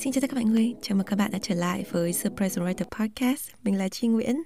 Xin 0.00 0.12
chào 0.12 0.20
tất 0.20 0.30
cả 0.30 0.34
mọi 0.34 0.44
người, 0.44 0.74
chào 0.82 0.96
mừng 0.96 1.06
các 1.06 1.16
bạn 1.16 1.30
đã 1.30 1.38
trở 1.42 1.54
lại 1.54 1.84
với 1.90 2.12
Surprise 2.12 2.62
Writer 2.62 2.84
Podcast. 2.98 3.50
Mình 3.62 3.78
là 3.78 3.88
Chi 3.88 4.08
Nguyễn. 4.08 4.42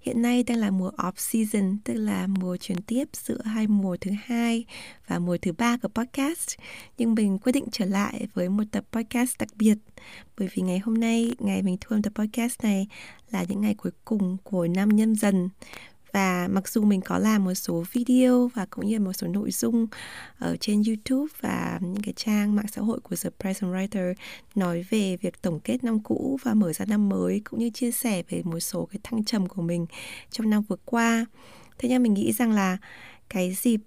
Hiện 0.00 0.22
nay 0.22 0.42
đang 0.42 0.58
là 0.58 0.70
mùa 0.70 0.90
off 0.96 1.12
season, 1.16 1.78
tức 1.84 1.94
là 1.94 2.26
mùa 2.26 2.56
chuyển 2.56 2.82
tiếp 2.82 3.08
giữa 3.12 3.38
hai 3.44 3.66
mùa 3.66 3.96
thứ 4.00 4.10
hai 4.24 4.64
và 5.06 5.18
mùa 5.18 5.36
thứ 5.42 5.52
ba 5.52 5.76
của 5.76 5.88
podcast. 5.88 6.56
Nhưng 6.98 7.14
mình 7.14 7.38
quyết 7.38 7.52
định 7.52 7.64
trở 7.72 7.84
lại 7.84 8.26
với 8.34 8.48
một 8.48 8.62
tập 8.70 8.84
podcast 8.92 9.38
đặc 9.38 9.48
biệt 9.56 9.78
bởi 10.38 10.48
vì 10.54 10.62
ngày 10.62 10.78
hôm 10.78 11.00
nay, 11.00 11.30
ngày 11.38 11.62
mình 11.62 11.76
thu 11.80 11.96
âm 11.96 12.02
tập 12.02 12.12
podcast 12.14 12.62
này 12.62 12.86
là 13.30 13.44
những 13.48 13.60
ngày 13.60 13.74
cuối 13.74 13.92
cùng 14.04 14.36
của 14.44 14.66
năm 14.66 14.88
nhâm 14.88 15.14
dần 15.14 15.48
và 16.12 16.48
mặc 16.50 16.68
dù 16.68 16.82
mình 16.82 17.00
có 17.00 17.18
làm 17.18 17.44
một 17.44 17.54
số 17.54 17.84
video 17.92 18.50
và 18.54 18.66
cũng 18.70 18.86
như 18.86 19.00
một 19.00 19.12
số 19.12 19.26
nội 19.26 19.50
dung 19.50 19.86
ở 20.38 20.56
trên 20.60 20.82
YouTube 20.86 21.32
và 21.40 21.78
những 21.82 22.02
cái 22.02 22.14
trang 22.16 22.56
mạng 22.56 22.66
xã 22.72 22.82
hội 22.82 23.00
của 23.00 23.16
The 23.22 23.30
Present 23.40 23.72
Writer 23.72 24.14
nói 24.54 24.84
về 24.90 25.16
việc 25.16 25.42
tổng 25.42 25.60
kết 25.60 25.84
năm 25.84 26.00
cũ 26.02 26.38
và 26.42 26.54
mở 26.54 26.72
ra 26.72 26.84
năm 26.84 27.08
mới, 27.08 27.40
cũng 27.44 27.60
như 27.60 27.70
chia 27.70 27.90
sẻ 27.90 28.22
về 28.28 28.42
một 28.44 28.60
số 28.60 28.88
cái 28.92 29.00
thăng 29.02 29.24
trầm 29.24 29.48
của 29.48 29.62
mình 29.62 29.86
trong 30.30 30.50
năm 30.50 30.62
vừa 30.68 30.76
qua. 30.84 31.26
Thế 31.78 31.88
nhưng 31.88 32.02
mình 32.02 32.14
nghĩ 32.14 32.32
rằng 32.32 32.52
là 32.52 32.78
cái 33.28 33.54
dịp 33.54 33.80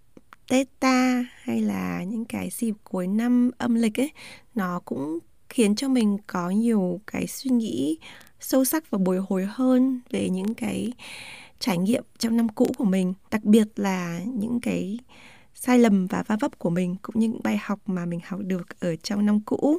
Tết 0.47 0.79
ta 0.79 1.25
hay 1.41 1.61
là 1.61 2.03
những 2.03 2.25
cái 2.25 2.49
dịp 2.49 2.73
cuối 2.83 3.07
năm 3.07 3.51
âm 3.57 3.75
lịch 3.75 3.99
ấy, 3.99 4.11
nó 4.55 4.81
cũng 4.85 5.19
khiến 5.49 5.75
cho 5.75 5.89
mình 5.89 6.17
có 6.27 6.49
nhiều 6.49 7.01
cái 7.07 7.27
suy 7.27 7.51
nghĩ 7.51 7.97
sâu 8.39 8.65
sắc 8.65 8.91
và 8.91 8.97
bồi 8.97 9.17
hồi 9.29 9.45
hơn 9.49 10.01
về 10.09 10.29
những 10.29 10.53
cái 10.53 10.91
trải 11.59 11.77
nghiệm 11.77 12.03
trong 12.17 12.37
năm 12.37 12.49
cũ 12.49 12.67
của 12.77 12.85
mình, 12.85 13.13
đặc 13.31 13.43
biệt 13.43 13.67
là 13.75 14.19
những 14.25 14.59
cái 14.61 14.99
sai 15.53 15.79
lầm 15.79 16.07
và 16.07 16.23
va 16.27 16.37
vấp 16.39 16.59
của 16.59 16.69
mình 16.69 16.95
cũng 17.01 17.19
như 17.19 17.27
những 17.27 17.43
bài 17.43 17.57
học 17.61 17.79
mà 17.85 18.05
mình 18.05 18.19
học 18.25 18.39
được 18.43 18.79
ở 18.79 18.95
trong 18.95 19.25
năm 19.25 19.39
cũ. 19.39 19.77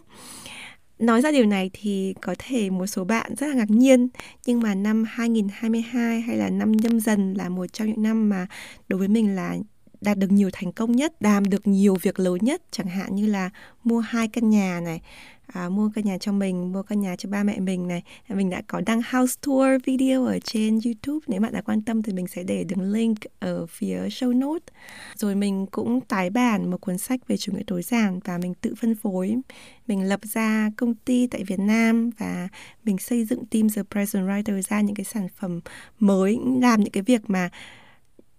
Nói 0.98 1.22
ra 1.22 1.30
điều 1.30 1.46
này 1.46 1.70
thì 1.72 2.14
có 2.22 2.34
thể 2.38 2.70
một 2.70 2.86
số 2.86 3.04
bạn 3.04 3.34
rất 3.36 3.46
là 3.46 3.54
ngạc 3.54 3.70
nhiên, 3.70 4.08
Nhưng 4.46 4.60
mà 4.60 4.74
năm 4.74 5.04
2022 5.08 6.20
hay 6.20 6.36
là 6.36 6.50
năm 6.50 6.72
nhâm 6.72 7.00
dần 7.00 7.34
là 7.34 7.48
một 7.48 7.66
trong 7.72 7.88
những 7.88 8.02
năm 8.02 8.28
mà 8.28 8.46
đối 8.88 8.98
với 8.98 9.08
mình 9.08 9.36
là 9.36 9.56
đạt 10.00 10.18
được 10.18 10.30
nhiều 10.30 10.50
thành 10.52 10.72
công 10.72 10.92
nhất, 10.92 11.14
làm 11.20 11.44
được 11.44 11.66
nhiều 11.66 11.96
việc 12.02 12.20
lớn 12.20 12.38
nhất 12.42 12.62
Chẳng 12.70 12.86
hạn 12.86 13.14
như 13.14 13.26
là 13.26 13.50
mua 13.84 14.00
hai 14.00 14.28
căn 14.28 14.50
nhà 14.50 14.80
này 14.84 15.00
à, 15.46 15.68
mua 15.68 15.90
căn 15.94 16.04
nhà 16.04 16.18
cho 16.18 16.32
mình 16.32 16.72
mua 16.72 16.82
căn 16.82 17.00
nhà 17.00 17.16
cho 17.16 17.28
ba 17.28 17.42
mẹ 17.42 17.60
mình 17.60 17.88
này. 17.88 18.02
À, 18.28 18.34
mình 18.34 18.50
đã 18.50 18.62
có 18.66 18.80
đăng 18.86 19.02
house 19.12 19.34
tour 19.42 19.68
video 19.84 20.24
ở 20.24 20.38
trên 20.38 20.78
youtube. 20.84 21.24
Nếu 21.26 21.40
bạn 21.40 21.52
đã 21.52 21.60
quan 21.60 21.82
tâm 21.82 22.02
thì 22.02 22.12
mình 22.12 22.26
sẽ 22.26 22.42
để 22.42 22.64
đường 22.64 22.92
link 22.92 23.18
ở 23.40 23.66
phía 23.66 23.98
show 23.98 24.38
note 24.38 24.64
rồi 25.14 25.34
mình 25.34 25.66
cũng 25.66 26.00
tái 26.00 26.30
bản 26.30 26.70
một 26.70 26.80
cuốn 26.80 26.98
sách 26.98 27.28
về 27.28 27.36
chủ 27.36 27.52
nghĩa 27.52 27.62
tối 27.66 27.82
giản 27.82 28.20
và 28.24 28.38
mình 28.38 28.54
tự 28.54 28.74
phân 28.74 28.94
phối. 28.94 29.36
Mình 29.86 30.08
lập 30.08 30.20
ra 30.22 30.70
công 30.76 30.94
ty 30.94 31.26
tại 31.26 31.44
Việt 31.44 31.60
Nam 31.60 32.10
và 32.18 32.48
mình 32.84 32.98
xây 32.98 33.24
dựng 33.24 33.46
team 33.46 33.68
The 33.70 33.82
Present 33.90 34.26
Writer 34.26 34.62
ra 34.62 34.80
những 34.80 34.96
cái 34.96 35.04
sản 35.04 35.28
phẩm 35.36 35.60
mới 35.98 36.38
làm 36.60 36.80
những 36.80 36.92
cái 36.92 37.02
việc 37.02 37.30
mà 37.30 37.50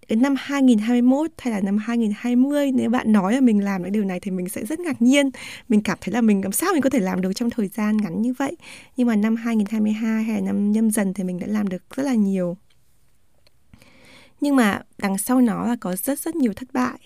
đến 0.07 0.21
năm 0.21 0.35
2021 0.37 1.31
hay 1.37 1.53
là 1.53 1.59
năm 1.59 1.77
2020 1.77 2.71
nếu 2.71 2.89
bạn 2.89 3.11
nói 3.11 3.33
là 3.33 3.41
mình 3.41 3.63
làm 3.63 3.83
cái 3.83 3.91
điều 3.91 4.03
này 4.03 4.19
thì 4.19 4.31
mình 4.31 4.49
sẽ 4.49 4.65
rất 4.65 4.79
ngạc 4.79 5.01
nhiên. 5.01 5.29
Mình 5.69 5.81
cảm 5.81 5.97
thấy 6.01 6.13
là 6.13 6.21
mình 6.21 6.41
làm 6.43 6.51
sao 6.51 6.73
mình 6.73 6.81
có 6.81 6.89
thể 6.89 6.99
làm 6.99 7.21
được 7.21 7.33
trong 7.35 7.49
thời 7.49 7.67
gian 7.67 7.97
ngắn 7.97 8.21
như 8.21 8.33
vậy? 8.33 8.55
Nhưng 8.97 9.07
mà 9.07 9.15
năm 9.15 9.35
2022 9.35 10.23
hay 10.23 10.41
là 10.41 10.45
năm 10.45 10.71
nhâm 10.71 10.91
dần 10.91 11.13
thì 11.13 11.23
mình 11.23 11.39
đã 11.39 11.47
làm 11.47 11.67
được 11.67 11.83
rất 11.95 12.03
là 12.03 12.13
nhiều. 12.13 12.57
Nhưng 14.41 14.55
mà 14.55 14.81
đằng 14.97 15.17
sau 15.17 15.41
nó 15.41 15.67
là 15.67 15.75
có 15.79 15.95
rất 15.95 16.19
rất 16.19 16.35
nhiều 16.35 16.53
thất 16.53 16.73
bại. 16.73 16.99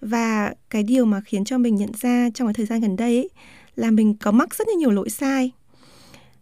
Và 0.00 0.54
cái 0.70 0.82
điều 0.82 1.04
mà 1.04 1.20
khiến 1.20 1.44
cho 1.44 1.58
mình 1.58 1.76
nhận 1.76 1.90
ra 2.00 2.28
trong 2.34 2.48
cái 2.48 2.54
thời 2.54 2.66
gian 2.66 2.80
gần 2.80 2.96
đây 2.96 3.16
ấy, 3.16 3.30
là 3.76 3.90
mình 3.90 4.16
có 4.20 4.30
mắc 4.30 4.54
rất 4.54 4.68
là 4.68 4.74
nhiều 4.74 4.90
lỗi 4.90 5.10
sai. 5.10 5.50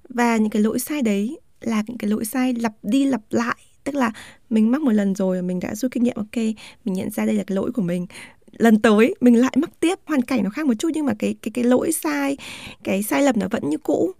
Và 0.09 0.37
những 0.37 0.51
cái 0.51 0.63
lỗi 0.63 0.79
sai 0.79 1.03
đấy 1.03 1.39
là 1.61 1.83
những 1.87 1.99
cái 1.99 2.11
lỗi 2.11 2.25
sai 2.25 2.55
lặp 2.55 2.73
đi 2.83 3.05
lặp 3.05 3.21
lại 3.31 3.57
tức 3.87 3.95
là 3.95 4.13
mình 4.51 4.71
mắc 4.71 4.83
một 4.83 4.93
lần 4.93 5.15
rồi 5.15 5.43
mình 5.43 5.61
đã 5.61 5.75
rút 5.75 5.91
kinh 5.91 6.03
nghiệm, 6.03 6.17
ok, 6.17 6.37
mình 6.85 6.95
nhận 6.95 7.11
ra 7.11 7.27
đây 7.27 7.35
là 7.35 7.45
cái 7.47 7.55
lỗi 7.57 7.73
của 7.73 7.83
mình. 7.83 8.07
Lần 8.53 8.81
tới 8.81 9.15
mình 9.21 9.41
lại 9.41 9.53
mắc 9.57 9.71
tiếp, 9.81 9.99
hoàn 10.07 10.23
cảnh 10.23 10.45
nó 10.45 10.51
khác 10.51 10.67
một 10.67 10.75
chút 10.79 10.91
nhưng 10.95 11.07
mà 11.07 11.15
cái 11.19 11.35
cái 11.43 11.51
cái 11.55 11.65
lỗi 11.65 11.93
sai, 11.93 12.37
cái 12.85 13.03
sai 13.03 13.23
lầm 13.23 13.39
nó 13.39 13.49
vẫn 13.51 13.71
như 13.71 13.79
cũ. 13.79 14.13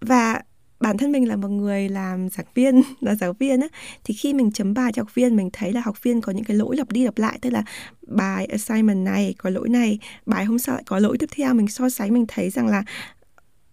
Và 0.00 0.42
bản 0.80 0.98
thân 0.98 1.12
mình 1.12 1.28
là 1.28 1.36
một 1.36 1.48
người 1.48 1.88
làm 1.88 2.28
giảng 2.28 2.46
viên, 2.54 2.82
là 3.00 3.14
giáo 3.14 3.32
viên 3.32 3.60
á, 3.60 3.68
thì 4.04 4.14
khi 4.14 4.34
mình 4.34 4.52
chấm 4.52 4.74
bài 4.74 4.92
cho 4.92 5.02
học 5.02 5.14
viên, 5.14 5.36
mình 5.36 5.50
thấy 5.52 5.72
là 5.72 5.80
học 5.84 6.02
viên 6.02 6.20
có 6.20 6.32
những 6.32 6.44
cái 6.44 6.56
lỗi 6.56 6.76
lặp 6.76 6.92
đi 6.92 7.04
lặp 7.04 7.18
lại, 7.18 7.38
tức 7.42 7.50
là 7.50 7.62
bài 8.06 8.46
assignment 8.46 9.04
này 9.04 9.34
có 9.38 9.50
lỗi 9.50 9.68
này, 9.68 9.98
bài 10.26 10.44
hôm 10.44 10.58
sau 10.58 10.74
lại 10.74 10.84
có 10.86 10.98
lỗi 10.98 11.18
tiếp 11.18 11.28
theo, 11.36 11.54
mình 11.54 11.68
so 11.68 11.88
sánh, 11.88 12.14
mình 12.14 12.24
thấy 12.28 12.50
rằng 12.50 12.66
là 12.66 12.84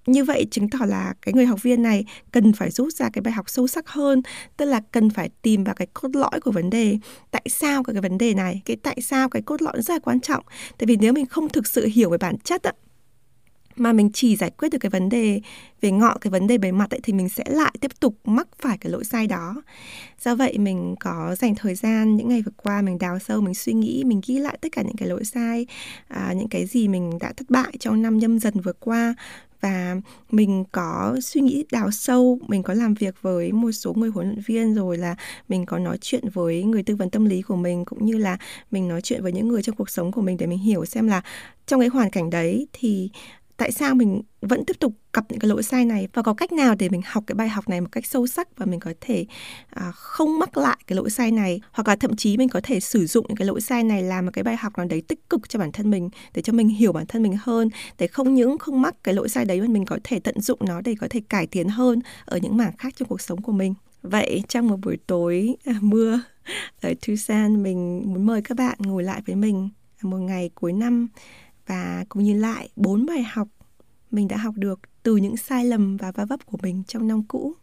như 0.08 0.24
vậy 0.24 0.48
chứng 0.52 0.70
tỏ 0.70 0.86
là 0.86 1.14
cái 1.22 1.34
người 1.34 1.46
học 1.46 1.64
viên 1.64 1.82
này 1.82 2.06
cần 2.32 2.54
phải 2.54 2.72
rút 2.72 2.94
ra 2.94 3.10
cái 3.14 3.22
bài 3.22 3.34
học 3.34 3.50
sâu 3.50 3.68
sắc 3.68 3.90
hơn 3.90 4.22
tức 4.58 4.66
là 4.66 4.82
cần 4.92 5.10
phải 5.10 5.30
tìm 5.42 5.64
vào 5.64 5.76
cái 5.76 5.88
cốt 5.94 6.16
lõi 6.16 6.40
của 6.42 6.52
vấn 6.52 6.70
đề 6.70 6.98
tại 7.32 7.44
sao 7.50 7.84
cái 7.84 8.02
vấn 8.02 8.18
đề 8.18 8.34
này 8.34 8.62
cái 8.66 8.78
tại 8.84 9.02
sao 9.02 9.30
cái 9.30 9.42
cốt 9.42 9.62
lõi 9.62 9.82
rất 9.82 9.94
là 9.94 10.00
quan 10.00 10.20
trọng. 10.20 10.44
Tại 10.78 10.88
vì 10.88 10.98
nếu 11.02 11.14
mình 11.14 11.26
không 11.26 11.50
thực 11.50 11.68
sự 11.68 11.86
hiểu 11.86 12.10
về 12.10 12.18
bản 12.18 12.38
chất 12.44 12.64
á, 12.64 12.72
mà 13.76 13.94
mình 13.94 14.10
chỉ 14.14 14.36
giải 14.36 14.52
quyết 14.58 14.70
được 14.70 14.78
cái 14.82 14.90
vấn 14.90 15.10
đề 15.10 15.42
về 15.82 15.92
ngọn 15.92 16.18
cái 16.22 16.32
vấn 16.32 16.48
đề 16.48 16.58
bề 16.58 16.72
mặt 16.72 16.90
ấy, 16.90 17.00
thì 17.04 17.14
mình 17.14 17.30
sẽ 17.30 17.44
lại 17.48 17.74
tiếp 17.82 17.92
tục 18.00 18.16
mắc 18.26 18.48
phải 18.60 18.78
cái 18.78 18.92
lỗi 18.92 19.04
sai 19.04 19.28
đó. 19.28 19.62
Do 20.20 20.36
vậy 20.36 20.58
mình 20.58 20.96
có 21.00 21.36
dành 21.40 21.56
thời 21.56 21.76
gian 21.76 22.16
những 22.16 22.30
ngày 22.30 22.42
vừa 22.42 22.52
qua 22.58 22.82
mình 22.82 22.98
đào 22.98 23.20
sâu 23.20 23.42
mình 23.42 23.54
suy 23.54 23.74
nghĩ 23.74 24.04
mình 24.06 24.22
ghi 24.28 24.40
lại 24.40 24.58
tất 24.62 24.70
cả 24.72 24.82
những 24.82 24.96
cái 24.98 25.08
lỗi 25.10 25.26
sai 25.26 25.66
à, 26.08 26.34
những 26.38 26.50
cái 26.50 26.66
gì 26.66 26.88
mình 26.88 27.20
đã 27.20 27.34
thất 27.34 27.50
bại 27.50 27.72
trong 27.80 28.02
năm 28.02 28.18
nhâm 28.18 28.40
dần 28.40 28.54
vừa 28.62 28.74
qua 28.74 29.16
và 29.62 29.96
mình 30.32 30.64
có 30.72 31.18
suy 31.22 31.42
nghĩ 31.42 31.66
đào 31.72 31.92
sâu, 31.92 32.40
mình 32.48 32.64
có 32.64 32.74
làm 32.74 32.94
việc 32.94 33.16
với 33.22 33.52
một 33.52 33.72
số 33.72 33.94
người 33.94 34.10
huấn 34.10 34.28
luyện 34.28 34.42
viên 34.46 34.76
rồi 34.76 34.98
là 34.98 35.16
mình 35.50 35.66
có 35.66 35.80
nói 35.80 35.98
chuyện 36.02 36.24
với 36.34 36.64
người 36.64 36.84
tư 36.84 36.96
vấn 36.96 37.10
tâm 37.10 37.26
lý 37.26 37.42
của 37.42 37.56
mình, 37.56 37.86
cũng 37.86 38.06
như 38.06 38.18
là 38.18 38.38
mình 38.72 38.88
nói 38.88 39.02
chuyện 39.02 39.24
với 39.24 39.32
những 39.32 39.48
người 39.48 39.62
trong 39.62 39.76
cuộc 39.76 39.90
sống 39.90 40.12
của 40.12 40.22
mình 40.22 40.38
để 40.38 40.46
mình 40.46 40.60
hiểu 40.60 40.86
xem 40.86 41.08
là 41.08 41.22
trong 41.68 41.80
cái 41.80 41.90
hoàn 41.90 42.10
cảnh 42.10 42.30
đấy 42.30 42.68
thì 42.74 43.10
tại 43.58 43.72
sao 43.72 43.96
mình 43.96 44.22
vẫn 44.42 44.66
tiếp 44.66 44.80
tục 44.80 44.94
gặp 45.14 45.26
những 45.30 45.40
cái 45.40 45.50
lỗi 45.50 45.64
sai 45.64 45.86
này 45.86 46.08
và 46.14 46.22
có 46.22 46.34
cách 46.34 46.52
nào 46.52 46.76
để 46.76 46.90
mình 46.90 47.02
học 47.06 47.24
cái 47.28 47.36
bài 47.36 47.50
học 47.50 47.70
này 47.70 47.82
một 47.82 47.88
cách 47.92 48.06
sâu 48.06 48.28
sắc 48.28 48.58
và 48.58 48.66
mình 48.66 48.80
có 48.80 48.94
thể 49.02 49.26
à, 49.70 49.92
không 49.92 50.40
mắc 50.40 50.58
lại 50.58 50.78
cái 50.88 50.96
lỗi 50.96 51.10
sai 51.10 51.32
này 51.32 51.62
hoặc 51.72 51.88
là 51.88 51.96
thậm 51.96 52.16
chí 52.16 52.38
mình 52.38 52.50
có 52.50 52.62
thể 52.64 52.80
sử 52.80 53.06
dụng 53.06 53.26
những 53.28 53.38
cái 53.38 53.48
lỗi 53.48 53.62
sai 53.62 53.84
này 53.84 54.04
làm 54.04 54.26
một 54.26 54.32
cái 54.34 54.44
bài 54.44 54.56
học 54.58 54.78
nào 54.78 54.88
đấy 54.88 55.02
tích 55.08 55.30
cực 55.30 55.50
cho 55.50 55.60
bản 55.60 55.72
thân 55.72 55.92
mình 55.92 56.10
để 56.34 56.42
cho 56.42 56.54
mình 56.54 56.68
hiểu 56.68 56.94
bản 56.94 57.06
thân 57.06 57.24
mình 57.24 57.38
hơn 57.42 57.70
để 57.98 58.08
không 58.08 58.34
những 58.34 58.58
không 58.58 58.82
mắc 58.82 58.96
cái 59.04 59.16
lỗi 59.16 59.30
sai 59.30 59.46
đấy 59.46 59.62
mà 59.62 59.68
mình 59.68 59.86
có 59.86 59.98
thể 60.04 60.20
tận 60.20 60.42
dụng 60.42 60.60
nó 60.68 60.82
để 60.82 60.96
có 61.02 61.08
thể 61.10 61.22
cải 61.30 61.48
tiến 61.48 61.70
hơn 61.70 62.00
ở 62.26 62.38
những 62.38 62.58
mảng 62.58 62.78
khác 62.78 62.94
trong 62.98 63.08
cuộc 63.08 63.22
sống 63.22 63.42
của 63.42 63.52
mình. 63.52 63.74
Vậy 64.02 64.44
trong 64.48 64.68
một 64.68 64.78
buổi 64.84 64.98
tối 65.08 65.56
à, 65.66 65.74
mưa 65.82 66.22
ở 66.82 66.94
Tucson 67.08 67.64
mình 67.64 68.04
muốn 68.06 68.26
mời 68.26 68.42
các 68.42 68.58
bạn 68.58 68.78
ngồi 68.80 69.04
lại 69.04 69.22
với 69.26 69.36
mình 69.36 69.70
một 70.02 70.18
ngày 70.18 70.50
cuối 70.56 70.74
năm 70.74 71.08
và 71.68 72.06
cũng 72.10 72.24
nhìn 72.24 72.40
lại 72.40 72.70
bốn 72.76 73.06
bài 73.06 73.24
học 73.24 73.48
mình 74.12 74.28
đã 74.28 74.38
học 74.38 74.54
được 74.58 74.80
từ 75.04 75.16
những 75.16 75.38
sai 75.38 75.66
lầm 75.66 75.98
và 75.98 76.12
va 76.12 76.26
vấp 76.26 76.46
của 76.46 76.58
mình 76.62 76.84
trong 76.88 77.08
năm 77.08 77.24
cũ. 77.28 77.54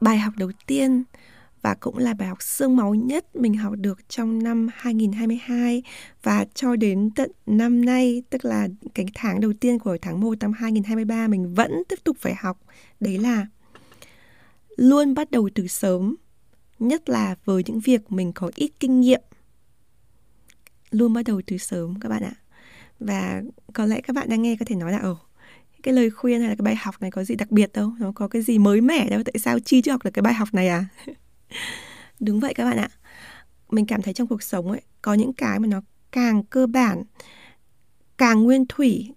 Bài 0.00 0.18
học 0.18 0.34
đầu 0.36 0.50
tiên 0.66 1.04
và 1.62 1.74
cũng 1.80 1.98
là 1.98 2.14
bài 2.14 2.28
học 2.28 2.42
xương 2.42 2.76
máu 2.76 2.94
nhất 2.94 3.36
mình 3.36 3.54
học 3.54 3.74
được 3.76 4.08
trong 4.08 4.42
năm 4.42 4.68
2022 4.74 5.82
và 6.22 6.44
cho 6.54 6.76
đến 6.76 7.10
tận 7.16 7.32
năm 7.46 7.84
nay, 7.84 8.22
tức 8.30 8.44
là 8.44 8.68
cái 8.94 9.06
tháng 9.14 9.40
đầu 9.40 9.52
tiên 9.60 9.78
của 9.78 9.98
tháng 10.02 10.20
1 10.20 10.38
năm 10.40 10.52
2023 10.52 11.28
mình 11.28 11.54
vẫn 11.54 11.82
tiếp 11.88 11.98
tục 12.04 12.16
phải 12.20 12.34
học. 12.34 12.58
Đấy 13.00 13.18
là 13.18 13.46
luôn 14.76 15.14
bắt 15.14 15.30
đầu 15.30 15.48
từ 15.54 15.66
sớm 15.66 16.16
nhất 16.80 17.08
là 17.08 17.34
với 17.44 17.62
những 17.66 17.80
việc 17.80 18.12
mình 18.12 18.32
có 18.32 18.50
ít 18.54 18.70
kinh 18.80 19.00
nghiệm. 19.00 19.20
Luôn 20.90 21.12
bắt 21.12 21.22
đầu 21.26 21.40
từ 21.46 21.58
sớm 21.58 22.00
các 22.00 22.08
bạn 22.08 22.22
ạ. 22.22 22.34
Và 23.00 23.42
có 23.72 23.86
lẽ 23.86 24.00
các 24.00 24.16
bạn 24.16 24.28
đang 24.28 24.42
nghe 24.42 24.56
có 24.60 24.64
thể 24.68 24.76
nói 24.76 24.92
là, 24.92 24.98
ồ, 24.98 25.16
cái 25.82 25.94
lời 25.94 26.10
khuyên 26.10 26.40
hay 26.40 26.48
là 26.48 26.54
cái 26.54 26.62
bài 26.62 26.76
học 26.76 26.94
này 27.00 27.10
có 27.10 27.24
gì 27.24 27.34
đặc 27.34 27.50
biệt 27.50 27.72
đâu? 27.72 27.92
Nó 27.98 28.12
có 28.14 28.28
cái 28.28 28.42
gì 28.42 28.58
mới 28.58 28.80
mẻ 28.80 29.10
đâu? 29.10 29.22
Tại 29.24 29.34
sao 29.38 29.58
chi 29.58 29.82
chưa 29.82 29.92
học 29.92 30.04
được 30.04 30.10
cái 30.14 30.22
bài 30.22 30.34
học 30.34 30.48
này 30.52 30.68
à? 30.68 30.84
Đúng 32.20 32.40
vậy 32.40 32.54
các 32.54 32.64
bạn 32.64 32.76
ạ. 32.78 32.88
Mình 33.70 33.86
cảm 33.86 34.02
thấy 34.02 34.14
trong 34.14 34.26
cuộc 34.26 34.42
sống 34.42 34.70
ấy, 34.70 34.80
có 35.02 35.14
những 35.14 35.32
cái 35.32 35.58
mà 35.58 35.66
nó 35.66 35.80
càng 36.12 36.44
cơ 36.44 36.66
bản, 36.66 37.02
càng 38.18 38.42
nguyên 38.42 38.64
thủy, 38.68 39.12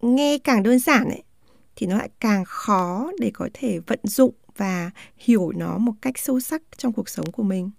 nghe 0.00 0.38
càng 0.38 0.62
đơn 0.62 0.78
giản 0.78 1.04
ấy, 1.04 1.22
thì 1.76 1.86
nó 1.86 1.96
lại 1.96 2.10
càng 2.20 2.44
khó 2.46 3.10
để 3.18 3.30
có 3.34 3.48
thể 3.54 3.78
vận 3.78 3.98
dụng 4.02 4.34
và 4.58 4.90
hiểu 5.16 5.52
nó 5.56 5.78
một 5.78 5.92
cách 6.02 6.18
sâu 6.18 6.40
sắc 6.40 6.62
trong 6.76 6.92
cuộc 6.92 7.08
sống 7.08 7.32
của 7.32 7.42
mình. 7.42 7.70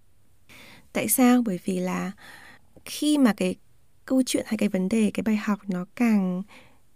Tại 0.94 1.08
sao? 1.08 1.42
Bởi 1.46 1.60
vì 1.66 1.80
là 1.80 2.12
khi 2.86 3.18
mà 3.18 3.34
cái 3.34 3.56
câu 4.06 4.24
chuyện 4.26 4.46
hay 4.48 4.58
cái 4.58 4.70
vấn 4.70 4.90
đề, 4.90 5.12
cái 5.14 5.24
bài 5.24 5.36
học 5.36 5.60
nó 5.68 5.86
càng 5.96 6.44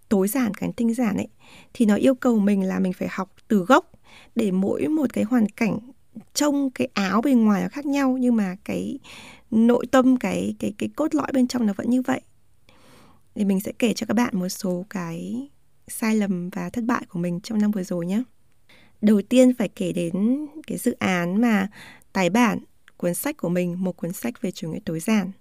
tối 0.10 0.28
giản, 0.28 0.54
càng 0.54 0.74
tinh 0.74 0.94
giản 0.94 1.18
ấy, 1.18 1.28
thì 1.74 1.86
nó 1.86 1.96
yêu 1.96 2.16
cầu 2.16 2.40
mình 2.40 2.64
là 2.64 2.80
mình 2.80 2.94
phải 2.94 3.08
học 3.12 3.36
từ 3.48 3.58
gốc 3.58 3.92
để 4.36 4.52
mỗi 4.52 4.88
một 4.88 5.14
cái 5.14 5.24
hoàn 5.24 5.50
cảnh 5.50 5.80
trông 6.34 6.72
cái 6.72 6.88
áo 6.94 7.22
bên 7.22 7.46
ngoài 7.46 7.62
nó 7.62 7.68
khác 7.70 7.86
nhau, 7.86 8.18
nhưng 8.18 8.36
mà 8.36 8.56
cái 8.66 9.00
nội 9.52 9.86
tâm, 9.92 10.18
cái 10.18 10.56
cái 10.60 10.74
cái 10.78 10.90
cốt 10.96 11.16
lõi 11.16 11.32
bên 11.34 11.48
trong 11.48 11.66
nó 11.66 11.74
vẫn 11.74 11.90
như 11.90 12.02
vậy. 12.02 12.22
Thì 13.36 13.46
mình 13.46 13.60
sẽ 13.60 13.72
kể 13.80 13.94
cho 13.94 14.06
các 14.06 14.14
bạn 14.14 14.40
một 14.40 14.50
số 14.50 14.86
cái 14.90 15.50
sai 15.88 16.16
lầm 16.16 16.50
và 16.50 16.70
thất 16.70 16.84
bại 16.84 17.06
của 17.10 17.20
mình 17.20 17.40
trong 17.42 17.62
năm 17.62 17.72
vừa 17.72 17.84
rồi 17.84 18.06
nhé 18.06 18.24
đầu 19.04 19.22
tiên 19.30 19.54
phải 19.54 19.68
kể 19.68 19.92
đến 19.92 20.48
cái 20.68 20.78
dự 20.78 20.96
án 21.00 21.42
mà 21.42 21.68
tái 22.14 22.30
bản 22.30 22.60
cuốn 22.98 23.14
sách 23.14 23.38
của 23.38 23.50
mình 23.50 23.84
một 23.84 23.98
cuốn 23.98 24.14
sách 24.14 24.42
về 24.42 24.52
chủ 24.52 24.72
nghĩa 24.72 24.80
tối 24.86 25.00
giản. 25.00 25.32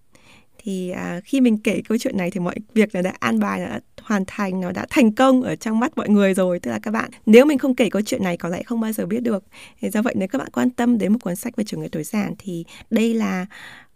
Thì 0.59 0.91
à, 0.91 1.21
khi 1.25 1.41
mình 1.41 1.59
kể 1.59 1.83
câu 1.89 1.99
chuyện 1.99 2.17
này 2.17 2.31
thì 2.31 2.41
mọi 2.41 2.55
việc 2.75 2.89
nó 2.95 3.03
đã 3.03 3.13
an 3.19 3.41
bài 3.41 3.61
nó 3.61 3.67
đã 3.67 3.81
hoàn 4.03 4.25
thành 4.27 4.61
nó 4.61 4.71
đã 4.71 4.87
thành 4.91 5.13
công 5.13 5.43
ở 5.43 5.57
trong 5.57 5.81
mắt 5.81 5.93
mọi 5.97 6.09
người 6.09 6.35
rồi. 6.35 6.61
Tức 6.61 6.71
là 6.71 6.79
các 6.79 6.91
bạn 6.91 7.11
nếu 7.27 7.45
mình 7.45 7.59
không 7.59 7.75
kể 7.75 7.91
câu 7.91 8.03
chuyện 8.03 8.23
này 8.23 8.37
có 8.37 8.49
lẽ 8.49 8.63
không 8.63 8.81
bao 8.81 8.93
giờ 8.93 9.07
biết 9.07 9.21
được. 9.21 9.45
Thì 9.81 9.91
do 9.91 10.03
vậy 10.03 10.15
nếu 10.17 10.29
các 10.29 10.39
bạn 10.39 10.51
quan 10.53 10.71
tâm 10.71 10.99
đến 10.99 11.13
một 11.13 11.19
cuốn 11.23 11.37
sách 11.37 11.57
về 11.57 11.65
chủ 11.65 11.79
nghĩa 11.79 11.89
tối 11.89 12.05
giản 12.05 12.35
thì 12.39 12.65
đây 12.91 13.15
là 13.15 13.47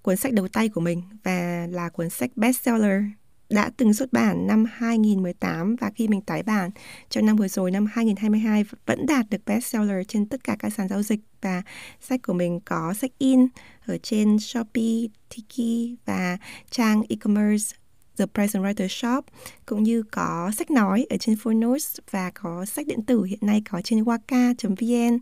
cuốn 0.02 0.16
sách 0.16 0.32
đầu 0.32 0.48
tay 0.48 0.68
của 0.68 0.80
mình 0.80 1.02
và 1.24 1.66
là 1.70 1.88
cuốn 1.88 2.10
sách 2.10 2.30
bestseller 2.36 3.02
đã 3.50 3.70
từng 3.76 3.94
xuất 3.94 4.12
bản 4.12 4.46
năm 4.46 4.64
2018 4.72 5.76
và 5.76 5.90
khi 5.94 6.08
mình 6.08 6.20
tái 6.20 6.42
bản 6.42 6.70
trong 7.08 7.26
năm 7.26 7.36
vừa 7.36 7.48
rồi 7.48 7.70
năm 7.70 7.86
2022 7.92 8.64
vẫn 8.86 9.06
đạt 9.06 9.30
được 9.30 9.44
bestseller 9.46 10.06
trên 10.08 10.26
tất 10.26 10.44
cả 10.44 10.56
các 10.58 10.72
sàn 10.72 10.88
giao 10.88 11.02
dịch 11.02 11.20
và 11.42 11.62
sách 12.00 12.20
của 12.22 12.32
mình 12.32 12.60
có 12.64 12.94
sách 12.94 13.10
in 13.18 13.46
ở 13.86 13.98
trên 14.02 14.38
Shopee, 14.38 15.06
Tiki 15.28 15.96
và 16.04 16.38
trang 16.70 17.02
e-commerce 17.08 17.76
The 18.18 18.26
Present 18.34 18.64
Writer 18.64 18.88
Shop 18.88 19.24
cũng 19.66 19.82
như 19.82 20.02
có 20.10 20.50
sách 20.56 20.70
nói 20.70 21.06
ở 21.10 21.16
trên 21.16 21.36
Phonos 21.36 21.98
và 22.10 22.30
có 22.30 22.64
sách 22.64 22.86
điện 22.86 23.02
tử 23.02 23.22
hiện 23.22 23.38
nay 23.42 23.62
có 23.70 23.80
trên 23.84 24.04
waka.vn 24.04 25.18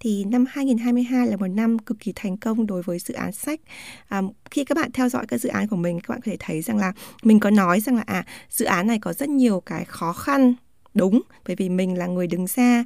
thì 0.00 0.24
năm 0.24 0.44
2022 0.48 1.26
là 1.26 1.36
một 1.36 1.46
năm 1.46 1.78
cực 1.78 2.00
kỳ 2.00 2.12
thành 2.16 2.36
công 2.36 2.66
đối 2.66 2.82
với 2.82 2.98
dự 2.98 3.14
án 3.14 3.32
sách. 3.32 3.60
À, 4.08 4.22
khi 4.50 4.64
các 4.64 4.76
bạn 4.76 4.92
theo 4.92 5.08
dõi 5.08 5.26
các 5.28 5.40
dự 5.40 5.48
án 5.48 5.68
của 5.68 5.76
mình 5.76 6.00
các 6.00 6.08
bạn 6.08 6.20
có 6.20 6.30
thể 6.30 6.36
thấy 6.40 6.62
rằng 6.62 6.76
là 6.76 6.92
mình 7.22 7.40
có 7.40 7.50
nói 7.50 7.80
rằng 7.80 7.96
là 7.96 8.04
à 8.06 8.26
dự 8.50 8.64
án 8.64 8.86
này 8.86 8.98
có 8.98 9.12
rất 9.12 9.28
nhiều 9.28 9.60
cái 9.60 9.84
khó 9.84 10.12
khăn 10.12 10.54
đúng 10.94 11.22
bởi 11.46 11.56
vì 11.56 11.68
mình 11.68 11.98
là 11.98 12.06
người 12.06 12.26
đứng 12.26 12.46
ra 12.46 12.84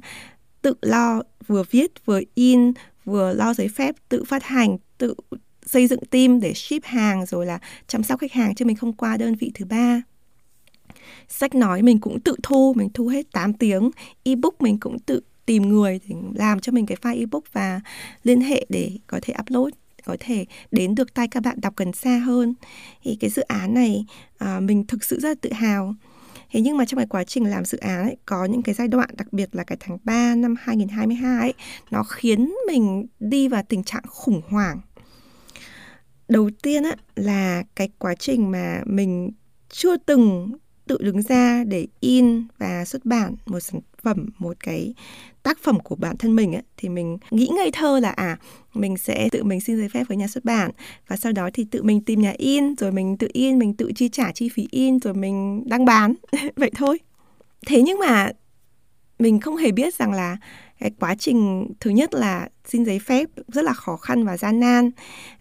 tự 0.61 0.73
lo 0.81 1.21
vừa 1.47 1.63
viết 1.71 2.05
vừa 2.05 2.21
in 2.35 2.73
vừa 3.05 3.33
lo 3.33 3.53
giấy 3.53 3.67
phép 3.67 3.95
tự 4.09 4.23
phát 4.23 4.43
hành 4.43 4.77
tự 4.97 5.15
xây 5.67 5.87
dựng 5.87 5.99
team 6.11 6.39
để 6.39 6.53
ship 6.53 6.83
hàng 6.83 7.25
rồi 7.25 7.45
là 7.45 7.59
chăm 7.87 8.03
sóc 8.03 8.19
khách 8.19 8.31
hàng 8.31 8.55
chứ 8.55 8.65
mình 8.65 8.75
không 8.75 8.93
qua 8.93 9.17
đơn 9.17 9.35
vị 9.35 9.51
thứ 9.55 9.65
ba. 9.65 10.01
Sách 11.27 11.55
nói 11.55 11.81
mình 11.81 11.99
cũng 11.99 12.19
tự 12.19 12.35
thu 12.43 12.73
mình 12.77 12.89
thu 12.93 13.07
hết 13.07 13.31
8 13.31 13.53
tiếng. 13.53 13.91
Ebook 14.23 14.61
mình 14.61 14.79
cũng 14.79 14.99
tự 14.99 15.21
tìm 15.45 15.69
người 15.69 15.99
để 16.07 16.15
làm 16.35 16.59
cho 16.59 16.71
mình 16.71 16.85
cái 16.85 16.97
file 17.01 17.19
ebook 17.19 17.43
và 17.53 17.81
liên 18.23 18.41
hệ 18.41 18.65
để 18.69 18.91
có 19.07 19.19
thể 19.21 19.33
upload 19.41 19.73
có 20.07 20.17
thể 20.19 20.45
đến 20.71 20.95
được 20.95 21.13
tay 21.13 21.27
các 21.27 21.43
bạn 21.43 21.61
đọc 21.61 21.73
gần 21.77 21.93
xa 21.93 22.17
hơn. 22.17 22.53
Thì 23.03 23.17
cái 23.19 23.29
dự 23.29 23.41
án 23.41 23.73
này 23.73 24.05
à, 24.37 24.59
mình 24.59 24.85
thực 24.87 25.03
sự 25.03 25.19
rất 25.19 25.29
là 25.29 25.35
tự 25.41 25.53
hào. 25.53 25.95
Thế 26.51 26.61
nhưng 26.61 26.77
mà 26.77 26.85
trong 26.85 26.97
cái 26.97 27.07
quá 27.07 27.23
trình 27.23 27.45
làm 27.45 27.65
dự 27.65 27.77
án 27.77 28.03
ấy, 28.03 28.17
có 28.25 28.45
những 28.45 28.61
cái 28.61 28.75
giai 28.75 28.87
đoạn 28.87 29.09
đặc 29.17 29.33
biệt 29.33 29.55
là 29.55 29.63
cái 29.63 29.77
tháng 29.79 29.97
3 30.03 30.35
năm 30.35 30.55
2022 30.59 31.39
ấy, 31.39 31.53
nó 31.91 32.03
khiến 32.03 32.53
mình 32.67 33.05
đi 33.19 33.47
vào 33.47 33.63
tình 33.69 33.83
trạng 33.83 34.03
khủng 34.07 34.41
hoảng 34.49 34.79
đầu 36.27 36.49
tiên 36.61 36.83
á 36.83 36.95
là 37.15 37.63
cái 37.75 37.89
quá 37.99 38.15
trình 38.15 38.51
mà 38.51 38.81
mình 38.85 39.31
chưa 39.69 39.97
từng 39.97 40.51
tự 40.87 40.97
đứng 41.01 41.21
ra 41.21 41.63
để 41.63 41.87
in 41.99 42.47
và 42.57 42.85
xuất 42.85 43.05
bản 43.05 43.35
một 43.45 43.59
sản 43.59 43.81
phẩm 44.03 44.29
một 44.37 44.57
cái 44.59 44.93
tác 45.43 45.59
phẩm 45.63 45.79
của 45.79 45.95
bản 45.95 46.17
thân 46.17 46.35
mình 46.35 46.53
ấy, 46.53 46.61
thì 46.77 46.89
mình 46.89 47.17
nghĩ 47.31 47.49
ngây 47.55 47.71
thơ 47.71 47.99
là 47.99 48.09
à 48.09 48.37
mình 48.73 48.97
sẽ 48.97 49.29
tự 49.31 49.43
mình 49.43 49.61
xin 49.61 49.77
giấy 49.77 49.89
phép 49.89 50.03
với 50.07 50.17
nhà 50.17 50.27
xuất 50.27 50.45
bản 50.45 50.71
và 51.07 51.15
sau 51.15 51.31
đó 51.31 51.49
thì 51.53 51.65
tự 51.71 51.83
mình 51.83 52.01
tìm 52.01 52.21
nhà 52.21 52.33
in 52.37 52.75
rồi 52.75 52.91
mình 52.91 53.17
tự 53.17 53.27
in 53.33 53.59
mình 53.59 53.73
tự 53.73 53.91
chi 53.95 54.09
trả 54.09 54.31
chi 54.31 54.49
phí 54.49 54.67
in 54.71 54.99
rồi 54.99 55.13
mình 55.13 55.63
đăng 55.69 55.85
bán. 55.85 56.13
Vậy 56.55 56.71
thôi. 56.75 56.99
Thế 57.67 57.81
nhưng 57.81 57.99
mà 57.99 58.31
mình 59.19 59.39
không 59.39 59.55
hề 59.55 59.71
biết 59.71 59.95
rằng 59.95 60.13
là 60.13 60.37
cái 60.79 60.91
quá 60.99 61.15
trình 61.15 61.67
thứ 61.79 61.89
nhất 61.89 62.13
là 62.13 62.49
xin 62.71 62.83
giấy 62.83 62.99
phép 62.99 63.29
rất 63.47 63.61
là 63.61 63.73
khó 63.73 63.97
khăn 63.97 64.25
và 64.25 64.37
gian 64.37 64.59
nan. 64.59 64.91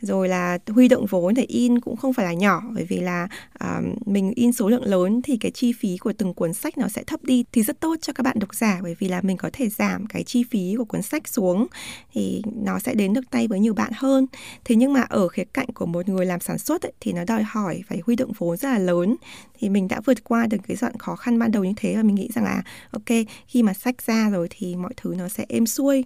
Rồi 0.00 0.28
là 0.28 0.58
huy 0.66 0.88
động 0.88 1.06
vốn 1.06 1.34
để 1.34 1.42
in 1.42 1.80
cũng 1.80 1.96
không 1.96 2.12
phải 2.12 2.26
là 2.26 2.32
nhỏ 2.32 2.62
bởi 2.74 2.84
vì 2.84 3.00
là 3.00 3.28
uh, 3.64 4.08
mình 4.08 4.32
in 4.36 4.52
số 4.52 4.68
lượng 4.68 4.84
lớn 4.84 5.22
thì 5.22 5.36
cái 5.36 5.50
chi 5.50 5.72
phí 5.72 5.96
của 5.96 6.12
từng 6.12 6.34
cuốn 6.34 6.54
sách 6.54 6.78
nó 6.78 6.88
sẽ 6.88 7.02
thấp 7.06 7.24
đi 7.24 7.44
thì 7.52 7.62
rất 7.62 7.80
tốt 7.80 7.96
cho 8.00 8.12
các 8.12 8.22
bạn 8.22 8.38
độc 8.38 8.54
giả 8.54 8.80
bởi 8.82 8.96
vì 8.98 9.08
là 9.08 9.20
mình 9.20 9.36
có 9.36 9.50
thể 9.52 9.68
giảm 9.68 10.06
cái 10.06 10.22
chi 10.22 10.44
phí 10.50 10.74
của 10.78 10.84
cuốn 10.84 11.02
sách 11.02 11.28
xuống 11.28 11.66
thì 12.12 12.42
nó 12.62 12.78
sẽ 12.78 12.94
đến 12.94 13.12
được 13.12 13.30
tay 13.30 13.48
với 13.48 13.60
nhiều 13.60 13.74
bạn 13.74 13.92
hơn. 13.94 14.26
Thế 14.64 14.76
nhưng 14.76 14.92
mà 14.92 15.00
ở 15.00 15.28
khía 15.28 15.44
cạnh 15.44 15.68
của 15.74 15.86
một 15.86 16.08
người 16.08 16.26
làm 16.26 16.40
sản 16.40 16.58
xuất 16.58 16.82
ấy, 16.82 16.92
thì 17.00 17.12
nó 17.12 17.24
đòi 17.24 17.42
hỏi 17.42 17.82
phải 17.88 18.02
huy 18.06 18.16
động 18.16 18.32
vốn 18.38 18.56
rất 18.56 18.68
là 18.68 18.78
lớn. 18.78 19.16
Thì 19.58 19.68
mình 19.68 19.88
đã 19.88 20.00
vượt 20.04 20.24
qua 20.24 20.46
được 20.46 20.58
cái 20.68 20.76
đoạn 20.80 20.98
khó 20.98 21.16
khăn 21.16 21.38
ban 21.38 21.52
đầu 21.52 21.64
như 21.64 21.72
thế 21.76 21.96
và 21.96 22.02
mình 22.02 22.14
nghĩ 22.14 22.28
rằng 22.34 22.44
là 22.44 22.62
ok 22.90 23.16
khi 23.46 23.62
mà 23.62 23.72
sách 23.72 24.02
ra 24.06 24.30
rồi 24.30 24.48
thì 24.50 24.76
mọi 24.76 24.92
thứ 24.96 25.14
nó 25.18 25.28
sẽ 25.28 25.46
êm 25.48 25.66
xuôi 25.66 26.04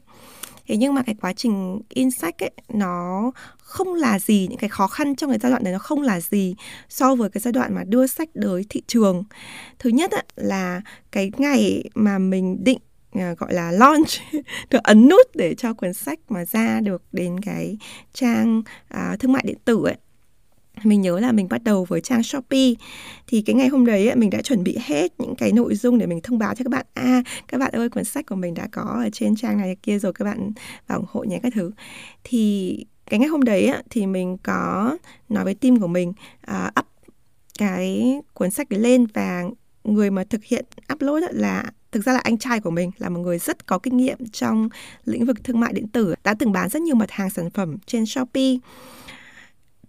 thế 0.71 0.77
nhưng 0.77 0.95
mà 0.95 1.03
cái 1.03 1.15
quá 1.21 1.33
trình 1.33 1.81
in 1.89 2.11
sách 2.11 2.43
ấy 2.43 2.51
nó 2.69 3.31
không 3.59 3.95
là 3.95 4.19
gì 4.19 4.47
những 4.51 4.59
cái 4.59 4.69
khó 4.69 4.87
khăn 4.87 5.17
trong 5.17 5.31
cái 5.31 5.39
giai 5.39 5.51
đoạn 5.51 5.65
đấy 5.65 5.73
nó 5.73 5.79
không 5.79 6.03
là 6.03 6.21
gì 6.21 6.55
so 6.89 7.15
với 7.15 7.31
cái 7.31 7.41
giai 7.41 7.53
đoạn 7.53 7.75
mà 7.75 7.85
đưa 7.85 8.07
sách 8.07 8.29
tới 8.43 8.65
thị 8.69 8.83
trường. 8.87 9.25
Thứ 9.79 9.91
nhất 9.91 10.11
ấy, 10.11 10.23
là 10.37 10.83
cái 11.13 11.31
ngày 11.37 11.85
mà 11.95 12.19
mình 12.19 12.65
định 12.65 12.79
à, 13.13 13.35
gọi 13.39 13.55
là 13.55 13.71
launch 13.71 14.09
được 14.71 14.83
ấn 14.83 15.09
nút 15.09 15.27
để 15.35 15.55
cho 15.55 15.75
cuốn 15.75 15.93
sách 15.93 16.19
mà 16.29 16.45
ra 16.45 16.81
được 16.81 17.03
đến 17.13 17.41
cái 17.41 17.79
trang 18.13 18.63
uh, 18.95 19.21
thương 19.21 19.33
mại 19.33 19.43
điện 19.47 19.59
tử 19.65 19.85
ấy 19.85 19.97
mình 20.85 21.01
nhớ 21.01 21.21
là 21.21 21.33
mình 21.33 21.49
bắt 21.49 21.65
đầu 21.65 21.85
với 21.85 22.01
trang 22.01 22.23
Shopee. 22.23 22.73
Thì 23.27 23.43
cái 23.43 23.55
ngày 23.55 23.69
hôm 23.69 23.87
đấy 23.87 24.07
ấy, 24.09 24.17
mình 24.17 24.31
đã 24.31 24.43
chuẩn 24.43 24.65
bị 24.65 24.79
hết 24.85 25.13
những 25.19 25.35
cái 25.37 25.53
nội 25.53 25.75
dung 25.75 25.99
để 25.99 26.07
mình 26.07 26.21
thông 26.23 26.39
báo 26.39 26.55
cho 26.55 26.65
các 26.65 26.71
bạn. 26.71 26.87
À 26.95 27.23
các 27.49 27.59
bạn 27.59 27.73
ơi 27.73 27.89
cuốn 27.89 28.05
sách 28.05 28.27
của 28.27 28.35
mình 28.35 28.55
đã 28.55 28.69
có 28.73 28.83
ở 28.83 29.09
trên 29.13 29.37
trang 29.37 29.59
này 29.59 29.77
kia 29.83 29.99
rồi 29.99 30.13
các 30.13 30.25
bạn 30.25 30.53
vào 30.87 30.99
ủng 30.99 31.07
hộ 31.11 31.25
nhé 31.25 31.41
các 31.43 31.53
thứ. 31.55 31.71
Thì 32.25 32.77
cái 33.07 33.21
ngày 33.21 33.29
hôm 33.29 33.43
đấy 33.43 33.67
ấy, 33.67 33.83
thì 33.91 34.07
mình 34.07 34.37
có 34.43 34.97
nói 35.29 35.45
với 35.45 35.55
team 35.55 35.81
của 35.81 35.87
mình 35.87 36.13
uh, 36.51 36.79
up 36.81 36.87
cái 37.59 38.15
cuốn 38.35 38.51
sách 38.51 38.67
lên 38.71 39.07
và 39.15 39.45
người 39.85 40.11
mà 40.11 40.25
thực 40.25 40.45
hiện 40.45 40.65
upload 40.93 41.25
là 41.31 41.65
thực 41.93 42.05
ra 42.05 42.13
là 42.13 42.19
anh 42.19 42.39
trai 42.39 42.61
của 42.61 42.71
mình 42.71 42.91
là 42.99 43.09
một 43.09 43.21
người 43.21 43.39
rất 43.39 43.67
có 43.67 43.79
kinh 43.79 43.97
nghiệm 43.97 44.19
trong 44.33 44.69
lĩnh 45.05 45.27
vực 45.27 45.45
thương 45.45 45.61
mại 45.61 45.73
điện 45.73 45.89
tử 45.89 46.15
đã 46.25 46.35
từng 46.35 46.53
bán 46.53 46.69
rất 46.69 46.83
nhiều 46.83 46.95
mặt 46.95 47.11
hàng 47.11 47.31
sản 47.31 47.51
phẩm 47.51 47.77
trên 47.87 48.07
Shopee 48.07 48.57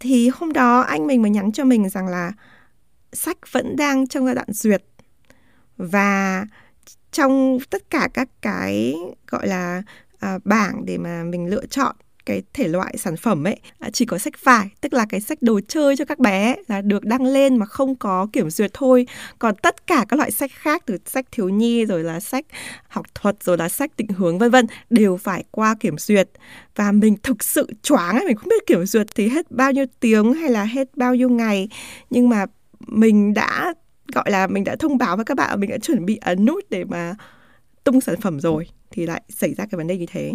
thì 0.01 0.29
hôm 0.33 0.53
đó 0.53 0.79
anh 0.79 1.07
mình 1.07 1.21
mới 1.21 1.31
nhắn 1.31 1.51
cho 1.51 1.65
mình 1.65 1.89
rằng 1.89 2.07
là 2.07 2.31
sách 3.13 3.37
vẫn 3.51 3.75
đang 3.75 4.07
trong 4.07 4.25
giai 4.25 4.35
đoạn 4.35 4.47
duyệt. 4.51 4.83
Và 5.77 6.45
trong 7.11 7.57
tất 7.69 7.89
cả 7.89 8.07
các 8.13 8.29
cái 8.41 8.95
gọi 9.27 9.47
là 9.47 9.83
à, 10.19 10.39
bảng 10.45 10.85
để 10.85 10.97
mà 10.97 11.23
mình 11.23 11.49
lựa 11.49 11.65
chọn 11.65 11.95
cái 12.25 12.41
thể 12.53 12.67
loại 12.67 12.97
sản 12.97 13.17
phẩm 13.17 13.47
ấy 13.47 13.59
à, 13.79 13.89
chỉ 13.93 14.05
có 14.05 14.17
sách 14.17 14.43
vải, 14.43 14.69
tức 14.81 14.93
là 14.93 15.05
cái 15.09 15.21
sách 15.21 15.41
đồ 15.41 15.59
chơi 15.67 15.95
cho 15.95 16.05
các 16.05 16.19
bé 16.19 16.55
là 16.67 16.81
được 16.81 17.05
đăng 17.05 17.25
lên 17.25 17.57
mà 17.57 17.65
không 17.65 17.95
có 17.95 18.27
kiểm 18.33 18.49
duyệt 18.49 18.71
thôi. 18.73 19.07
Còn 19.39 19.55
tất 19.55 19.87
cả 19.87 20.05
các 20.09 20.17
loại 20.17 20.31
sách 20.31 20.51
khác 20.53 20.83
từ 20.85 20.97
sách 21.05 21.25
thiếu 21.31 21.49
nhi 21.49 21.85
rồi 21.85 22.03
là 22.03 22.19
sách 22.19 22.45
học 22.87 23.05
thuật 23.15 23.43
rồi 23.43 23.57
là 23.57 23.69
sách 23.69 23.91
định 23.97 24.07
hướng, 24.07 24.39
vân 24.39 24.51
vân, 24.51 24.67
đều 24.89 25.17
phải 25.17 25.43
qua 25.51 25.75
kiểm 25.79 25.97
duyệt. 25.97 26.29
Và 26.75 26.91
mình 26.91 27.15
thực 27.23 27.43
sự 27.43 27.67
choáng 27.81 28.15
ấy, 28.15 28.25
mình 28.25 28.35
không 28.35 28.49
biết 28.49 28.67
kiểm 28.67 28.85
duyệt 28.85 29.07
thì 29.15 29.27
hết 29.27 29.51
bao 29.51 29.71
nhiêu 29.71 29.85
tiếng 29.99 30.33
hay 30.33 30.49
là 30.49 30.63
hết 30.63 30.87
bao 30.95 31.15
nhiêu 31.15 31.29
ngày. 31.29 31.69
Nhưng 32.09 32.29
mà 32.29 32.45
mình 32.87 33.33
đã, 33.33 33.73
gọi 34.13 34.31
là 34.31 34.47
mình 34.47 34.63
đã 34.63 34.75
thông 34.75 34.97
báo 34.97 35.15
với 35.15 35.25
các 35.25 35.37
bạn 35.37 35.59
mình 35.59 35.69
đã 35.69 35.77
chuẩn 35.77 36.05
bị 36.05 36.17
ấn 36.21 36.45
nút 36.45 36.65
để 36.69 36.83
mà 36.83 37.15
tung 37.83 38.01
sản 38.01 38.21
phẩm 38.21 38.39
rồi, 38.39 38.67
thì 38.91 39.05
lại 39.05 39.21
xảy 39.29 39.53
ra 39.53 39.65
cái 39.65 39.77
vấn 39.77 39.87
đề 39.87 39.97
như 39.97 40.05
thế 40.11 40.33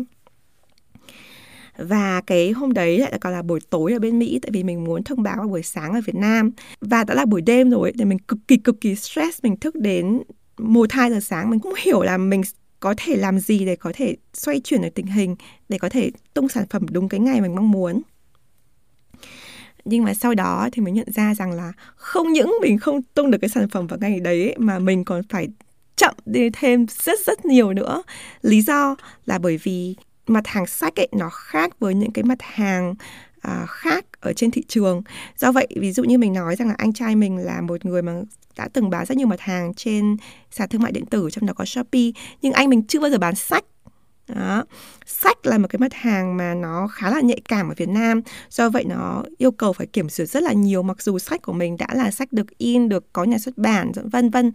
và 1.79 2.21
cái 2.21 2.51
hôm 2.51 2.73
đấy 2.73 2.99
lại 2.99 3.19
còn 3.21 3.33
là 3.33 3.43
buổi 3.43 3.61
tối 3.71 3.93
ở 3.93 3.99
bên 3.99 4.19
Mỹ, 4.19 4.39
tại 4.43 4.51
vì 4.53 4.63
mình 4.63 4.85
muốn 4.85 5.05
thông 5.05 5.23
báo 5.23 5.37
vào 5.37 5.49
buổi 5.49 5.63
sáng 5.63 5.93
ở 5.93 6.01
Việt 6.07 6.15
Nam. 6.15 6.51
Và 6.81 7.05
đã 7.05 7.15
là 7.15 7.25
buổi 7.25 7.41
đêm 7.41 7.71
rồi 7.71 7.93
thì 7.99 8.05
mình 8.05 8.19
cực 8.19 8.39
kỳ 8.49 8.57
cực 8.57 8.81
kỳ 8.81 8.95
stress. 8.95 9.43
Mình 9.43 9.57
thức 9.57 9.75
đến 9.75 10.23
một, 10.59 10.93
hai 10.93 11.11
giờ 11.11 11.21
sáng, 11.21 11.51
mình 11.51 11.61
cũng 11.61 11.75
hiểu 11.79 12.03
là 12.03 12.19
mình 12.19 12.43
có 12.81 12.95
thể 12.97 13.17
làm 13.17 13.39
gì 13.39 13.65
để 13.65 13.77
có 13.77 13.93
thể 13.95 14.17
xoay 14.35 14.61
chuyển 14.61 14.83
được 14.83 14.95
tình 14.95 15.07
hình, 15.07 15.37
để 15.69 15.79
có 15.79 15.89
thể 15.89 16.11
tung 16.35 16.49
sản 16.49 16.65
phẩm 16.71 16.87
đúng 16.91 17.09
cái 17.09 17.21
ngày 17.21 17.41
mình 17.41 17.55
mong 17.55 17.71
muốn. 17.71 18.03
Nhưng 19.85 20.05
mà 20.05 20.15
sau 20.15 20.35
đó 20.35 20.69
thì 20.73 20.83
mình 20.83 20.95
nhận 20.95 21.13
ra 21.13 21.35
rằng 21.35 21.53
là 21.53 21.73
không 21.97 22.33
những 22.33 22.55
mình 22.61 22.79
không 22.79 23.03
tung 23.03 23.31
được 23.31 23.39
cái 23.39 23.49
sản 23.49 23.69
phẩm 23.69 23.87
vào 23.87 23.99
ngày 23.99 24.21
đấy, 24.21 24.55
mà 24.59 24.79
mình 24.79 25.05
còn 25.05 25.23
phải 25.29 25.49
chậm 25.97 26.15
đi 26.27 26.51
thêm 26.53 26.87
rất 27.05 27.19
rất 27.27 27.45
nhiều 27.45 27.73
nữa. 27.73 28.03
Lý 28.43 28.63
do 28.63 28.97
là 29.27 29.39
bởi 29.39 29.59
vì 29.63 29.97
mặt 30.27 30.47
hàng 30.47 30.67
sách 30.67 30.97
ấy 30.97 31.09
nó 31.13 31.31
khác 31.31 31.81
với 31.81 31.95
những 31.95 32.13
cái 32.13 32.25
mặt 32.25 32.39
hàng 32.41 32.95
à, 33.41 33.67
khác 33.69 34.05
ở 34.21 34.33
trên 34.33 34.51
thị 34.51 34.63
trường. 34.69 35.03
Do 35.37 35.53
vậy 35.53 35.67
ví 35.77 35.93
dụ 35.93 36.05
như 36.05 36.19
mình 36.19 36.33
nói 36.33 36.57
rằng 36.57 36.69
là 36.69 36.75
anh 36.79 36.93
trai 36.93 37.17
mình 37.17 37.39
là 37.39 37.61
một 37.61 37.85
người 37.85 38.03
mà 38.03 38.13
đã 38.57 38.69
từng 38.73 38.91
bán 38.91 39.07
rất 39.07 39.17
nhiều 39.17 39.27
mặt 39.27 39.41
hàng 39.41 39.75
trên 39.75 40.17
sàn 40.51 40.69
thương 40.69 40.83
mại 40.83 40.93
điện 40.93 41.07
tử 41.07 41.29
trong 41.33 41.47
đó 41.47 41.55
có 41.57 41.65
Shopee 41.65 42.11
nhưng 42.43 42.53
anh 42.53 42.71
mình 42.71 42.83
chưa 42.83 43.01
bao 43.01 43.11
giờ 43.11 43.19
bán 43.19 43.35
sách. 43.35 43.65
Đó. 44.29 44.65
Sách 45.07 45.47
là 45.47 45.59
một 45.59 45.69
cái 45.71 45.79
mặt 45.79 45.95
hàng 45.95 46.37
mà 46.37 46.55
nó 46.55 46.89
khá 46.93 47.11
là 47.11 47.21
nhạy 47.21 47.41
cảm 47.49 47.69
ở 47.69 47.75
Việt 47.77 47.89
Nam 47.89 48.21
Do 48.51 48.71
vậy 48.71 48.85
nó 48.85 49.23
yêu 49.39 49.51
cầu 49.51 49.73
phải 49.73 49.87
kiểm 49.87 50.09
duyệt 50.09 50.29
rất 50.29 50.43
là 50.43 50.53
nhiều 50.53 50.83
Mặc 50.83 51.03
dù 51.03 51.19
sách 51.19 51.43
của 51.43 51.53
mình 51.53 51.77
đã 51.77 51.87
là 51.93 52.11
sách 52.11 52.33
được 52.33 52.59
in, 52.59 52.89
được 52.89 53.13
có 53.13 53.25
nhà 53.25 53.39
xuất 53.39 53.59
bản, 53.59 53.93
vân 54.05 54.31
vân 54.31 54.53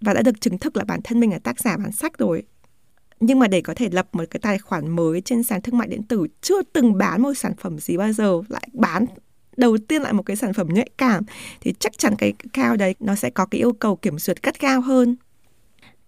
Và 0.00 0.14
đã 0.14 0.22
được 0.22 0.40
chứng 0.40 0.58
thực 0.58 0.76
là 0.76 0.84
bản 0.84 1.00
thân 1.04 1.20
mình 1.20 1.30
là 1.30 1.38
tác 1.38 1.60
giả 1.60 1.76
bán 1.76 1.92
sách 1.92 2.18
rồi 2.18 2.42
nhưng 3.20 3.38
mà 3.38 3.48
để 3.48 3.60
có 3.60 3.74
thể 3.74 3.88
lập 3.92 4.08
một 4.12 4.24
cái 4.30 4.40
tài 4.42 4.58
khoản 4.58 4.88
mới 4.88 5.20
trên 5.20 5.42
sàn 5.42 5.62
thương 5.62 5.78
mại 5.78 5.88
điện 5.88 6.02
tử, 6.02 6.26
chưa 6.40 6.62
từng 6.62 6.98
bán 6.98 7.22
một 7.22 7.34
sản 7.34 7.52
phẩm 7.60 7.78
gì 7.78 7.96
bao 7.96 8.12
giờ, 8.12 8.42
lại 8.48 8.68
bán 8.72 9.06
đầu 9.56 9.76
tiên 9.88 10.02
lại 10.02 10.12
một 10.12 10.22
cái 10.22 10.36
sản 10.36 10.52
phẩm 10.52 10.68
nhạy 10.70 10.90
cảm, 10.98 11.24
thì 11.60 11.74
chắc 11.78 11.98
chắn 11.98 12.14
cái 12.18 12.32
cao 12.52 12.76
đấy 12.76 12.94
nó 13.00 13.14
sẽ 13.14 13.30
có 13.30 13.46
cái 13.46 13.58
yêu 13.58 13.72
cầu 13.72 13.96
kiểm 13.96 14.18
duyệt 14.18 14.42
cắt 14.42 14.58
cao 14.58 14.80
hơn. 14.80 15.16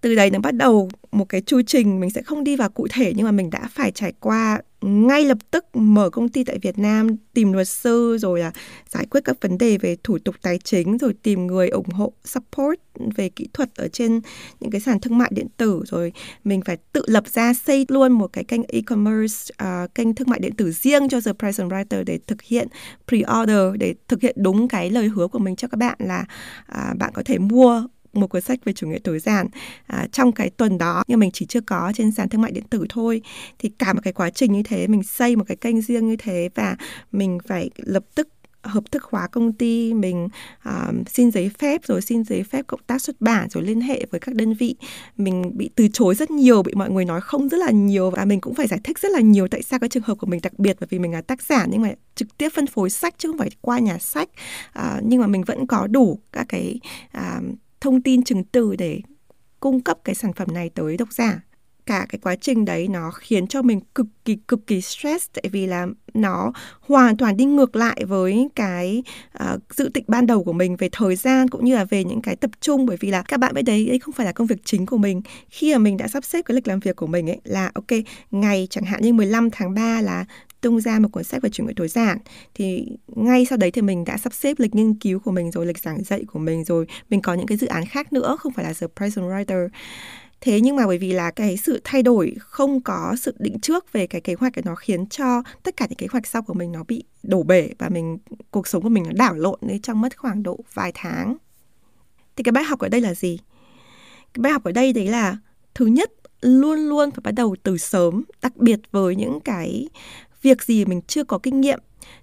Từ 0.01 0.15
đấy 0.15 0.31
nó 0.31 0.39
bắt 0.39 0.55
đầu 0.55 0.89
một 1.13 1.29
cái 1.29 1.41
chu 1.41 1.63
trình 1.63 2.01
mình 2.01 2.11
sẽ 2.11 2.23
không 2.23 2.45
đi 2.45 2.57
vào 2.57 2.69
cụ 2.69 2.87
thể, 2.91 3.13
nhưng 3.17 3.25
mà 3.25 3.33
mình 3.33 3.51
đã 3.51 3.69
phải 3.71 3.91
trải 3.91 4.13
qua 4.21 4.61
ngay 4.83 5.25
lập 5.25 5.39
tức 5.51 5.77
mở 5.77 6.11
công 6.11 6.29
ty 6.29 6.45
tại 6.45 6.59
Việt 6.63 6.79
Nam 6.79 7.09
tìm 7.35 7.53
luật 7.53 7.69
sư 7.69 8.17
rồi 8.21 8.41
là 8.41 8.53
giải 8.89 9.07
quyết 9.11 9.21
các 9.25 9.37
vấn 9.41 9.59
đề 9.59 9.79
về 9.79 9.97
thủ 10.05 10.19
tục 10.19 10.35
tài 10.43 10.59
chính 10.59 10.99
rồi 10.99 11.15
tìm 11.23 11.47
người 11.47 11.69
ủng 11.69 11.89
hộ 11.89 12.13
support 12.25 12.81
về 13.17 13.29
kỹ 13.29 13.49
thuật 13.53 13.75
ở 13.77 13.89
trên 13.89 14.21
những 14.61 14.71
cái 14.71 14.81
sàn 14.81 15.01
thương 15.01 15.19
mại 15.19 15.31
điện 15.35 15.47
tử. 15.57 15.83
Rồi 15.87 16.13
mình 16.45 16.61
phải 16.65 16.77
tự 16.93 17.03
lập 17.07 17.25
ra 17.29 17.55
xây 17.55 17.87
luôn 17.89 18.13
một 18.13 18.33
cái 18.33 18.45
kênh 18.45 18.63
e-commerce 18.69 19.55
uh, 19.65 19.95
kênh 19.95 20.15
thương 20.15 20.31
mại 20.31 20.39
điện 20.39 20.53
tử 20.57 20.73
riêng 20.73 21.09
cho 21.09 21.21
The 21.21 21.33
Present 21.33 21.71
Writer 21.71 22.05
để 22.05 22.19
thực 22.27 22.43
hiện 22.43 22.69
pre-order 23.07 23.73
để 23.73 23.95
thực 24.09 24.21
hiện 24.23 24.37
đúng 24.39 24.69
cái 24.69 24.91
lời 24.91 25.09
hứa 25.09 25.29
của 25.29 25.39
mình 25.39 25.57
cho 25.57 25.69
các 25.69 25.77
bạn 25.79 25.97
là 25.99 26.25
uh, 26.73 26.99
bạn 26.99 27.11
có 27.15 27.23
thể 27.25 27.39
mua 27.39 27.87
một 28.13 28.27
cuốn 28.27 28.43
sách 28.43 28.65
về 28.65 28.73
chủ 28.73 28.87
nghĩa 28.87 28.99
tối 28.99 29.19
giản 29.19 29.47
à, 29.87 30.07
trong 30.13 30.33
cái 30.33 30.51
tuần 30.51 30.79
đó 30.79 31.03
nhưng 31.07 31.19
mình 31.19 31.31
chỉ 31.33 31.47
chưa 31.47 31.61
có 31.61 31.93
trên 31.95 32.13
sàn 32.13 32.29
thương 32.29 32.43
mại 32.43 32.53
điện 32.53 32.65
tử 32.71 32.87
thôi. 32.89 33.23
Thì 33.59 33.69
cả 33.79 33.93
một 33.93 34.01
cái 34.03 34.13
quá 34.13 34.31
trình 34.31 34.53
như 34.53 34.63
thế 34.63 34.87
mình 34.87 35.03
xây 35.03 35.37
một 35.37 35.45
cái 35.49 35.57
kênh 35.57 35.81
riêng 35.81 36.09
như 36.09 36.17
thế 36.17 36.49
và 36.55 36.77
mình 37.13 37.39
phải 37.47 37.71
lập 37.77 38.05
tức 38.15 38.29
hợp 38.63 38.91
thức 38.91 39.05
hóa 39.05 39.27
công 39.27 39.53
ty 39.53 39.95
mình 39.95 40.29
uh, 40.69 41.09
xin 41.09 41.31
giấy 41.31 41.51
phép 41.59 41.81
rồi 41.85 42.03
xin 42.03 42.25
giấy 42.25 42.43
phép 42.43 42.67
cộng 42.67 42.81
tác 42.87 43.03
xuất 43.03 43.21
bản 43.21 43.49
rồi 43.51 43.65
liên 43.65 43.81
hệ 43.81 44.07
với 44.11 44.21
các 44.21 44.35
đơn 44.35 44.55
vị. 44.55 44.77
Mình 45.17 45.53
bị 45.57 45.71
từ 45.75 45.89
chối 45.93 46.15
rất 46.15 46.31
nhiều 46.31 46.63
bị 46.63 46.73
mọi 46.75 46.91
người 46.91 47.05
nói 47.05 47.21
không 47.21 47.49
rất 47.49 47.59
là 47.59 47.71
nhiều 47.71 48.11
và 48.11 48.25
mình 48.25 48.41
cũng 48.41 48.55
phải 48.55 48.67
giải 48.67 48.81
thích 48.85 48.99
rất 48.99 49.13
là 49.13 49.21
nhiều 49.21 49.49
tại 49.49 49.63
sao 49.63 49.79
cái 49.79 49.89
trường 49.89 50.03
hợp 50.03 50.15
của 50.15 50.27
mình 50.27 50.41
đặc 50.43 50.59
biệt 50.59 50.77
bởi 50.81 50.87
vì 50.91 50.99
mình 50.99 51.13
là 51.13 51.23
tác 51.23 51.43
giả 51.43 51.67
nhưng 51.69 51.83
mà 51.83 51.91
trực 52.15 52.39
tiếp 52.39 52.49
phân 52.55 52.67
phối 52.67 52.91
sách 52.91 53.15
chứ 53.19 53.29
không 53.29 53.39
phải 53.39 53.51
qua 53.61 53.79
nhà 53.79 53.99
sách. 53.99 54.29
Uh, 54.79 54.85
nhưng 55.03 55.21
mà 55.21 55.27
mình 55.27 55.43
vẫn 55.43 55.67
có 55.67 55.87
đủ 55.87 56.19
các 56.33 56.47
cái 56.49 56.81
uh, 57.19 57.45
thông 57.81 58.03
tin 58.03 58.23
chứng 58.23 58.45
từ 58.45 58.77
để 58.77 59.01
cung 59.61 59.81
cấp 59.81 59.99
cái 60.05 60.15
sản 60.15 60.33
phẩm 60.33 60.49
này 60.53 60.71
tới 60.75 60.97
độc 60.97 61.13
giả. 61.13 61.41
Cả 61.87 62.07
cái 62.09 62.19
quá 62.23 62.37
trình 62.37 62.65
đấy 62.65 62.89
nó 62.89 63.11
khiến 63.11 63.47
cho 63.47 63.63
mình 63.63 63.81
cực 63.95 64.07
kỳ 64.25 64.37
cực 64.49 64.67
kỳ 64.67 64.81
stress 64.81 65.27
tại 65.33 65.45
vì 65.53 65.67
là 65.67 65.87
nó 66.15 66.53
hoàn 66.81 67.17
toàn 67.17 67.37
đi 67.37 67.45
ngược 67.45 67.77
lại 67.77 68.05
với 68.05 68.49
cái 68.55 69.03
uh, 69.45 69.61
dự 69.77 69.91
định 69.95 70.05
ban 70.09 70.27
đầu 70.27 70.45
của 70.45 70.53
mình 70.53 70.77
về 70.77 70.89
thời 70.93 71.17
gian 71.17 71.49
cũng 71.49 71.65
như 71.65 71.75
là 71.75 71.85
về 71.85 72.05
những 72.05 72.23
cái 72.23 72.37
tập 72.37 72.51
trung. 72.61 72.87
Bởi 72.87 72.97
vì 73.01 73.11
là 73.11 73.23
các 73.23 73.41
bạn 73.41 73.55
biết 73.55 73.63
đấy 73.63 73.87
đây 73.87 73.99
không 73.99 74.15
phải 74.15 74.27
là 74.27 74.33
công 74.33 74.47
việc 74.47 74.65
chính 74.65 74.87
của 74.87 74.99
mình. 74.99 75.23
Khi 75.49 75.73
mà 75.73 75.79
mình 75.79 75.97
đã 75.97 76.09
sắp 76.09 76.25
xếp 76.25 76.43
cái 76.43 76.55
lịch 76.55 76.69
làm 76.69 76.81
việc 76.81 76.97
của 76.97 77.07
mình 77.07 77.31
ấy 77.31 77.41
là 77.45 77.71
ok 77.75 78.01
ngày 78.31 78.67
chẳng 78.71 78.85
hạn 78.85 79.03
như 79.03 79.13
15 79.13 79.51
tháng 79.51 79.75
3 79.75 80.01
là 80.01 80.25
tung 80.61 80.81
ra 80.81 80.99
một 80.99 81.09
cuốn 81.13 81.25
sách 81.25 81.43
về 81.43 81.51
chuyển 81.51 81.67
đổi 81.67 81.75
tối 81.75 81.89
giản. 81.89 82.19
Thì 82.55 82.87
ngay 83.07 83.47
sau 83.51 83.59
đấy 83.59 83.71
thì 83.71 83.83
mình 83.83 84.05
đã 84.05 84.17
sắp 84.17 84.35
xếp 84.35 84.59
lịch 84.59 84.75
nghiên 84.75 84.95
cứu 84.95 85.19
của 85.19 85.31
mình 85.31 85.51
rồi, 85.51 85.67
lịch 85.67 85.79
giảng 85.79 86.05
dạy 86.05 86.25
của 86.33 86.39
mình 86.39 86.65
rồi. 86.65 86.87
Mình 87.11 87.23
có 87.23 87.35
những 87.35 87.47
cái 87.47 87.59
dự 87.59 87.67
án 87.67 87.87
khác 87.87 88.13
nữa, 88.13 88.37
không 88.41 88.53
phải 88.53 88.65
là 88.65 88.73
the 88.73 88.87
present 88.97 89.27
writer. 89.27 89.69
Thế 90.41 90.61
nhưng 90.61 90.77
mà 90.77 90.87
bởi 90.87 90.99
vì 90.99 91.13
là 91.13 91.31
cái 91.31 91.57
sự 91.57 91.81
thay 91.85 92.03
đổi, 92.03 92.35
không 92.39 92.81
có 92.81 93.17
sự 93.21 93.35
định 93.39 93.61
trước 93.61 93.93
về 93.93 94.07
cái 94.07 94.21
kế 94.21 94.35
hoạch 94.35 94.53
nó 94.65 94.75
khiến 94.75 95.07
cho 95.07 95.43
tất 95.63 95.77
cả 95.77 95.87
những 95.89 95.97
kế 95.97 96.07
hoạch 96.11 96.27
sau 96.27 96.43
của 96.43 96.55
mình 96.55 96.73
nó 96.73 96.85
bị 96.89 97.05
đổ 97.23 97.43
bể 97.43 97.71
và 97.79 97.89
mình, 97.89 98.19
cuộc 98.51 98.67
sống 98.67 98.83
của 98.83 98.89
mình 98.89 99.05
nó 99.05 99.11
đảo 99.15 99.35
lộn 99.35 99.59
đấy 99.63 99.81
trong 99.83 100.01
mất 100.01 100.19
khoảng 100.19 100.43
độ 100.43 100.59
vài 100.75 100.93
tháng. 100.95 101.37
Thì 102.37 102.43
cái 102.43 102.53
bài 102.53 102.65
học 102.65 102.79
ở 102.79 102.89
đây 102.89 103.01
là 103.01 103.15
gì? 103.15 103.39
Cái 104.35 104.41
bài 104.41 104.53
học 104.53 104.65
ở 104.65 104.73
đây 104.73 104.93
đấy 104.93 105.07
là 105.09 105.37
thứ 105.75 105.87
nhất, 105.87 106.13
luôn 106.41 106.79
luôn 106.79 107.11
phải 107.11 107.21
bắt 107.25 107.31
đầu 107.31 107.57
từ 107.63 107.79
sớm, 107.79 108.25
đặc 108.43 108.57
biệt 108.57 108.81
với 108.91 109.17
những 109.17 109.41
cái 109.41 109.89
việc 110.43 110.63
gì 110.63 110.85
mình 110.85 111.01
chưa 111.07 111.25
có 111.25 111.39
kinh 111.39 111.61
nghiệm. 111.61 111.79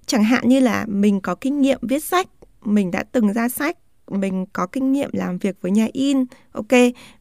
Chẳng 0.05 0.23
hạn 0.23 0.49
như 0.49 0.59
là 0.59 0.85
mình 0.87 1.21
có 1.21 1.35
kinh 1.35 1.61
nghiệm 1.61 1.79
viết 1.81 2.03
sách, 2.03 2.27
mình 2.61 2.91
đã 2.91 3.03
từng 3.11 3.33
ra 3.33 3.49
sách, 3.49 3.77
mình 4.07 4.45
có 4.53 4.67
kinh 4.67 4.91
nghiệm 4.91 5.09
làm 5.13 5.37
việc 5.37 5.55
với 5.61 5.71
nhà 5.71 5.87
in, 5.93 6.25
ok, 6.51 6.67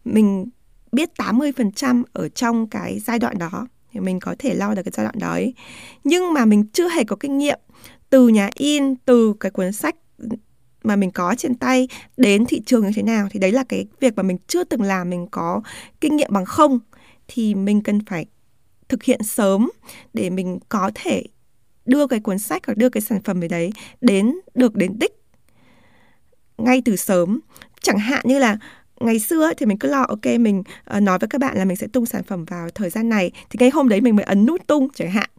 mình 0.05 0.49
biết 0.93 1.11
80% 1.19 2.03
ở 2.13 2.29
trong 2.29 2.67
cái 2.69 2.99
giai 2.99 3.19
đoạn 3.19 3.39
đó, 3.39 3.67
thì 3.93 4.01
mình 4.01 4.21
có 4.21 4.35
thể 4.39 4.55
lo 4.55 4.75
được 4.75 4.83
cái 4.83 4.93
giai 4.95 5.05
đoạn 5.07 5.19
đấy. 5.19 5.55
Nhưng 6.05 6.33
mà 6.33 6.45
mình 6.45 6.65
chưa 6.73 6.89
hề 6.89 7.05
có 7.05 7.17
kinh 7.17 7.39
nghiệm 7.39 7.59
từ 8.11 8.29
nhà 8.29 8.51
in, 8.55 8.95
từ 8.97 9.35
cái 9.41 9.51
cuốn 9.51 9.73
sách 9.73 9.97
mà 10.85 10.97
mình 10.97 11.11
có 11.11 11.35
trên 11.39 11.55
tay 11.55 11.89
đến 12.17 12.47
thị 12.47 12.63
trường 12.67 12.85
như 12.85 12.93
thế 12.95 13.03
nào, 13.03 13.29
thì 13.31 13.39
đấy 13.41 13.53
là 13.53 13.65
cái 13.65 13.87
việc 14.01 14.17
mà 14.17 14.23
mình 14.23 14.39
chưa 14.47 14.65
từng 14.65 14.83
làm, 14.83 15.11
mình 15.11 15.27
có 15.31 15.63
kinh 16.01 16.17
nghiệm 16.17 16.31
bằng 16.33 16.45
không. 16.45 16.79
Thì 17.29 17.55
mình 17.55 17.83
cần 17.83 18.05
phải 18.05 18.27
thực 18.89 19.03
hiện 19.03 19.23
sớm 19.23 19.71
để 20.15 20.31
mình 20.31 20.59
có 20.69 20.91
thể 20.95 21.23
đưa 21.85 22.07
cái 22.07 22.21
cuốn 22.21 22.39
sách 22.39 22.63
hoặc 22.67 22.77
đưa 22.77 22.89
cái 22.89 23.01
sản 23.01 23.23
phẩm 23.23 23.41
về 23.41 23.49
đấy 23.49 23.73
đến, 24.01 24.35
được 24.55 24.77
đến 24.77 24.99
đích 24.99 25.13
ngay 26.59 26.83
từ 26.85 26.97
sớm. 26.97 27.41
Chẳng 27.81 27.99
hạn 27.99 28.21
như 28.25 28.39
là 28.39 28.59
ngày 29.01 29.19
xưa 29.19 29.53
thì 29.57 29.67
mình 29.67 29.79
cứ 29.79 29.89
lo, 29.89 30.03
ok, 30.09 30.27
mình 30.41 30.63
ờ, 30.85 31.01
nói 31.01 31.19
với 31.19 31.29
các 31.29 31.41
bạn 31.41 31.59
là 31.59 31.65
mình 31.65 31.77
sẽ 31.77 31.87
tung 31.87 32.07
sản 32.07 32.23
phẩm 32.23 32.45
vào 32.45 32.69
thời 32.71 32.91
gian 32.91 33.09
này. 33.09 33.31
Thì 33.51 33.57
ngay 33.61 33.71
hôm 33.71 33.89
đấy 33.89 34.01
mình 34.01 34.17
mới 34.17 34.25
ấn 34.25 34.47
nút 34.47 34.67
tung 34.67 34.89
chẳng 34.95 35.11
hạn. 35.11 35.31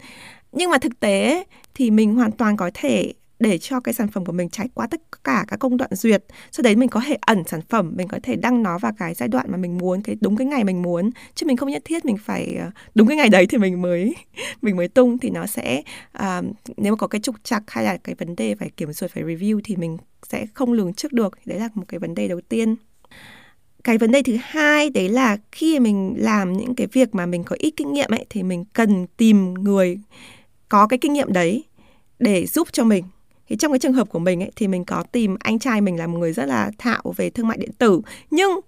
Nhưng 0.51 0.69
mà 0.71 0.77
thực 0.77 0.99
tế 0.99 1.43
thì 1.73 1.91
mình 1.91 2.15
hoàn 2.15 2.31
toàn 2.31 2.57
có 2.57 2.71
thể 2.73 3.13
để 3.39 3.57
cho 3.57 3.79
cái 3.79 3.93
sản 3.93 4.07
phẩm 4.07 4.25
của 4.25 4.31
mình 4.31 4.49
trải 4.49 4.69
qua 4.73 4.87
tất 4.87 5.23
cả 5.23 5.45
các 5.47 5.59
công 5.59 5.77
đoạn 5.77 5.89
duyệt. 5.93 6.23
Sau 6.51 6.61
đấy 6.61 6.75
mình 6.75 6.89
có 6.89 7.01
thể 7.07 7.17
ẩn 7.21 7.43
sản 7.43 7.61
phẩm 7.69 7.93
mình 7.95 8.07
có 8.07 8.19
thể 8.23 8.35
đăng 8.35 8.63
nó 8.63 8.77
vào 8.77 8.91
cái 8.97 9.13
giai 9.13 9.29
đoạn 9.29 9.45
mà 9.51 9.57
mình 9.57 9.77
muốn 9.77 10.01
cái 10.01 10.15
đúng 10.21 10.37
cái 10.37 10.47
ngày 10.47 10.63
mình 10.63 10.81
muốn. 10.81 11.09
Chứ 11.35 11.45
mình 11.45 11.57
không 11.57 11.69
nhất 11.69 11.81
thiết 11.85 12.05
mình 12.05 12.17
phải 12.17 12.55
ờ, 12.59 12.71
đúng 12.95 13.07
cái 13.07 13.17
ngày 13.17 13.29
đấy 13.29 13.47
thì 13.47 13.57
mình 13.57 13.81
mới 13.81 14.15
mình 14.61 14.75
mới 14.77 14.87
tung 14.87 15.17
thì 15.17 15.29
nó 15.29 15.45
sẽ 15.45 15.81
uh, 16.17 16.45
nếu 16.77 16.93
mà 16.93 16.95
có 16.95 17.07
cái 17.07 17.21
trục 17.21 17.35
trặc 17.43 17.63
hay 17.67 17.83
là 17.83 17.97
cái 17.97 18.15
vấn 18.15 18.35
đề 18.35 18.55
phải 18.55 18.69
kiểm 18.77 18.93
duyệt 18.93 19.11
phải 19.11 19.23
review 19.23 19.59
thì 19.63 19.75
mình 19.75 19.97
sẽ 20.29 20.45
không 20.53 20.73
lường 20.73 20.93
trước 20.93 21.13
được. 21.13 21.37
Đấy 21.45 21.59
là 21.59 21.69
một 21.73 21.85
cái 21.87 21.99
vấn 21.99 22.15
đề 22.15 22.27
đầu 22.27 22.41
tiên. 22.49 22.75
Cái 23.83 23.97
vấn 23.97 24.11
đề 24.11 24.23
thứ 24.23 24.37
hai 24.41 24.89
đấy 24.89 25.09
là 25.09 25.37
khi 25.51 25.79
mình 25.79 26.15
làm 26.17 26.53
những 26.53 26.75
cái 26.75 26.87
việc 26.87 27.15
mà 27.15 27.25
mình 27.25 27.43
có 27.43 27.55
ít 27.59 27.73
kinh 27.77 27.93
nghiệm 27.93 28.09
ấy 28.09 28.25
thì 28.29 28.43
mình 28.43 28.65
cần 28.73 29.07
tìm 29.17 29.53
người 29.53 29.99
có 30.69 30.87
cái 30.87 30.99
kinh 30.99 31.13
nghiệm 31.13 31.33
đấy 31.33 31.63
để 32.19 32.45
giúp 32.45 32.67
cho 32.71 32.83
mình 32.83 33.03
thì 33.49 33.55
trong 33.55 33.71
cái 33.71 33.79
trường 33.79 33.93
hợp 33.93 34.09
của 34.09 34.19
mình 34.19 34.43
ấy 34.43 34.51
thì 34.55 34.67
mình 34.67 34.85
có 34.85 35.03
tìm 35.11 35.35
anh 35.39 35.59
trai 35.59 35.81
mình 35.81 35.97
là 35.97 36.07
một 36.07 36.17
người 36.17 36.33
rất 36.33 36.45
là 36.45 36.71
thạo 36.77 37.13
về 37.15 37.29
thương 37.29 37.47
mại 37.47 37.57
điện 37.57 37.71
tử. 37.77 38.01
Nhưng 38.31 38.59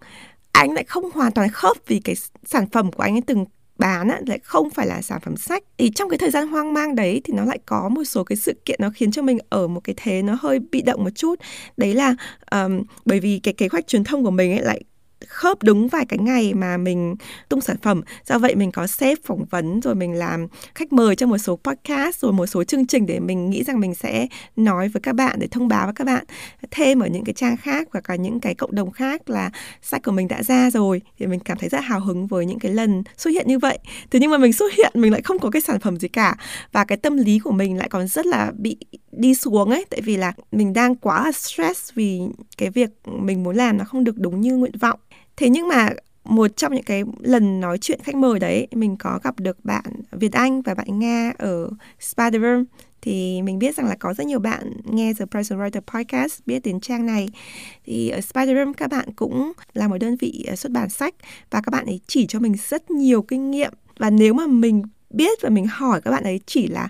anh 0.52 0.74
lại 0.74 0.84
không 0.84 1.12
hoàn 1.12 1.32
toàn 1.32 1.50
khớp 1.50 1.78
vì 1.88 2.00
cái 2.00 2.16
sản 2.46 2.66
phẩm 2.72 2.92
của 2.92 3.04
anh 3.04 3.16
ấy 3.16 3.22
từng 3.22 3.46
bán 3.78 4.10
á, 4.10 4.20
lại 4.26 4.40
không 4.44 4.70
phải 4.70 4.88
là 4.88 5.02
sản 5.02 5.20
phẩm 5.22 5.38
sách. 5.38 5.64
Thì 5.78 5.92
trong 5.96 6.10
cái 6.10 6.18
thời 6.18 6.32
gian 6.32 6.48
hoang 6.48 6.74
mang 6.74 6.96
đấy 6.96 7.22
thì 7.24 7.34
nó 7.34 7.46
lại 7.46 7.60
có 7.66 7.90
một 7.90 8.04
số 8.04 8.24
cái 8.24 8.36
sự 8.36 8.54
kiện 8.66 8.80
nó 8.82 8.90
khiến 8.96 9.12
cho 9.12 9.22
mình 9.22 9.38
ở 9.50 9.68
một 9.68 9.84
cái 9.84 9.96
thế 9.98 10.22
nó 10.22 10.38
hơi 10.42 10.60
bị 10.60 10.82
động 10.82 11.04
một 11.04 11.10
chút. 11.16 11.40
Đấy 11.78 11.94
là 11.94 12.16
um, 12.52 12.84
bởi 13.06 13.20
vì 13.20 13.40
cái 13.44 13.54
kế 13.54 13.68
hoạch 13.72 13.88
truyền 13.88 14.04
thông 14.04 14.24
của 14.24 14.32
mình 14.32 14.52
ấy 14.52 14.62
lại 14.62 14.82
khớp 15.28 15.64
đúng 15.64 15.88
vài 15.88 16.06
cái 16.06 16.20
ngày 16.20 16.54
mà 16.54 16.78
mình 16.78 17.16
tung 17.50 17.62
sản 17.62 17.78
phẩm. 17.82 18.02
Do 18.26 18.40
vậy 18.40 18.56
mình 18.56 18.72
có 18.72 18.88
xếp 18.88 19.18
phỏng 19.26 19.46
vấn, 19.50 19.80
rồi 19.80 19.96
mình 19.96 20.14
làm 20.14 20.48
khách 20.76 20.94
mời 20.94 21.16
cho 21.16 21.28
một 21.28 21.38
số 21.38 21.60
podcast, 21.64 22.20
rồi 22.20 22.34
một 22.34 22.46
số 22.46 22.64
chương 22.64 22.88
trình 22.88 23.06
để 23.06 23.20
mình 23.20 23.50
nghĩ 23.50 23.64
rằng 23.64 23.80
mình 23.80 23.96
sẽ 23.96 24.28
nói 24.56 24.90
với 24.90 25.02
các 25.02 25.16
bạn, 25.16 25.40
để 25.40 25.48
thông 25.52 25.68
báo 25.68 25.86
với 25.86 25.94
các 25.94 26.04
bạn. 26.08 26.24
Thêm 26.72 27.00
ở 27.00 27.08
những 27.08 27.24
cái 27.24 27.34
trang 27.34 27.58
khác 27.58 27.88
và 27.92 28.02
cả 28.02 28.16
những 28.16 28.40
cái 28.40 28.56
cộng 28.56 28.76
đồng 28.76 28.92
khác 28.92 29.30
là 29.30 29.50
sách 29.82 30.04
của 30.04 30.12
mình 30.12 30.28
đã 30.28 30.44
ra 30.44 30.72
rồi, 30.72 31.02
thì 31.20 31.28
mình 31.28 31.40
cảm 31.40 31.58
thấy 31.58 31.70
rất 31.70 31.84
hào 31.84 32.00
hứng 32.00 32.28
với 32.28 32.46
những 32.46 32.60
cái 32.60 32.72
lần 32.72 33.04
xuất 33.18 33.32
hiện 33.32 33.48
như 33.48 33.60
vậy. 33.60 33.80
Thế 34.12 34.20
nhưng 34.20 34.32
mà 34.32 34.38
mình 34.38 34.54
xuất 34.54 34.74
hiện, 34.74 34.92
mình 34.96 35.12
lại 35.12 35.22
không 35.22 35.40
có 35.40 35.50
cái 35.50 35.62
sản 35.62 35.80
phẩm 35.80 35.98
gì 35.98 36.08
cả. 36.08 36.38
Và 36.72 36.86
cái 36.86 36.98
tâm 36.98 37.18
lý 37.18 37.40
của 37.40 37.52
mình 37.52 37.78
lại 37.78 37.90
còn 37.90 38.08
rất 38.08 38.26
là 38.26 38.52
bị 38.58 38.78
đi 39.12 39.36
xuống 39.36 39.70
ấy, 39.70 39.86
tại 39.90 40.02
vì 40.02 40.18
là 40.18 40.34
mình 40.52 40.74
đang 40.74 40.96
quá 40.96 41.32
stress 41.32 41.94
vì 41.94 42.22
cái 42.58 42.70
việc 42.70 42.90
mình 43.06 43.44
muốn 43.44 43.56
làm 43.56 43.78
nó 43.78 43.86
không 43.86 44.04
được 44.04 44.18
đúng 44.18 44.42
như 44.42 44.56
nguyện 44.56 44.78
vọng 44.80 45.00
thế 45.40 45.50
nhưng 45.50 45.68
mà 45.68 45.90
một 46.24 46.58
trong 46.58 46.74
những 46.74 46.84
cái 46.84 47.04
lần 47.20 47.60
nói 47.60 47.78
chuyện 47.78 48.00
khách 48.04 48.16
mời 48.16 48.40
đấy, 48.40 48.68
mình 48.72 48.96
có 48.98 49.20
gặp 49.24 49.40
được 49.40 49.66
bạn 49.66 49.84
Việt 50.12 50.34
Anh 50.34 50.62
và 50.62 50.74
bạn 50.74 51.00
Nga 51.00 51.34
ở 51.38 51.70
Spider 52.00 52.42
thì 53.02 53.42
mình 53.42 53.60
biết 53.60 53.76
rằng 53.76 53.86
là 53.88 53.96
có 54.00 54.14
rất 54.14 54.28
nhiều 54.28 54.40
bạn 54.40 54.74
nghe 54.84 55.14
The 55.14 55.26
Present 55.26 55.60
Writer 55.60 55.82
Podcast, 55.82 56.40
biết 56.46 56.60
đến 56.64 56.80
trang 56.80 57.06
này. 57.06 57.30
Thì 57.86 58.10
ở 58.10 58.22
Spider 58.22 58.56
Room 58.56 58.74
các 58.74 58.90
bạn 58.90 59.14
cũng 59.16 59.52
là 59.74 59.88
một 59.88 59.98
đơn 59.98 60.16
vị 60.16 60.46
ờ, 60.48 60.56
xuất 60.56 60.72
bản 60.72 60.90
sách 60.90 61.16
và 61.50 61.62
các 61.62 61.70
bạn 61.72 61.86
ấy 61.86 62.00
chỉ 62.08 62.28
cho 62.28 62.40
mình 62.40 62.56
rất 62.70 62.92
nhiều 62.92 63.22
kinh 63.22 63.52
nghiệm. 63.52 63.74
Và 63.98 64.10
nếu 64.10 64.34
mà 64.34 64.48
mình 64.48 64.84
biết 65.10 65.42
và 65.42 65.50
mình 65.50 65.68
hỏi 65.68 66.02
các 66.02 66.12
bạn 66.12 66.24
ấy 66.24 66.40
chỉ 66.46 66.68
là, 66.68 66.90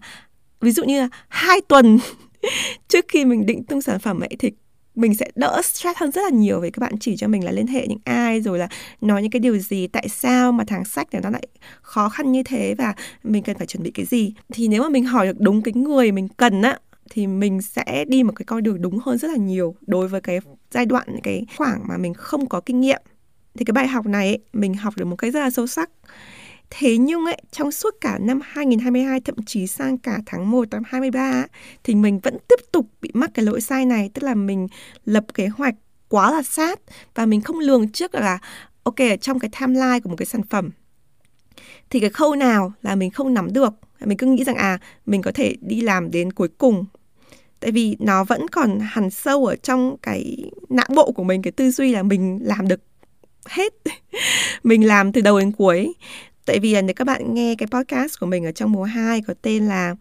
ví 0.62 0.72
dụ 0.72 0.84
như 0.84 1.00
là 1.00 1.10
hai 1.28 1.62
tuần 1.68 2.00
trước 2.88 3.06
khi 3.08 3.26
mình 3.26 3.46
định 3.46 3.64
tung 3.64 3.82
sản 3.82 4.00
phẩm 4.00 4.20
ấy, 4.20 4.36
thì 4.40 4.52
mình 5.00 5.16
sẽ 5.16 5.32
đỡ 5.36 5.62
stress 5.64 6.00
hơn 6.00 6.12
rất 6.12 6.22
là 6.22 6.30
nhiều 6.30 6.60
vì 6.60 6.72
các 6.72 6.80
bạn 6.80 6.94
chỉ 7.00 7.18
cho 7.18 7.28
mình 7.28 7.44
là 7.44 7.52
liên 7.52 7.68
hệ 7.68 7.88
những 7.88 8.00
ai 8.04 8.42
rồi 8.42 8.60
là 8.60 8.68
nói 9.02 9.22
những 9.22 9.32
cái 9.32 9.40
điều 9.40 9.58
gì 9.58 9.88
tại 9.88 10.10
sao 10.10 10.52
mà 10.52 10.64
tháng 10.68 10.86
sách 10.86 11.08
này 11.12 11.22
nó 11.24 11.30
lại 11.30 11.48
khó 11.82 12.10
khăn 12.10 12.32
như 12.32 12.44
thế 12.44 12.76
và 12.78 12.94
mình 13.24 13.44
cần 13.44 13.58
phải 13.58 13.68
chuẩn 13.68 13.84
bị 13.84 13.92
cái 13.92 14.06
gì. 14.06 14.34
Thì 14.54 14.68
nếu 14.68 14.84
mà 14.84 14.90
mình 14.90 15.06
hỏi 15.06 15.28
được 15.28 15.40
đúng 15.40 15.62
cái 15.62 15.74
người 15.74 16.12
mình 16.12 16.28
cần 16.28 16.62
á 16.62 16.80
thì 17.10 17.28
mình 17.28 17.62
sẽ 17.62 18.06
đi 18.08 18.24
một 18.24 18.34
cái 18.36 18.46
con 18.46 18.64
đường 18.64 18.82
đúng 18.82 19.00
hơn 19.00 19.18
rất 19.18 19.28
là 19.28 19.38
nhiều 19.38 19.76
đối 19.82 20.08
với 20.08 20.22
cái 20.22 20.40
giai 20.72 20.86
đoạn 20.86 21.08
cái 21.24 21.46
khoảng 21.58 21.88
mà 21.88 21.98
mình 21.98 22.14
không 22.14 22.50
có 22.50 22.62
kinh 22.62 22.82
nghiệm. 22.82 23.02
Thì 23.58 23.66
cái 23.66 23.74
bài 23.74 23.88
học 23.88 24.06
này 24.06 24.28
ấy, 24.28 24.40
mình 24.54 24.74
học 24.74 24.94
được 24.98 25.06
một 25.06 25.16
cái 25.16 25.32
rất 25.32 25.40
là 25.40 25.50
sâu 25.50 25.68
sắc. 25.68 25.90
Thế 26.70 26.98
nhưng 26.98 27.26
ấy, 27.26 27.42
trong 27.52 27.72
suốt 27.72 27.96
cả 28.02 28.18
năm 28.22 28.40
2022 28.44 29.20
thậm 29.20 29.36
chí 29.46 29.68
sang 29.68 29.98
cả 29.98 30.20
tháng 30.26 30.52
1 30.52 30.70
năm 30.72 30.84
23 30.86 31.46
thì 31.84 31.96
mình 31.96 32.20
vẫn 32.20 32.38
tiếp 32.48 32.60
tục 32.72 32.86
bị 33.02 33.10
mắc 33.14 33.32
cái 33.34 33.46
lỗi 33.46 33.62
sai 33.62 33.86
này, 33.86 34.10
tức 34.14 34.24
là 34.24 34.36
mình 34.36 34.68
lập 35.06 35.26
kế 35.34 35.48
hoạch 35.48 35.76
quá 36.08 36.32
là 36.32 36.44
sát 36.44 36.80
và 37.16 37.26
mình 37.26 37.42
không 37.42 37.60
lường 37.60 37.92
trước 37.92 38.16
là 38.16 38.40
ok 38.84 38.96
trong 39.22 39.40
cái 39.40 39.50
timeline 39.60 40.00
của 40.00 40.10
một 40.10 40.16
cái 40.16 40.26
sản 40.26 40.42
phẩm 40.44 40.70
thì 41.90 42.00
cái 42.00 42.10
khâu 42.10 42.36
nào 42.36 42.74
là 42.82 42.96
mình 42.96 43.12
không 43.12 43.34
nắm 43.34 43.54
được? 43.54 43.74
Mình 44.06 44.18
cứ 44.18 44.28
nghĩ 44.28 44.44
rằng 44.44 44.56
à 44.56 44.80
mình 45.06 45.22
có 45.22 45.32
thể 45.32 45.56
đi 45.62 45.82
làm 45.82 46.12
đến 46.12 46.34
cuối 46.34 46.48
cùng. 46.58 46.86
Tại 47.60 47.72
vì 47.72 47.96
nó 48.00 48.24
vẫn 48.24 48.48
còn 48.48 48.80
hằn 48.82 49.10
sâu 49.10 49.46
ở 49.46 49.56
trong 49.56 49.98
cái 50.02 50.52
não 50.70 50.88
bộ 50.96 51.12
của 51.12 51.24
mình 51.24 51.42
cái 51.42 51.52
tư 51.52 51.72
duy 51.72 51.94
là 51.94 52.04
mình 52.04 52.40
làm 52.44 52.68
được 52.68 52.80
hết. 53.46 53.74
Mình 54.64 54.88
làm 54.88 55.12
từ 55.12 55.22
đầu 55.22 55.40
đến 55.40 55.52
cuối. 55.52 55.94
Tại 56.50 56.60
vì 56.60 56.74
là 56.74 56.82
nếu 56.82 56.94
các 56.94 57.08
bạn 57.08 57.34
nghe 57.34 57.56
cái 57.58 57.68
podcast 57.72 58.20
của 58.20 58.26
mình 58.26 58.46
ở 58.46 58.52
trong 58.52 58.72
mùa 58.72 58.84
2 58.84 59.22
có 59.22 59.34
tên 59.42 59.68
là 59.68 59.96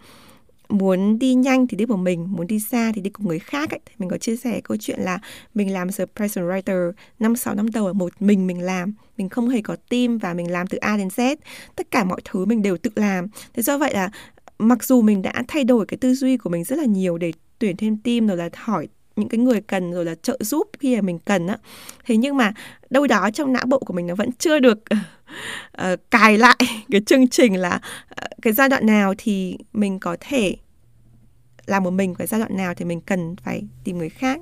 muốn 0.69 1.19
đi 1.19 1.35
nhanh 1.35 1.67
thì 1.67 1.77
đi 1.77 1.87
một 1.87 1.97
mình, 1.97 2.27
muốn 2.31 2.47
đi 2.47 2.61
xa 2.61 2.93
thì 2.95 3.01
đi 3.01 3.11
cùng 3.11 3.29
người 3.29 3.39
khác 3.39 3.71
ấy. 3.71 3.81
Thì 3.87 3.95
mình 3.99 4.09
có 4.09 4.19
chia 4.19 4.37
sẻ 4.37 4.61
câu 4.65 4.77
chuyện 4.81 5.01
là 5.01 5.19
mình 5.55 5.73
làm 5.73 5.89
The 5.93 6.05
Present 6.17 6.47
Writer 6.47 6.93
5-6 7.21 7.55
năm 7.55 7.71
đầu 7.71 7.87
ở 7.87 7.93
một 7.93 8.13
mình 8.21 8.47
mình 8.47 8.63
làm. 8.63 8.95
Mình 9.17 9.29
không 9.29 9.49
hề 9.49 9.63
có 9.63 9.77
team 9.91 10.19
và 10.19 10.35
mình 10.35 10.51
làm 10.51 10.67
từ 10.67 10.79
A 10.79 10.97
đến 10.97 11.09
Z. 11.09 11.37
Tất 11.77 11.91
cả 11.91 12.05
mọi 12.05 12.21
thứ 12.25 12.45
mình 12.45 12.63
đều 12.63 12.77
tự 12.77 12.91
làm. 12.95 13.27
Thế 13.55 13.63
do 13.63 13.79
vậy 13.79 13.95
là 13.95 14.11
mặc 14.59 14.85
dù 14.85 15.03
mình 15.03 15.23
đã 15.23 15.43
thay 15.49 15.65
đổi 15.65 15.87
cái 15.87 15.99
tư 15.99 16.15
duy 16.15 16.37
của 16.37 16.51
mình 16.51 16.65
rất 16.65 16.79
là 16.79 16.85
nhiều 16.85 17.19
để 17.19 17.33
tuyển 17.59 17.77
thêm 17.77 17.97
team 17.97 18.27
rồi 18.27 18.37
là 18.37 18.49
hỏi 18.55 18.89
những 19.17 19.29
cái 19.29 19.39
người 19.39 19.61
cần 19.61 19.93
rồi 19.93 20.05
là 20.05 20.15
trợ 20.15 20.39
giúp 20.41 20.69
khi 20.79 20.97
mà 20.97 21.03
mình 21.03 21.19
cần 21.19 21.47
á 21.47 21.59
thế 22.05 22.17
nhưng 22.17 22.37
mà 22.37 22.53
đâu 22.91 23.07
đó 23.07 23.31
trong 23.35 23.53
não 23.53 23.67
bộ 23.67 23.79
của 23.79 23.95
mình 23.95 24.07
nó 24.07 24.15
vẫn 24.15 24.33
chưa 24.33 24.59
được 24.59 24.79
uh, 25.83 26.01
cài 26.11 26.39
lại 26.39 26.57
cái 26.91 27.01
chương 27.07 27.29
trình 27.29 27.57
là 27.57 27.81
uh, 28.05 28.43
cái 28.43 28.53
giai 28.53 28.69
đoạn 28.69 28.87
nào 28.87 29.15
thì 29.19 29.59
mình 29.73 29.99
có 29.99 30.17
thể 30.21 30.57
làm 31.67 31.83
một 31.83 31.91
mình 31.91 32.15
cái 32.15 32.27
giai 32.27 32.41
đoạn 32.41 32.57
nào 32.57 32.75
thì 32.75 32.85
mình 32.85 33.01
cần 33.01 33.37
phải 33.37 33.63
tìm 33.85 33.99
người 33.99 34.09
khác. 34.09 34.41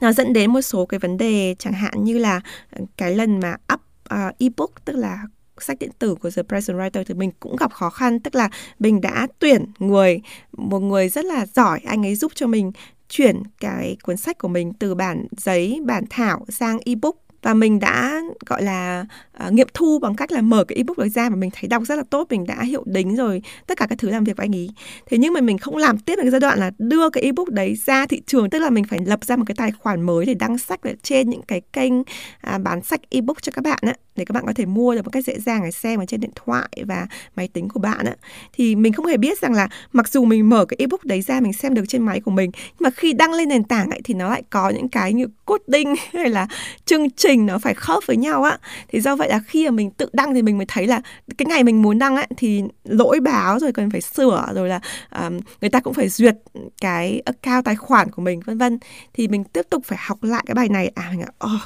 Nó 0.00 0.12
dẫn 0.12 0.32
đến 0.32 0.52
một 0.52 0.60
số 0.60 0.86
cái 0.86 1.00
vấn 1.00 1.16
đề 1.16 1.54
chẳng 1.58 1.72
hạn 1.72 2.04
như 2.04 2.18
là 2.18 2.40
ờ, 2.70 2.84
cái 2.96 3.14
lần 3.14 3.40
mà 3.40 3.56
up 3.72 3.80
uh, 4.14 4.38
ebook 4.38 4.84
tức 4.84 4.96
là 4.96 5.22
sách 5.60 5.78
điện 5.78 5.90
tử 5.98 6.14
của 6.14 6.30
The 6.30 6.42
Present 6.42 6.78
Writer 6.78 7.04
thì 7.04 7.14
mình 7.14 7.30
cũng 7.40 7.56
gặp 7.56 7.72
khó 7.72 7.90
khăn. 7.90 8.20
Tức 8.20 8.34
là 8.34 8.48
mình 8.78 9.00
đã 9.00 9.26
tuyển 9.38 9.64
người 9.78 10.20
một 10.52 10.78
người 10.80 11.08
rất 11.08 11.24
là 11.24 11.46
giỏi 11.46 11.80
anh 11.86 12.06
ấy 12.06 12.14
giúp 12.14 12.32
cho 12.34 12.46
mình 12.46 12.72
chuyển 13.08 13.42
cái 13.60 13.96
cuốn 14.02 14.16
sách 14.16 14.38
của 14.38 14.48
mình 14.48 14.72
từ 14.72 14.94
bản 14.94 15.26
giấy 15.36 15.80
bản 15.84 16.04
thảo 16.10 16.44
sang 16.48 16.78
ebook 16.84 17.16
và 17.42 17.54
mình 17.54 17.78
đã 17.78 18.20
gọi 18.46 18.62
là 18.62 19.04
uh, 19.46 19.52
nghiệm 19.52 19.68
thu 19.74 19.98
bằng 19.98 20.16
cách 20.16 20.32
là 20.32 20.42
mở 20.42 20.64
cái 20.64 20.76
ebook 20.76 20.98
đấy 20.98 21.08
ra 21.08 21.28
mà 21.28 21.36
mình 21.36 21.50
thấy 21.52 21.68
đọc 21.68 21.82
rất 21.86 21.94
là 21.96 22.02
tốt 22.10 22.26
mình 22.30 22.46
đã 22.46 22.62
hiệu 22.62 22.82
đính 22.86 23.16
rồi 23.16 23.42
tất 23.66 23.78
cả 23.78 23.86
các 23.86 23.98
thứ 23.98 24.10
làm 24.10 24.24
việc 24.24 24.36
với 24.36 24.44
anh 24.44 24.52
ý. 24.52 24.70
Thế 25.06 25.18
nhưng 25.18 25.32
mà 25.32 25.40
mình 25.40 25.58
không 25.58 25.76
làm 25.76 25.98
tiếp 25.98 26.14
cái 26.22 26.30
giai 26.30 26.40
đoạn 26.40 26.58
là 26.58 26.70
đưa 26.78 27.10
cái 27.10 27.22
ebook 27.22 27.48
đấy 27.48 27.76
ra 27.86 28.06
thị 28.06 28.22
trường 28.26 28.50
tức 28.50 28.58
là 28.58 28.70
mình 28.70 28.84
phải 28.84 28.98
lập 29.06 29.24
ra 29.24 29.36
một 29.36 29.44
cái 29.46 29.54
tài 29.54 29.72
khoản 29.72 30.02
mới 30.02 30.26
để 30.26 30.34
đăng 30.34 30.58
sách 30.58 30.82
ở 30.82 30.92
trên 31.02 31.30
những 31.30 31.42
cái 31.42 31.60
kênh 31.72 31.92
à, 32.40 32.58
bán 32.58 32.82
sách 32.82 33.00
ebook 33.10 33.42
cho 33.42 33.52
các 33.52 33.64
bạn 33.64 33.78
á 33.82 33.94
để 34.16 34.24
các 34.24 34.32
bạn 34.32 34.46
có 34.46 34.52
thể 34.52 34.66
mua 34.66 34.94
được 34.94 35.04
một 35.04 35.10
cách 35.10 35.24
dễ 35.24 35.38
dàng 35.38 35.62
để 35.64 35.70
xem 35.70 36.00
ở 36.00 36.06
trên 36.06 36.20
điện 36.20 36.30
thoại 36.34 36.68
và 36.86 37.06
máy 37.36 37.48
tính 37.48 37.68
của 37.68 37.80
bạn 37.80 38.06
á. 38.06 38.14
Thì 38.52 38.74
mình 38.74 38.92
không 38.92 39.06
hề 39.06 39.16
biết 39.16 39.40
rằng 39.40 39.52
là 39.52 39.68
mặc 39.92 40.08
dù 40.08 40.24
mình 40.24 40.48
mở 40.48 40.64
cái 40.64 40.76
ebook 40.78 41.04
đấy 41.04 41.22
ra 41.22 41.40
mình 41.40 41.52
xem 41.52 41.74
được 41.74 41.84
trên 41.88 42.02
máy 42.02 42.20
của 42.20 42.30
mình 42.30 42.50
nhưng 42.54 42.84
mà 42.84 42.90
khi 42.90 43.12
đăng 43.12 43.32
lên 43.32 43.48
nền 43.48 43.64
tảng 43.64 43.90
ấy 43.90 44.00
thì 44.04 44.14
nó 44.14 44.30
lại 44.30 44.42
có 44.50 44.70
những 44.70 44.88
cái 44.88 45.12
như 45.12 45.26
coding 45.44 45.94
hay 46.12 46.30
là 46.30 46.46
chương 46.84 47.10
trình 47.10 47.35
nó 47.38 47.58
phải 47.58 47.74
khớp 47.74 48.06
với 48.06 48.16
nhau 48.16 48.42
á. 48.42 48.58
Thì 48.88 49.00
do 49.00 49.16
vậy 49.16 49.28
là 49.28 49.40
khi 49.46 49.64
mà 49.64 49.70
mình 49.70 49.90
tự 49.90 50.08
đăng 50.12 50.34
thì 50.34 50.42
mình 50.42 50.58
mới 50.58 50.66
thấy 50.66 50.86
là 50.86 51.00
cái 51.38 51.46
ngày 51.46 51.64
mình 51.64 51.82
muốn 51.82 51.98
đăng 51.98 52.16
ấy 52.16 52.26
thì 52.36 52.62
lỗi 52.84 53.20
báo 53.20 53.58
rồi 53.58 53.72
cần 53.72 53.90
phải 53.90 54.00
sửa 54.00 54.52
rồi 54.54 54.68
là 54.68 54.80
um, 55.10 55.40
người 55.60 55.70
ta 55.70 55.80
cũng 55.80 55.94
phải 55.94 56.08
duyệt 56.08 56.36
cái 56.80 57.22
account 57.24 57.64
tài 57.64 57.76
khoản 57.76 58.10
của 58.10 58.22
mình 58.22 58.40
vân 58.40 58.58
vân. 58.58 58.78
Thì 59.12 59.28
mình 59.28 59.44
tiếp 59.44 59.66
tục 59.70 59.84
phải 59.84 59.98
học 60.00 60.22
lại 60.22 60.42
cái 60.46 60.54
bài 60.54 60.68
này. 60.68 60.92
À 60.94 61.10
mình 61.10 61.24
oh, 61.44 61.60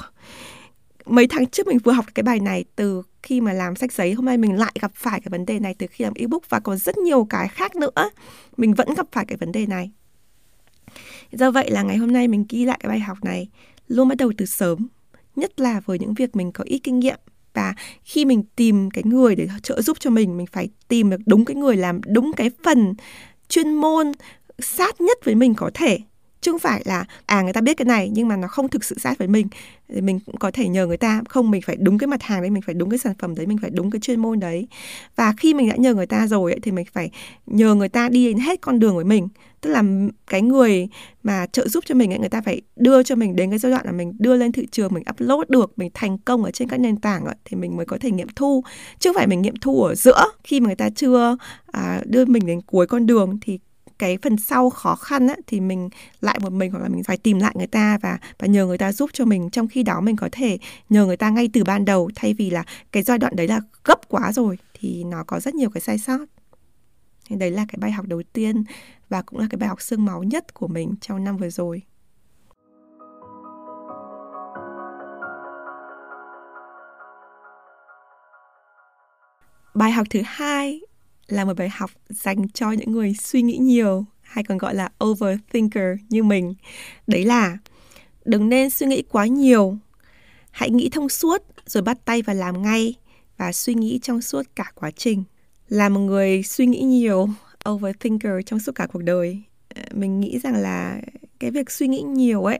mấy 1.05 1.27
tháng 1.27 1.45
trước 1.45 1.67
mình 1.67 1.77
vừa 1.77 1.91
học 1.91 2.05
cái 2.15 2.23
bài 2.23 2.39
này 2.39 2.65
từ 2.75 3.03
khi 3.23 3.41
mà 3.41 3.53
làm 3.53 3.75
sách 3.75 3.91
giấy 3.91 4.13
hôm 4.13 4.25
nay 4.25 4.37
mình 4.37 4.59
lại 4.59 4.71
gặp 4.81 4.91
phải 4.95 5.19
cái 5.19 5.29
vấn 5.29 5.45
đề 5.45 5.59
này 5.59 5.75
từ 5.77 5.87
khi 5.91 6.03
làm 6.03 6.13
ebook 6.15 6.49
và 6.49 6.59
còn 6.59 6.77
rất 6.77 6.97
nhiều 6.97 7.27
cái 7.29 7.47
khác 7.47 7.75
nữa. 7.75 8.09
Mình 8.57 8.73
vẫn 8.73 8.93
gặp 8.93 9.05
phải 9.11 9.25
cái 9.25 9.37
vấn 9.37 9.51
đề 9.51 9.65
này. 9.65 9.91
Do 11.31 11.51
vậy 11.51 11.71
là 11.71 11.83
ngày 11.83 11.97
hôm 11.97 12.11
nay 12.11 12.27
mình 12.27 12.45
ghi 12.49 12.65
lại 12.65 12.79
cái 12.81 12.89
bài 12.89 12.99
học 12.99 13.17
này 13.23 13.47
luôn 13.87 14.07
bắt 14.07 14.17
đầu 14.17 14.31
từ 14.37 14.45
sớm 14.45 14.87
nhất 15.35 15.59
là 15.59 15.79
với 15.85 15.99
những 15.99 16.13
việc 16.13 16.35
mình 16.35 16.51
có 16.51 16.63
ít 16.67 16.79
kinh 16.79 16.99
nghiệm. 16.99 17.19
Và 17.53 17.73
khi 18.03 18.25
mình 18.25 18.43
tìm 18.55 18.89
cái 18.91 19.03
người 19.03 19.35
để 19.35 19.47
trợ 19.63 19.81
giúp 19.81 19.97
cho 19.99 20.09
mình 20.09 20.37
mình 20.37 20.47
phải 20.51 20.69
tìm 20.87 21.09
được 21.09 21.21
đúng 21.25 21.45
cái 21.45 21.55
người 21.55 21.77
làm 21.77 22.01
đúng 22.07 22.31
cái 22.33 22.51
phần 22.63 22.93
chuyên 23.47 23.73
môn 23.73 24.11
sát 24.59 25.01
nhất 25.01 25.17
với 25.23 25.35
mình 25.35 25.55
có 25.55 25.71
thể 25.73 25.99
chứ 26.41 26.51
không 26.51 26.59
phải 26.59 26.81
là 26.85 27.05
à 27.25 27.41
người 27.41 27.53
ta 27.53 27.61
biết 27.61 27.77
cái 27.77 27.85
này 27.85 28.09
nhưng 28.13 28.27
mà 28.27 28.35
nó 28.35 28.47
không 28.47 28.69
thực 28.69 28.83
sự 28.83 28.95
sát 28.99 29.17
với 29.17 29.27
mình. 29.27 29.47
Thì 29.93 30.01
mình 30.01 30.19
cũng 30.19 30.37
có 30.37 30.51
thể 30.51 30.67
nhờ 30.67 30.87
người 30.87 30.97
ta. 30.97 31.21
Không 31.29 31.51
mình 31.51 31.61
phải 31.61 31.75
đúng 31.79 31.97
cái 31.97 32.07
mặt 32.07 32.23
hàng 32.23 32.41
đấy 32.41 32.49
mình 32.49 32.61
phải 32.61 32.75
đúng 32.75 32.89
cái 32.89 32.99
sản 32.99 33.13
phẩm 33.19 33.35
đấy 33.35 33.45
mình 33.45 33.57
phải 33.57 33.69
đúng 33.69 33.91
cái 33.91 33.99
chuyên 33.99 34.19
môn 34.19 34.39
đấy. 34.39 34.67
Và 35.15 35.33
khi 35.37 35.53
mình 35.53 35.69
đã 35.69 35.75
nhờ 35.75 35.93
người 35.93 36.05
ta 36.05 36.27
rồi 36.27 36.51
ấy, 36.51 36.59
thì 36.63 36.71
mình 36.71 36.85
phải 36.93 37.11
nhờ 37.45 37.75
người 37.75 37.89
ta 37.89 38.09
đi 38.09 38.25
đến 38.25 38.37
hết 38.37 38.61
con 38.61 38.79
đường 38.79 38.95
với 38.95 39.05
mình. 39.05 39.27
Tức 39.61 39.69
là 39.69 39.83
cái 40.27 40.41
người 40.41 40.87
mà 41.23 41.45
trợ 41.51 41.67
giúp 41.67 41.83
cho 41.87 41.95
mình 41.95 42.13
ấy, 42.13 42.19
người 42.19 42.29
ta 42.29 42.41
phải 42.41 42.61
đưa 42.75 43.03
cho 43.03 43.15
mình 43.15 43.35
đến 43.35 43.49
cái 43.49 43.59
giai 43.59 43.71
đoạn 43.71 43.85
là 43.85 43.91
mình 43.91 44.13
đưa 44.19 44.37
lên 44.37 44.51
thị 44.51 44.67
trường 44.71 44.93
mình 44.93 45.03
upload 45.09 45.49
được 45.49 45.73
mình 45.75 45.91
thành 45.93 46.17
công 46.17 46.43
ở 46.43 46.51
trên 46.51 46.67
các 46.67 46.79
nền 46.79 46.97
tảng 46.97 47.25
ấy, 47.25 47.35
thì 47.45 47.57
mình 47.57 47.77
mới 47.77 47.85
có 47.85 47.97
thể 48.01 48.11
nghiệm 48.11 48.29
thu. 48.35 48.63
Chứ 48.99 49.09
không 49.09 49.15
phải 49.15 49.27
mình 49.27 49.41
nghiệm 49.41 49.55
thu 49.61 49.83
ở 49.83 49.95
giữa 49.95 50.25
khi 50.43 50.59
mà 50.59 50.67
người 50.67 50.75
ta 50.75 50.89
chưa 50.89 51.37
à, 51.71 52.01
đưa 52.05 52.25
mình 52.25 52.45
đến 52.45 52.61
cuối 52.61 52.87
con 52.87 53.05
đường 53.05 53.37
thì 53.41 53.59
cái 54.01 54.17
phần 54.21 54.37
sau 54.37 54.69
khó 54.69 54.95
khăn 54.95 55.27
á, 55.27 55.35
thì 55.47 55.59
mình 55.59 55.89
lại 56.21 56.39
một 56.41 56.53
mình 56.53 56.71
hoặc 56.71 56.79
là 56.79 56.89
mình 56.89 57.03
phải 57.03 57.17
tìm 57.17 57.39
lại 57.39 57.53
người 57.57 57.67
ta 57.67 57.97
và 58.01 58.17
và 58.39 58.47
nhờ 58.47 58.65
người 58.65 58.77
ta 58.77 58.91
giúp 58.91 59.09
cho 59.13 59.25
mình 59.25 59.49
trong 59.49 59.67
khi 59.67 59.83
đó 59.83 60.01
mình 60.01 60.15
có 60.15 60.29
thể 60.31 60.57
nhờ 60.89 61.05
người 61.05 61.17
ta 61.17 61.29
ngay 61.29 61.49
từ 61.53 61.63
ban 61.63 61.85
đầu. 61.85 62.09
Thay 62.15 62.33
vì 62.33 62.49
là 62.49 62.63
cái 62.91 63.03
giai 63.03 63.17
đoạn 63.17 63.35
đấy 63.35 63.47
là 63.47 63.61
gấp 63.85 64.09
quá 64.09 64.31
rồi 64.33 64.57
thì 64.73 65.03
nó 65.03 65.23
có 65.23 65.39
rất 65.39 65.55
nhiều 65.55 65.69
cái 65.69 65.81
sai 65.81 65.97
sót. 65.97 66.25
Thì 67.29 67.35
đấy 67.35 67.51
là 67.51 67.65
cái 67.67 67.75
bài 67.79 67.91
học 67.91 68.05
đầu 68.05 68.21
tiên 68.33 68.63
và 69.09 69.21
cũng 69.21 69.39
là 69.39 69.47
cái 69.49 69.57
bài 69.57 69.69
học 69.69 69.81
xương 69.81 70.05
máu 70.05 70.23
nhất 70.23 70.53
của 70.53 70.67
mình 70.67 70.95
trong 71.01 71.23
năm 71.23 71.37
vừa 71.37 71.49
rồi. 71.49 71.81
Bài 79.73 79.91
học 79.91 80.07
thứ 80.09 80.21
hai 80.25 80.81
là 81.31 81.45
một 81.45 81.53
bài 81.57 81.69
học 81.69 81.91
dành 82.09 82.49
cho 82.49 82.71
những 82.71 82.91
người 82.91 83.13
suy 83.13 83.41
nghĩ 83.41 83.57
nhiều 83.57 84.05
hay 84.21 84.43
còn 84.43 84.57
gọi 84.57 84.75
là 84.75 84.89
overthinker 85.03 85.97
như 86.09 86.23
mình. 86.23 86.53
Đấy 87.07 87.25
là 87.25 87.57
đừng 88.25 88.49
nên 88.49 88.69
suy 88.69 88.87
nghĩ 88.87 89.03
quá 89.11 89.25
nhiều. 89.25 89.77
Hãy 90.51 90.69
nghĩ 90.69 90.89
thông 90.89 91.09
suốt 91.09 91.43
rồi 91.65 91.83
bắt 91.83 91.97
tay 92.05 92.21
và 92.21 92.33
làm 92.33 92.61
ngay 92.61 92.95
và 93.37 93.51
suy 93.51 93.73
nghĩ 93.73 93.99
trong 94.01 94.21
suốt 94.21 94.43
cả 94.55 94.71
quá 94.75 94.91
trình. 94.91 95.23
Là 95.69 95.89
một 95.89 95.99
người 95.99 96.43
suy 96.43 96.65
nghĩ 96.65 96.81
nhiều, 96.81 97.29
overthinker 97.69 98.33
trong 98.45 98.59
suốt 98.59 98.75
cả 98.75 98.87
cuộc 98.93 99.03
đời, 99.03 99.41
ờ, 99.75 99.81
mình 99.93 100.19
nghĩ 100.19 100.39
rằng 100.39 100.55
là 100.55 101.01
cái 101.39 101.51
việc 101.51 101.71
suy 101.71 101.87
nghĩ 101.87 102.01
nhiều 102.01 102.43
ấy 102.43 102.59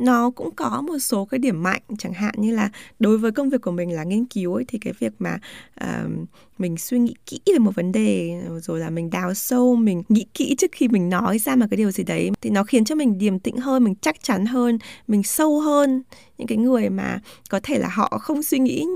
nó 0.00 0.30
cũng 0.30 0.50
có 0.56 0.82
một 0.86 0.98
số 0.98 1.24
cái 1.24 1.38
điểm 1.38 1.62
mạnh 1.62 1.82
chẳng 1.98 2.12
hạn 2.12 2.34
như 2.38 2.54
là 2.54 2.70
đối 2.98 3.18
với 3.18 3.32
công 3.32 3.50
việc 3.50 3.60
của 3.60 3.70
mình 3.70 3.92
là 3.92 4.04
nghiên 4.04 4.24
cứu 4.24 4.54
ấy 4.54 4.64
thì 4.68 4.78
cái 4.78 4.92
việc 4.98 5.12
mà 5.18 5.38
uh, 5.84 6.10
mình 6.58 6.76
suy 6.76 6.98
nghĩ 6.98 7.14
kỹ 7.26 7.40
về 7.46 7.58
một 7.58 7.74
vấn 7.74 7.92
đề 7.92 8.40
rồi 8.62 8.80
là 8.80 8.90
mình 8.90 9.10
đào 9.10 9.34
sâu 9.34 9.76
mình 9.76 10.02
nghĩ 10.08 10.26
kỹ 10.34 10.54
trước 10.58 10.72
khi 10.72 10.88
mình 10.88 11.08
nói 11.08 11.38
ra 11.38 11.56
một 11.56 11.66
cái 11.70 11.76
điều 11.76 11.90
gì 11.90 12.04
đấy 12.04 12.30
thì 12.40 12.50
nó 12.50 12.64
khiến 12.64 12.84
cho 12.84 12.94
mình 12.94 13.18
điềm 13.18 13.38
tĩnh 13.38 13.56
hơn 13.56 13.84
mình 13.84 13.94
chắc 14.00 14.22
chắn 14.22 14.46
hơn 14.46 14.78
mình 15.06 15.22
sâu 15.22 15.60
hơn. 15.60 16.02
Những 16.38 16.46
cái 16.46 16.58
người 16.58 16.90
mà 16.90 17.20
có 17.50 17.60
thể 17.62 17.78
là 17.78 17.88
họ 17.88 18.18
không 18.20 18.42
suy 18.42 18.58
nghĩ 18.58 18.86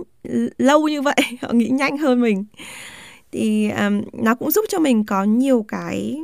lâu 0.59 0.89
như 0.89 1.03
vậy 1.03 1.17
họ 1.41 1.53
nghĩ 1.53 1.69
nhanh 1.69 1.99
hơn 1.99 2.21
mình. 2.21 2.45
Thì 3.33 3.71
um, 3.71 4.03
nó 4.13 4.35
cũng 4.35 4.51
giúp 4.51 4.65
cho 4.69 4.79
mình 4.79 5.05
có 5.05 5.25
nhiều 5.25 5.65
cái 5.69 6.17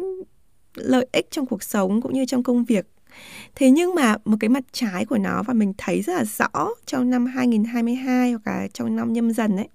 lợi 0.75 1.07
ích 1.13 1.31
trong 1.31 1.47
cuộc 1.47 1.63
sống 1.63 2.03
cũng 2.03 2.13
như 2.13 2.25
trong 2.27 2.43
công 2.43 2.65
việc. 2.65 2.87
Thế 3.55 3.71
nhưng 3.71 3.95
mà 3.95 4.17
một 4.25 4.37
cái 4.41 4.49
mặt 4.49 4.65
trái 4.73 5.05
của 5.05 5.19
nó 5.19 5.43
và 5.43 5.55
mình 5.55 5.73
thấy 5.79 6.03
rất 6.03 6.13
là 6.13 6.25
rõ 6.25 6.69
trong 6.87 7.11
năm 7.11 7.27
2022 7.27 8.33
hoặc 8.33 8.47
là 8.47 8.69
trong 8.73 8.97
năm 8.97 9.13
nhâm 9.13 9.33
dần 9.33 9.57
ấy, 9.57 9.69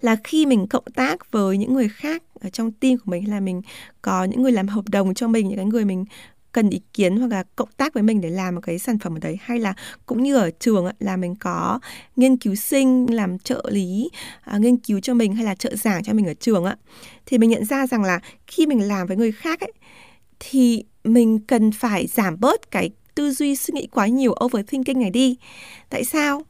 là 0.00 0.16
khi 0.24 0.46
mình 0.46 0.66
cộng 0.66 0.84
tác 0.94 1.32
với 1.32 1.58
những 1.58 1.74
người 1.74 1.88
khác 1.88 2.22
ở 2.40 2.50
trong 2.50 2.72
team 2.72 2.96
của 2.96 3.10
mình 3.10 3.30
là 3.30 3.40
mình 3.40 3.62
có 4.02 4.24
những 4.24 4.42
người 4.42 4.52
làm 4.52 4.68
hợp 4.68 4.88
đồng 4.88 5.14
cho 5.14 5.28
mình, 5.28 5.48
những 5.48 5.56
cái 5.56 5.66
người 5.66 5.84
mình 5.84 6.04
cần 6.52 6.70
ý 6.70 6.80
kiến 6.92 7.16
hoặc 7.16 7.30
là 7.30 7.44
cộng 7.56 7.68
tác 7.76 7.94
với 7.94 8.02
mình 8.02 8.20
để 8.20 8.30
làm 8.30 8.54
một 8.54 8.60
cái 8.60 8.78
sản 8.78 8.98
phẩm 8.98 9.16
ở 9.16 9.18
đấy, 9.18 9.38
hay 9.40 9.58
là 9.58 9.74
cũng 10.06 10.22
như 10.22 10.36
ở 10.36 10.50
trường 10.50 10.86
là 10.98 11.16
mình 11.16 11.34
có 11.36 11.80
nghiên 12.16 12.36
cứu 12.36 12.54
sinh, 12.54 13.14
làm 13.14 13.38
trợ 13.38 13.64
lý 13.70 14.10
à, 14.40 14.58
nghiên 14.58 14.76
cứu 14.76 15.00
cho 15.00 15.14
mình 15.14 15.34
hay 15.34 15.44
là 15.44 15.54
trợ 15.54 15.74
giảng 15.76 16.04
cho 16.04 16.12
mình 16.12 16.26
ở 16.26 16.34
trường 16.34 16.64
ạ, 16.64 16.76
thì 17.26 17.38
mình 17.38 17.50
nhận 17.50 17.64
ra 17.64 17.86
rằng 17.86 18.02
là 18.02 18.20
khi 18.46 18.66
mình 18.66 18.80
làm 18.88 19.06
với 19.06 19.16
người 19.16 19.32
khác 19.32 19.60
ấy, 19.60 19.72
thì 20.40 20.84
mình 21.06 21.38
cần 21.38 21.72
phải 21.72 22.06
giảm 22.06 22.40
bớt 22.40 22.70
cái 22.70 22.90
tư 23.14 23.30
duy 23.30 23.56
suy 23.56 23.72
nghĩ 23.74 23.86
quá 23.86 24.06
nhiều 24.06 24.34
overthinking 24.44 25.00
này 25.00 25.10
đi. 25.10 25.36
Tại 25.90 26.04
sao? 26.04 26.42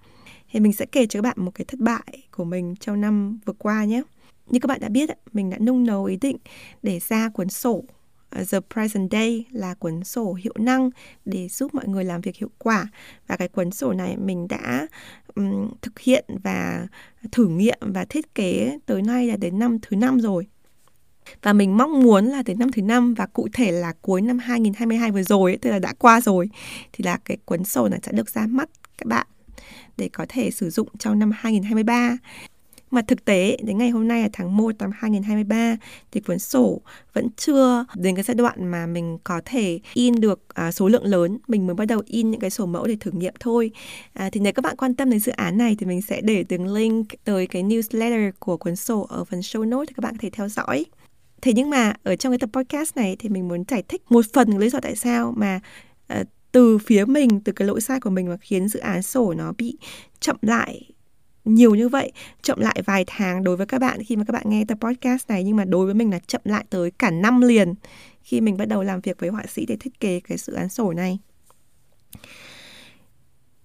Thì 0.51 0.61
mình 0.61 0.73
sẽ 0.73 0.87
kể 0.87 1.07
cho 1.07 1.19
các 1.19 1.23
bạn 1.23 1.45
một 1.45 1.51
cái 1.55 1.64
thất 1.64 1.81
bại 1.81 2.23
của 2.31 2.45
mình 2.45 2.75
trong 2.81 3.01
năm 3.01 3.38
vừa 3.45 3.53
qua 3.53 3.85
nhé. 3.85 4.03
Như 4.51 4.59
các 4.61 4.66
bạn 4.66 4.81
đã 4.81 4.88
biết, 4.88 5.11
mình 5.33 5.51
đã 5.51 5.59
nung 5.59 5.87
nấu 5.87 6.05
ý 6.05 6.16
định 6.16 6.37
để 6.83 7.01
ra 7.09 7.29
cuốn 7.29 7.49
sổ 7.49 7.85
ờ, 8.31 8.45
The 8.51 8.59
Present 8.75 9.11
Day 9.12 9.45
là 9.51 9.75
cuốn 9.75 10.05
sổ 10.05 10.35
hiệu 10.35 10.55
năng 10.59 10.90
để 11.25 11.49
giúp 11.49 11.75
mọi 11.75 11.88
người 11.88 12.05
làm 12.05 12.21
việc 12.21 12.37
hiệu 12.37 12.51
quả 12.59 12.87
và 13.27 13.37
cái 13.37 13.49
cuốn 13.49 13.71
sổ 13.71 13.92
này 13.92 14.16
mình 14.16 14.49
đã 14.49 14.87
um, 15.35 15.71
thực 15.83 15.99
hiện 15.99 16.25
và 16.42 16.87
thử 17.33 17.47
nghiệm 17.49 17.79
và 17.81 18.05
thiết 18.05 18.35
kế 18.35 18.79
tới 18.87 19.03
nay 19.03 19.27
là 19.27 19.37
đến 19.37 19.59
năm 19.59 19.79
thứ 19.83 19.97
năm 19.97 20.21
rồi 20.21 20.47
và 21.42 21.52
mình 21.52 21.76
mong 21.76 22.02
muốn 22.02 22.24
là 22.24 22.42
đến 22.42 22.58
năm 22.58 22.72
thứ 22.72 22.82
năm 22.82 23.14
và 23.14 23.26
cụ 23.26 23.48
thể 23.52 23.72
là 23.72 23.92
cuối 24.02 24.22
năm 24.22 24.38
2022 24.38 25.10
vừa 25.10 25.22
rồi 25.22 25.50
ấy, 25.52 25.58
tức 25.58 25.70
là 25.70 25.78
đã 25.78 25.92
qua 25.98 26.20
rồi 26.20 26.48
thì 26.92 27.04
là 27.04 27.18
cái 27.24 27.36
cuốn 27.44 27.64
sổ 27.64 27.88
này 27.88 28.00
sẽ 28.02 28.12
được 28.12 28.30
ra 28.30 28.46
mắt 28.46 28.68
các 28.98 29.06
bạn 29.06 29.26
để 29.96 30.08
có 30.12 30.26
thể 30.28 30.50
sử 30.50 30.70
dụng 30.70 30.88
trong 30.98 31.18
năm 31.18 31.30
2023 31.34 32.16
mà 32.90 33.02
thực 33.02 33.24
tế 33.24 33.58
đến 33.62 33.78
ngày 33.78 33.90
hôm 33.90 34.08
nay 34.08 34.22
là 34.22 34.28
tháng 34.32 34.56
1 34.56 34.74
năm 34.78 34.90
2023 34.94 35.76
thì 36.12 36.20
cuốn 36.20 36.38
sổ 36.38 36.80
vẫn 37.12 37.28
chưa 37.36 37.84
đến 37.94 38.14
cái 38.14 38.24
giai 38.24 38.34
đoạn 38.34 38.66
mà 38.66 38.86
mình 38.86 39.18
có 39.24 39.40
thể 39.44 39.80
in 39.94 40.14
được 40.20 40.40
à, 40.54 40.72
số 40.72 40.88
lượng 40.88 41.04
lớn. 41.04 41.38
Mình 41.48 41.66
mới 41.66 41.74
bắt 41.74 41.84
đầu 41.84 42.02
in 42.06 42.30
những 42.30 42.40
cái 42.40 42.50
sổ 42.50 42.66
mẫu 42.66 42.86
để 42.86 42.96
thử 43.00 43.10
nghiệm 43.10 43.34
thôi. 43.40 43.70
À, 44.12 44.30
thì 44.30 44.40
nếu 44.40 44.52
các 44.52 44.62
bạn 44.64 44.76
quan 44.76 44.94
tâm 44.94 45.10
đến 45.10 45.20
dự 45.20 45.32
án 45.32 45.58
này 45.58 45.76
thì 45.78 45.86
mình 45.86 46.02
sẽ 46.02 46.20
để 46.20 46.44
đường 46.48 46.74
link 46.74 47.06
tới 47.24 47.46
cái 47.46 47.62
newsletter 47.62 48.30
của 48.38 48.56
cuốn 48.56 48.76
sổ 48.76 49.06
ở 49.10 49.24
phần 49.24 49.40
show 49.40 49.68
notes 49.68 49.88
để 49.88 49.92
các 49.96 50.02
bạn 50.02 50.14
có 50.14 50.18
thể 50.20 50.30
theo 50.30 50.48
dõi. 50.48 50.84
Thế 51.42 51.53
nhưng 51.53 51.70
mà 51.70 51.94
ở 52.03 52.16
trong 52.16 52.33
cái 52.33 52.38
tập 52.38 52.51
podcast 52.53 52.96
này 52.96 53.16
thì 53.18 53.29
mình 53.29 53.49
muốn 53.49 53.64
giải 53.68 53.83
thích 53.88 54.03
một 54.09 54.25
phần 54.33 54.59
lý 54.59 54.68
do 54.70 54.81
tại 54.81 54.96
sao 54.96 55.35
mà 55.37 55.61
uh, 56.20 56.27
từ 56.53 56.79
phía 56.79 57.05
mình, 57.05 57.40
từ 57.40 57.53
cái 57.53 57.68
lỗi 57.68 57.81
sai 57.81 58.01
của 58.01 58.11
mình 58.11 58.29
mà 58.29 58.37
khiến 58.37 58.68
dự 58.68 58.81
án 58.81 59.03
sổ 59.03 59.35
nó 59.35 59.53
bị 59.59 59.79
chậm 60.20 60.37
lại 60.42 60.90
nhiều 61.44 61.75
như 61.75 61.88
vậy, 61.88 62.12
chậm 62.42 62.61
lại 62.61 62.83
vài 62.87 63.05
tháng 63.07 63.44
đối 63.44 63.57
với 63.57 63.66
các 63.66 63.79
bạn 63.79 64.05
khi 64.05 64.16
mà 64.16 64.25
các 64.25 64.33
bạn 64.33 64.42
nghe 64.46 64.64
tập 64.68 64.79
podcast 64.81 65.29
này 65.29 65.44
nhưng 65.44 65.57
mà 65.57 65.64
đối 65.64 65.87
với 65.87 65.94
mình 65.94 66.11
là 66.11 66.18
chậm 66.18 66.40
lại 66.44 66.64
tới 66.70 66.90
cả 66.90 67.11
năm 67.11 67.40
liền 67.40 67.75
khi 68.22 68.40
mình 68.40 68.57
bắt 68.57 68.68
đầu 68.68 68.83
làm 68.83 69.01
việc 69.01 69.20
với 69.20 69.31
họa 69.31 69.44
sĩ 69.49 69.66
để 69.66 69.77
thiết 69.77 70.01
kế 70.01 70.20
cái 70.20 70.38
dự 70.38 70.53
án 70.53 70.68
sổ 70.68 70.92
này. 70.92 71.18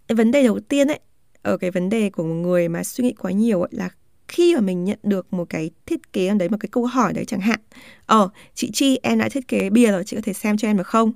Cái 0.07 0.15
vấn 0.15 0.31
đề 0.31 0.43
đầu 0.43 0.59
tiên 0.59 0.87
ấy, 0.87 0.99
ở 1.41 1.57
cái 1.57 1.71
vấn 1.71 1.89
đề 1.89 2.09
của 2.09 2.23
một 2.23 2.33
người 2.33 2.69
mà 2.69 2.83
suy 2.83 3.03
nghĩ 3.03 3.13
quá 3.13 3.31
nhiều 3.31 3.61
ấy, 3.61 3.69
là 3.71 3.89
khi 4.31 4.55
mà 4.55 4.61
mình 4.61 4.83
nhận 4.83 4.99
được 5.03 5.33
một 5.33 5.49
cái 5.49 5.69
thiết 5.85 6.13
kế 6.13 6.33
đấy 6.33 6.49
một 6.49 6.57
cái 6.59 6.69
câu 6.71 6.85
hỏi 6.85 7.13
đấy 7.13 7.25
chẳng 7.25 7.39
hạn 7.39 7.59
ờ 8.05 8.29
chị 8.53 8.71
chi 8.73 8.99
em 9.03 9.19
đã 9.19 9.29
thiết 9.29 9.47
kế 9.47 9.69
bia 9.69 9.91
rồi 9.91 10.03
chị 10.03 10.15
có 10.15 10.21
thể 10.25 10.33
xem 10.33 10.57
cho 10.57 10.67
em 10.67 10.77
được 10.77 10.87
không? 10.87 11.11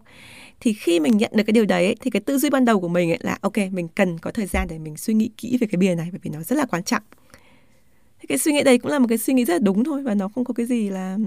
Thì 0.59 0.73
khi 0.73 0.99
mình 0.99 1.17
nhận 1.17 1.31
được 1.33 1.43
cái 1.47 1.51
điều 1.51 1.65
đấy 1.65 1.95
thì 2.01 2.11
cái 2.11 2.21
tư 2.21 2.37
duy 2.37 2.49
ban 2.49 2.65
đầu 2.65 2.79
của 2.79 2.87
mình 2.87 3.11
ấy 3.11 3.19
là 3.21 3.37
ok 3.41 3.57
mình 3.71 3.87
cần 3.87 4.19
có 4.19 4.31
thời 4.31 4.45
gian 4.45 4.67
để 4.67 4.77
mình 4.77 4.97
suy 4.97 5.13
nghĩ 5.13 5.29
kỹ 5.37 5.57
về 5.61 5.67
cái 5.67 5.77
bia 5.77 5.95
này 5.95 6.07
bởi 6.11 6.19
vì 6.23 6.29
nó 6.29 6.43
rất 6.43 6.55
là 6.55 6.65
quan 6.65 6.83
trọng. 6.83 7.01
Thì 8.19 8.27
cái 8.27 8.37
suy 8.37 8.53
nghĩ 8.53 8.63
đấy 8.63 8.77
cũng 8.77 8.91
là 8.91 8.99
một 8.99 9.05
cái 9.09 9.17
suy 9.17 9.33
nghĩ 9.33 9.45
rất 9.45 9.53
là 9.53 9.59
đúng 9.59 9.83
thôi 9.83 10.03
và 10.03 10.13
nó 10.15 10.27
không 10.27 10.45
có 10.45 10.53
cái 10.53 10.65
gì 10.65 10.89
là 10.89 11.17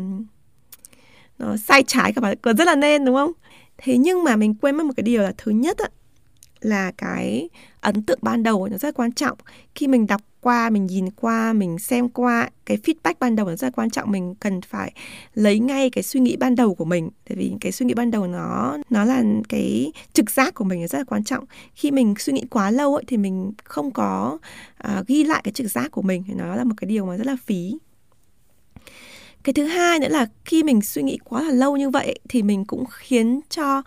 nó 1.38 1.56
sai 1.56 1.82
trái 1.86 2.12
cả 2.12 2.20
mà 2.20 2.34
còn 2.42 2.56
rất 2.56 2.64
là 2.64 2.74
nên 2.74 3.04
đúng 3.04 3.14
không? 3.14 3.32
Thế 3.78 3.98
nhưng 3.98 4.24
mà 4.24 4.36
mình 4.36 4.54
quên 4.54 4.76
mất 4.76 4.86
một 4.86 4.92
cái 4.96 5.02
điều 5.02 5.22
là 5.22 5.32
thứ 5.38 5.52
nhất 5.52 5.78
á, 5.78 5.88
là 6.60 6.92
cái 6.96 7.48
ấn 7.80 8.02
tượng 8.02 8.18
ban 8.22 8.42
đầu 8.42 8.68
nó 8.68 8.76
rất 8.76 8.94
quan 8.94 9.12
trọng. 9.12 9.38
Khi 9.74 9.86
mình 9.86 10.06
đọc 10.06 10.20
qua 10.40 10.70
mình 10.70 10.86
nhìn 10.86 11.10
qua 11.10 11.52
mình 11.52 11.78
xem 11.78 12.08
qua 12.08 12.50
cái 12.66 12.76
feedback 12.76 13.14
ban 13.20 13.36
đầu 13.36 13.46
nó 13.46 13.56
rất 13.56 13.66
là 13.66 13.70
quan 13.70 13.90
trọng. 13.90 14.10
Mình 14.10 14.34
cần 14.34 14.60
phải 14.62 14.92
lấy 15.34 15.58
ngay 15.58 15.90
cái 15.90 16.02
suy 16.02 16.20
nghĩ 16.20 16.36
ban 16.36 16.54
đầu 16.54 16.74
của 16.74 16.84
mình. 16.84 17.10
Tại 17.28 17.36
vì 17.36 17.52
cái 17.60 17.72
suy 17.72 17.86
nghĩ 17.86 17.94
ban 17.94 18.10
đầu 18.10 18.26
nó 18.26 18.78
nó 18.90 19.04
là 19.04 19.22
cái 19.48 19.92
trực 20.12 20.30
giác 20.30 20.54
của 20.54 20.64
mình 20.64 20.86
rất 20.88 20.98
là 20.98 21.04
quan 21.04 21.24
trọng. 21.24 21.44
Khi 21.74 21.90
mình 21.90 22.14
suy 22.18 22.32
nghĩ 22.32 22.44
quá 22.50 22.70
lâu 22.70 22.94
ấy, 22.94 23.04
thì 23.06 23.16
mình 23.16 23.52
không 23.64 23.90
có 23.90 24.38
uh, 24.84 25.06
ghi 25.06 25.24
lại 25.24 25.40
cái 25.44 25.52
trực 25.52 25.70
giác 25.70 25.90
của 25.90 26.02
mình. 26.02 26.24
Nó 26.36 26.56
là 26.56 26.64
một 26.64 26.74
cái 26.76 26.88
điều 26.88 27.06
mà 27.06 27.16
rất 27.16 27.26
là 27.26 27.36
phí. 27.44 27.78
Cái 29.42 29.52
thứ 29.52 29.64
hai 29.64 29.98
nữa 29.98 30.08
là 30.08 30.26
khi 30.44 30.62
mình 30.62 30.82
suy 30.82 31.02
nghĩ 31.02 31.18
quá 31.24 31.42
là 31.42 31.50
lâu 31.50 31.76
như 31.76 31.90
vậy 31.90 32.18
thì 32.28 32.42
mình 32.42 32.64
cũng 32.64 32.84
khiến 32.90 33.40
cho 33.48 33.82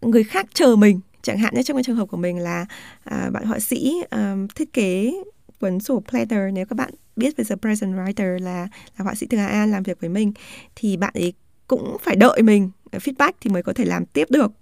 người 0.00 0.24
khác 0.24 0.46
chờ 0.54 0.76
mình 0.76 1.00
chẳng 1.28 1.38
hạn 1.38 1.54
như 1.54 1.62
trong 1.62 1.76
cái 1.76 1.84
trường 1.84 1.96
hợp 1.96 2.06
của 2.06 2.16
mình 2.16 2.38
là 2.38 2.66
à, 3.04 3.30
bạn 3.32 3.44
họa 3.44 3.58
sĩ 3.58 3.94
um, 4.10 4.48
thiết 4.48 4.72
kế 4.72 5.12
cuốn 5.60 5.80
sổ 5.80 6.02
planner 6.10 6.54
nếu 6.54 6.66
các 6.66 6.74
bạn 6.74 6.90
biết 7.16 7.36
về 7.36 7.44
The 7.48 7.56
Present 7.56 7.94
Writer 7.94 8.38
là 8.38 8.68
là 8.98 9.04
họa 9.04 9.14
sĩ 9.14 9.26
từ 9.30 9.38
Hà 9.38 9.46
An 9.46 9.70
làm 9.70 9.82
việc 9.82 10.00
với 10.00 10.10
mình 10.10 10.32
thì 10.76 10.96
bạn 10.96 11.10
ấy 11.14 11.32
cũng 11.66 11.96
phải 12.02 12.16
đợi 12.16 12.42
mình 12.42 12.70
feedback 12.92 13.32
thì 13.40 13.50
mới 13.50 13.62
có 13.62 13.72
thể 13.72 13.84
làm 13.84 14.06
tiếp 14.06 14.30
được. 14.30 14.52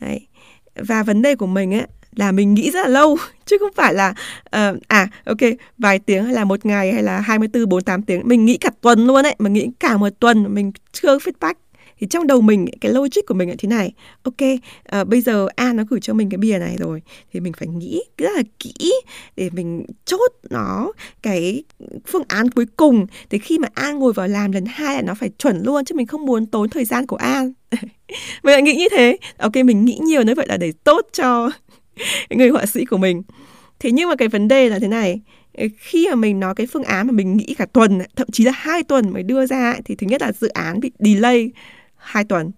Đấy. 0.00 0.26
và 0.74 1.02
vấn 1.02 1.22
đề 1.22 1.36
của 1.36 1.46
mình 1.46 1.74
ấy 1.74 1.86
là 2.16 2.32
mình 2.32 2.54
nghĩ 2.54 2.70
rất 2.70 2.80
là 2.82 2.88
lâu 2.88 3.16
chứ 3.46 3.56
không 3.60 3.72
phải 3.76 3.94
là 3.94 4.14
uh, 4.46 4.78
à 4.88 5.08
ok 5.24 5.38
vài 5.78 5.98
tiếng 5.98 6.24
hay 6.24 6.34
là 6.34 6.44
một 6.44 6.66
ngày 6.66 6.92
hay 6.92 7.02
là 7.02 7.20
24 7.20 7.68
48 7.68 8.02
tiếng 8.02 8.22
mình 8.24 8.44
nghĩ 8.44 8.56
cả 8.56 8.70
tuần 8.80 9.06
luôn 9.06 9.22
đấy 9.22 9.36
mà 9.38 9.50
nghĩ 9.50 9.68
cả 9.80 9.96
một 9.96 10.08
tuần 10.20 10.54
mình 10.54 10.72
chưa 10.92 11.18
feedback 11.18 11.54
thì 12.00 12.06
trong 12.10 12.26
đầu 12.26 12.40
mình 12.40 12.66
cái 12.80 12.92
logic 12.92 13.26
của 13.26 13.34
mình 13.34 13.48
là 13.48 13.54
thế 13.58 13.68
này. 13.68 13.92
Ok 14.22 14.34
uh, 15.00 15.08
bây 15.08 15.20
giờ 15.20 15.48
a 15.56 15.72
nó 15.72 15.82
gửi 15.88 16.00
cho 16.00 16.14
mình 16.14 16.30
cái 16.30 16.38
bìa 16.38 16.58
này 16.58 16.76
rồi 16.78 17.02
thì 17.32 17.40
mình 17.40 17.52
phải 17.52 17.68
nghĩ 17.68 18.02
rất 18.18 18.30
là 18.36 18.42
kỹ 18.58 18.92
để 19.36 19.50
mình 19.52 19.86
chốt 20.04 20.32
nó 20.50 20.92
cái 21.22 21.64
phương 22.06 22.22
án 22.28 22.50
cuối 22.50 22.66
cùng. 22.76 23.06
Thì 23.30 23.38
khi 23.38 23.58
mà 23.58 23.68
an 23.74 23.98
ngồi 23.98 24.12
vào 24.12 24.28
làm 24.28 24.52
lần 24.52 24.64
hai 24.66 24.94
là 24.94 25.02
nó 25.02 25.14
phải 25.14 25.30
chuẩn 25.38 25.62
luôn 25.62 25.84
chứ 25.84 25.94
mình 25.94 26.06
không 26.06 26.26
muốn 26.26 26.46
tốn 26.46 26.68
thời 26.68 26.84
gian 26.84 27.06
của 27.06 27.16
an 27.16 27.52
mình 28.42 28.52
lại 28.52 28.62
nghĩ 28.62 28.74
như 28.74 28.88
thế. 28.90 29.16
Ok 29.36 29.56
mình 29.56 29.84
nghĩ 29.84 29.98
nhiều 30.02 30.22
như 30.22 30.34
vậy 30.34 30.46
là 30.48 30.56
để 30.56 30.72
tốt 30.84 31.06
cho 31.12 31.50
người 32.30 32.48
họa 32.48 32.66
sĩ 32.66 32.84
của 32.84 32.96
mình. 32.96 33.22
Thế 33.78 33.90
nhưng 33.90 34.08
mà 34.08 34.16
cái 34.16 34.28
vấn 34.28 34.48
đề 34.48 34.68
là 34.68 34.78
thế 34.78 34.88
này 34.88 35.20
ờ, 35.58 35.66
khi 35.78 36.06
mà 36.08 36.14
mình 36.14 36.40
nói 36.40 36.54
cái 36.54 36.66
phương 36.66 36.84
án 36.84 37.06
mà 37.06 37.12
mình 37.12 37.36
nghĩ 37.36 37.54
cả 37.58 37.66
tuần 37.66 37.98
thậm 38.16 38.26
chí 38.32 38.44
là 38.44 38.52
hai 38.54 38.82
tuần 38.82 39.12
mới 39.12 39.22
đưa 39.22 39.46
ra 39.46 39.76
thì 39.84 39.94
thứ 39.94 40.06
nhất 40.06 40.22
là 40.22 40.32
dự 40.32 40.48
án 40.48 40.80
bị 40.80 40.90
delay. 40.98 41.50
2 42.04 42.24
tuần. 42.24 42.50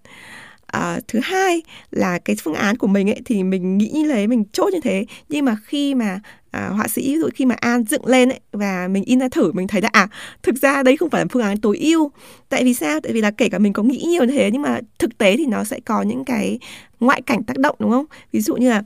À, 0.67 0.99
thứ 1.07 1.19
hai 1.23 1.61
là 1.91 2.19
cái 2.19 2.35
phương 2.43 2.53
án 2.53 2.77
của 2.77 2.87
mình 2.87 3.09
ấy 3.09 3.21
thì 3.25 3.43
mình 3.43 3.77
nghĩ 3.77 3.89
như 3.93 4.07
thế 4.07 4.27
mình 4.27 4.43
chốt 4.51 4.73
như 4.73 4.79
thế. 4.83 5.05
Nhưng 5.29 5.45
mà 5.45 5.57
khi 5.65 5.95
mà 5.95 6.19
à, 6.51 6.69
họa 6.69 6.87
sĩ 6.87 7.01
ví 7.13 7.19
dụ 7.19 7.29
khi 7.35 7.45
mà 7.45 7.55
an 7.55 7.83
dựng 7.83 8.05
lên 8.05 8.29
ấy 8.29 8.39
và 8.51 8.87
mình 8.87 9.03
in 9.03 9.19
ra 9.19 9.29
thử 9.29 9.51
mình 9.51 9.67
thấy 9.67 9.81
là 9.81 9.89
à 9.93 10.07
thực 10.43 10.55
ra 10.55 10.83
đây 10.83 10.97
không 10.97 11.09
phải 11.09 11.21
là 11.21 11.27
phương 11.31 11.43
án 11.43 11.57
tối 11.57 11.77
ưu. 11.77 12.11
Tại 12.49 12.63
vì 12.63 12.73
sao? 12.73 12.99
Tại 12.99 13.13
vì 13.13 13.21
là 13.21 13.31
kể 13.31 13.49
cả 13.49 13.59
mình 13.59 13.73
có 13.73 13.83
nghĩ 13.83 14.03
nhiều 14.07 14.23
như 14.23 14.31
thế 14.31 14.49
nhưng 14.53 14.61
mà 14.61 14.79
thực 14.99 15.17
tế 15.17 15.37
thì 15.37 15.45
nó 15.45 15.63
sẽ 15.63 15.79
có 15.85 16.01
những 16.01 16.25
cái 16.25 16.59
ngoại 16.99 17.21
cảnh 17.21 17.43
tác 17.43 17.57
động 17.57 17.75
đúng 17.79 17.91
không? 17.91 18.05
Ví 18.31 18.41
dụ 18.41 18.55
như 18.55 18.69
là 18.69 18.83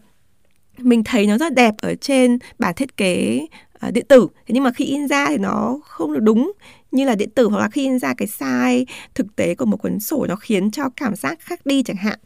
mình 0.78 1.04
thấy 1.04 1.28
nó 1.28 1.38
rất 1.38 1.54
đẹp 1.54 1.76
ở 1.82 1.96
trên 1.96 2.38
bản 2.60 2.74
thiết 2.76 2.98
kế 2.98 3.46
à, 3.80 3.92
điện 3.92 4.06
tử. 4.08 4.28
Thế 4.36 4.54
nhưng 4.54 4.64
mà 4.64 4.72
khi 4.72 4.86
in 4.86 5.08
ra 5.08 5.26
thì 5.30 5.38
nó 5.38 5.80
không 5.84 6.14
được 6.14 6.20
đúng 6.24 6.52
như 6.92 7.06
là 7.06 7.16
điện 7.16 7.30
tử 7.36 7.48
hoặc 7.48 7.60
là 7.60 7.70
khi 7.70 7.82
in 7.82 8.00
ra 8.00 8.14
cái 8.14 8.28
size 8.28 8.86
thực 9.16 9.36
tế 9.36 9.56
của 9.56 9.66
một 9.66 9.78
cuốn 9.78 10.00
sổ 10.00 10.26
nó 10.30 10.36
khiến 10.36 10.72
cho 10.72 10.90
cảm 10.90 11.16
giác 11.16 11.40
khác 11.40 11.66
đi 11.66 11.84
chẳng 11.84 11.98
hạn. 11.98 12.20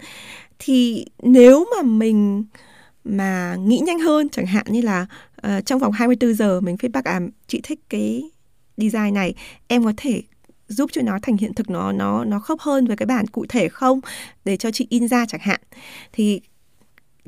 Thì 0.60 1.06
nếu 1.24 1.66
mà 1.76 1.82
mình 1.82 2.46
mà 3.04 3.56
nghĩ 3.60 3.80
nhanh 3.80 4.00
hơn 4.00 4.30
chẳng 4.30 4.46
hạn 4.46 4.66
như 4.70 4.82
là 4.82 5.06
uh, 5.48 5.66
trong 5.66 5.80
vòng 5.80 5.92
24 5.92 6.34
giờ 6.34 6.62
mình 6.62 6.76
feedback 6.76 7.02
à 7.04 7.20
chị 7.48 7.62
thích 7.64 7.80
cái 7.90 8.24
design 8.78 9.14
này 9.14 9.34
em 9.68 9.84
có 9.84 9.94
thể 9.98 10.22
giúp 10.68 10.90
cho 10.94 11.02
nó 11.02 11.20
thành 11.22 11.38
hiện 11.38 11.54
thực 11.54 11.70
nó 11.70 11.92
nó 11.92 12.26
nó 12.26 12.40
khớp 12.40 12.60
hơn 12.60 12.88
với 12.88 12.98
cái 12.98 13.06
bản 13.06 13.28
cụ 13.28 13.46
thể 13.50 13.70
không? 13.70 14.00
Để 14.46 14.58
cho 14.58 14.72
chị 14.72 14.88
in 14.90 15.08
ra 15.08 15.26
chẳng 15.26 15.42
hạn. 15.42 15.62
Thì 16.14 16.42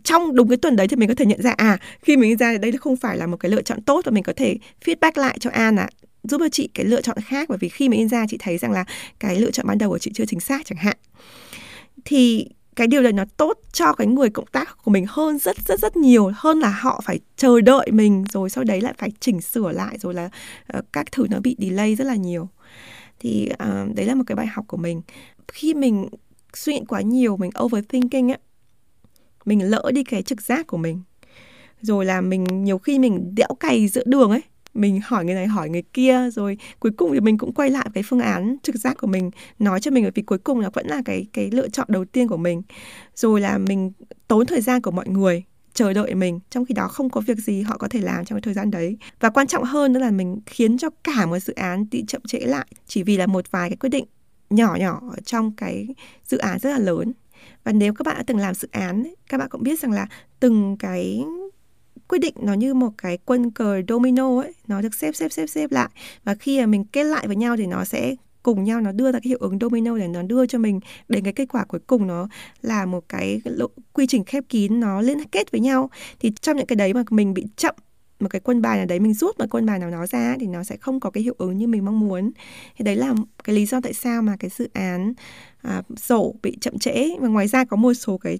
trong 0.03 0.35
đúng 0.35 0.47
cái 0.47 0.57
tuần 0.57 0.75
đấy 0.75 0.87
thì 0.87 0.95
mình 0.95 1.09
có 1.09 1.15
thể 1.15 1.25
nhận 1.25 1.41
ra 1.41 1.51
à 1.51 1.77
khi 2.01 2.17
mình 2.17 2.29
in 2.29 2.37
ra 2.37 2.51
thì 2.51 2.57
đây 2.57 2.71
không 2.71 2.97
phải 2.97 3.17
là 3.17 3.27
một 3.27 3.37
cái 3.37 3.51
lựa 3.51 3.61
chọn 3.61 3.81
tốt 3.81 4.01
và 4.05 4.11
mình 4.11 4.23
có 4.23 4.33
thể 4.35 4.57
feedback 4.85 5.11
lại 5.15 5.37
cho 5.39 5.49
An 5.49 5.75
là 5.75 5.89
giúp 6.29 6.37
cho 6.39 6.49
chị 6.49 6.69
cái 6.73 6.85
lựa 6.85 7.01
chọn 7.01 7.17
khác 7.25 7.49
bởi 7.49 7.57
vì 7.57 7.69
khi 7.69 7.89
mà 7.89 7.95
in 7.95 8.09
ra 8.09 8.25
chị 8.29 8.37
thấy 8.39 8.57
rằng 8.57 8.71
là 8.71 8.85
cái 9.19 9.39
lựa 9.39 9.51
chọn 9.51 9.67
ban 9.67 9.77
đầu 9.77 9.89
của 9.89 9.99
chị 9.99 10.11
chưa 10.13 10.25
chính 10.25 10.39
xác 10.39 10.65
chẳng 10.65 10.77
hạn. 10.77 10.97
Thì 12.05 12.49
cái 12.75 12.87
điều 12.87 13.01
này 13.01 13.13
nó 13.13 13.25
tốt 13.37 13.59
cho 13.71 13.93
cái 13.93 14.07
người 14.07 14.29
cộng 14.29 14.45
tác 14.45 14.77
của 14.83 14.91
mình 14.91 15.05
hơn 15.09 15.39
rất 15.39 15.57
rất 15.67 15.79
rất 15.79 15.97
nhiều 15.97 16.31
hơn 16.35 16.59
là 16.59 16.69
họ 16.69 17.01
phải 17.05 17.19
chờ 17.35 17.61
đợi 17.61 17.91
mình 17.91 18.25
rồi 18.33 18.49
sau 18.49 18.63
đấy 18.63 18.81
lại 18.81 18.93
phải 18.97 19.11
chỉnh 19.19 19.41
sửa 19.41 19.71
lại 19.71 19.97
rồi 19.97 20.13
là 20.13 20.29
uh, 20.77 20.85
các 20.93 21.11
thứ 21.11 21.27
nó 21.29 21.39
bị 21.39 21.55
delay 21.59 21.95
rất 21.95 22.07
là 22.07 22.15
nhiều. 22.15 22.49
Thì 23.19 23.49
uh, 23.53 23.95
đấy 23.95 24.05
là 24.05 24.15
một 24.15 24.23
cái 24.27 24.35
bài 24.35 24.47
học 24.47 24.65
của 24.67 24.77
mình. 24.77 25.01
Khi 25.47 25.73
mình 25.73 26.09
suy 26.53 26.73
nghĩ 26.73 26.81
quá 26.87 27.01
nhiều 27.01 27.37
mình 27.37 27.51
overthinking 27.63 28.29
á 28.29 28.37
mình 29.45 29.69
lỡ 29.69 29.91
đi 29.93 30.03
cái 30.03 30.23
trực 30.23 30.41
giác 30.41 30.67
của 30.67 30.77
mình. 30.77 31.01
Rồi 31.81 32.05
là 32.05 32.21
mình 32.21 32.63
nhiều 32.63 32.77
khi 32.77 32.99
mình 32.99 33.35
đẽo 33.35 33.55
cày 33.59 33.87
giữa 33.87 34.03
đường 34.05 34.31
ấy 34.31 34.41
mình 34.77 35.01
hỏi 35.03 35.25
người 35.25 35.35
này 35.35 35.47
hỏi 35.47 35.69
người 35.69 35.83
kia, 35.93 36.29
rồi 36.29 36.57
cuối 36.79 36.91
cùng 36.97 37.13
thì 37.13 37.19
mình 37.19 37.37
cũng 37.37 37.53
quay 37.53 37.69
lại 37.69 37.87
cái 37.93 38.03
phương 38.07 38.19
án 38.19 38.57
trực 38.63 38.75
giác 38.75 38.97
của 38.97 39.07
mình, 39.07 39.31
nói 39.59 39.79
cho 39.79 39.91
mình 39.91 40.03
bởi 40.03 40.11
vì 40.15 40.23
cuối 40.23 40.37
cùng 40.37 40.59
là 40.59 40.69
vẫn 40.69 40.87
là 40.87 41.01
cái 41.05 41.25
cái 41.33 41.49
lựa 41.51 41.69
chọn 41.69 41.87
đầu 41.89 42.05
tiên 42.05 42.27
của 42.27 42.37
mình. 42.37 42.61
Rồi 43.15 43.41
là 43.41 43.57
mình 43.57 43.91
tốn 44.27 44.45
thời 44.45 44.61
gian 44.61 44.81
của 44.81 44.91
mọi 44.91 45.07
người 45.07 45.43
chờ 45.73 45.93
đợi 45.93 46.15
mình, 46.15 46.39
trong 46.49 46.65
khi 46.65 46.73
đó 46.73 46.87
không 46.87 47.09
có 47.09 47.21
việc 47.21 47.37
gì 47.37 47.61
họ 47.61 47.77
có 47.77 47.87
thể 47.87 48.01
làm 48.01 48.25
trong 48.25 48.35
cái 48.35 48.41
thời 48.41 48.53
gian 48.53 48.71
đấy. 48.71 48.97
Và 49.19 49.29
quan 49.29 49.47
trọng 49.47 49.63
hơn 49.63 49.93
nữa 49.93 49.99
là 49.99 50.11
mình 50.11 50.39
khiến 50.45 50.77
cho 50.77 50.89
cả 51.03 51.25
một 51.25 51.39
dự 51.39 51.53
án 51.53 51.85
bị 51.91 52.03
chậm 52.07 52.21
trễ 52.27 52.39
lại, 52.39 52.67
chỉ 52.87 53.03
vì 53.03 53.17
là 53.17 53.27
một 53.27 53.51
vài 53.51 53.69
cái 53.69 53.77
quyết 53.77 53.89
định 53.89 54.05
nhỏ 54.49 54.75
nhỏ 54.79 55.01
trong 55.25 55.51
cái 55.55 55.87
dự 56.25 56.37
án 56.37 56.59
rất 56.59 56.69
là 56.69 56.79
lớn. 56.79 57.13
Và 57.63 57.71
nếu 57.71 57.93
các 57.93 58.03
bạn 58.05 58.15
đã 58.17 58.23
từng 58.27 58.37
làm 58.37 58.55
dự 58.55 58.67
án 58.71 59.13
các 59.29 59.37
bạn 59.37 59.49
cũng 59.49 59.63
biết 59.63 59.79
rằng 59.79 59.91
là 59.91 60.07
từng 60.39 60.77
cái 60.79 61.23
quyết 62.07 62.19
định 62.19 62.33
nó 62.41 62.53
như 62.53 62.73
một 62.73 62.89
cái 62.97 63.17
quân 63.25 63.51
cờ 63.51 63.81
domino 63.87 64.41
ấy 64.41 64.53
nó 64.67 64.81
được 64.81 64.95
xếp 64.95 65.15
xếp 65.15 65.31
xếp 65.31 65.47
xếp 65.47 65.71
lại. 65.71 65.89
Và 66.23 66.35
khi 66.35 66.59
mà 66.59 66.65
mình 66.65 66.85
kết 66.85 67.03
lại 67.03 67.27
với 67.27 67.35
nhau 67.35 67.57
thì 67.57 67.65
nó 67.65 67.85
sẽ 67.85 68.15
cùng 68.43 68.63
nhau 68.63 68.81
nó 68.81 68.91
đưa 68.91 69.11
ra 69.11 69.19
cái 69.19 69.29
hiệu 69.29 69.37
ứng 69.41 69.59
domino 69.61 69.97
để 69.97 70.07
nó 70.07 70.21
đưa 70.21 70.45
cho 70.45 70.59
mình 70.59 70.79
đến 71.07 71.23
cái 71.23 71.33
kết 71.33 71.45
quả 71.51 71.65
cuối 71.65 71.79
cùng 71.87 72.07
nó 72.07 72.27
là 72.61 72.85
một 72.85 73.09
cái 73.09 73.41
lộ, 73.43 73.67
quy 73.93 74.07
trình 74.07 74.23
khép 74.23 74.43
kín 74.49 74.79
nó 74.79 75.01
liên 75.01 75.25
kết 75.31 75.51
với 75.51 75.61
nhau. 75.61 75.89
Thì 76.19 76.31
trong 76.41 76.57
những 76.57 76.65
cái 76.65 76.75
đấy 76.75 76.93
mà 76.93 77.03
mình 77.09 77.33
bị 77.33 77.45
chậm 77.55 77.75
một 78.19 78.27
cái 78.29 78.41
quân 78.41 78.61
bài 78.61 78.77
nào 78.77 78.85
đấy 78.85 78.99
mình 78.99 79.13
rút 79.13 79.39
một 79.39 79.45
quân 79.51 79.65
bài 79.65 79.79
nào 79.79 79.91
đó 79.91 80.07
ra 80.07 80.35
thì 80.39 80.47
nó 80.47 80.63
sẽ 80.63 80.77
không 80.77 80.99
có 80.99 81.09
cái 81.09 81.23
hiệu 81.23 81.35
ứng 81.37 81.57
như 81.57 81.67
mình 81.67 81.85
mong 81.85 81.99
muốn. 81.99 82.31
Thì 82.77 82.83
đấy 82.83 82.95
là 82.95 83.13
cái 83.43 83.55
lý 83.55 83.65
do 83.65 83.81
tại 83.81 83.93
sao 83.93 84.21
mà 84.21 84.35
cái 84.39 84.51
dự 84.57 84.69
án 84.73 85.13
à, 85.61 85.81
sổ 85.97 86.35
bị 86.43 86.57
chậm 86.61 86.79
trễ. 86.79 87.09
Và 87.19 87.27
ngoài 87.27 87.47
ra 87.47 87.65
có 87.65 87.77
một 87.77 87.93
số 87.93 88.17
cái 88.17 88.39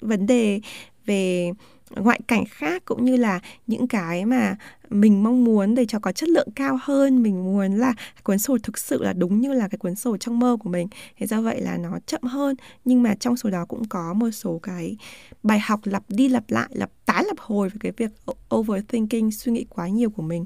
vấn 0.00 0.26
đề 0.26 0.60
về 1.06 1.52
ngoại 1.96 2.20
cảnh 2.28 2.44
khác 2.48 2.84
cũng 2.84 3.04
như 3.04 3.16
là 3.16 3.40
những 3.66 3.88
cái 3.88 4.24
mà 4.24 4.56
mình 4.90 5.22
mong 5.22 5.44
muốn 5.44 5.74
để 5.74 5.86
cho 5.86 5.98
có 5.98 6.12
chất 6.12 6.28
lượng 6.28 6.48
cao 6.54 6.78
hơn, 6.82 7.22
mình 7.22 7.44
muốn 7.44 7.76
là 7.76 7.94
cuốn 8.22 8.38
sổ 8.38 8.58
thực 8.62 8.78
sự 8.78 9.02
là 9.02 9.12
đúng 9.12 9.40
như 9.40 9.52
là 9.52 9.68
cái 9.68 9.78
cuốn 9.78 9.94
sổ 9.94 10.16
trong 10.16 10.38
mơ 10.38 10.56
của 10.60 10.68
mình. 10.68 10.88
Thế 11.18 11.26
do 11.26 11.40
vậy 11.40 11.60
là 11.60 11.76
nó 11.76 11.98
chậm 12.06 12.22
hơn. 12.22 12.56
Nhưng 12.84 13.02
mà 13.02 13.14
trong 13.14 13.36
số 13.36 13.50
đó 13.50 13.64
cũng 13.64 13.88
có 13.88 14.14
một 14.14 14.30
số 14.30 14.60
cái 14.62 14.96
bài 15.42 15.60
học 15.60 15.80
lặp 15.84 16.02
đi 16.08 16.28
lặp 16.28 16.44
lại, 16.48 16.68
lặp 16.72 16.90
tái 17.06 17.24
lặp 17.26 17.38
hồi 17.38 17.68
về 17.68 17.76
cái 17.80 17.92
việc 17.96 18.10
overthinking, 18.54 19.30
suy 19.30 19.52
nghĩ 19.52 19.64
quá 19.68 19.88
nhiều 19.88 20.10
của 20.10 20.22
mình. 20.22 20.44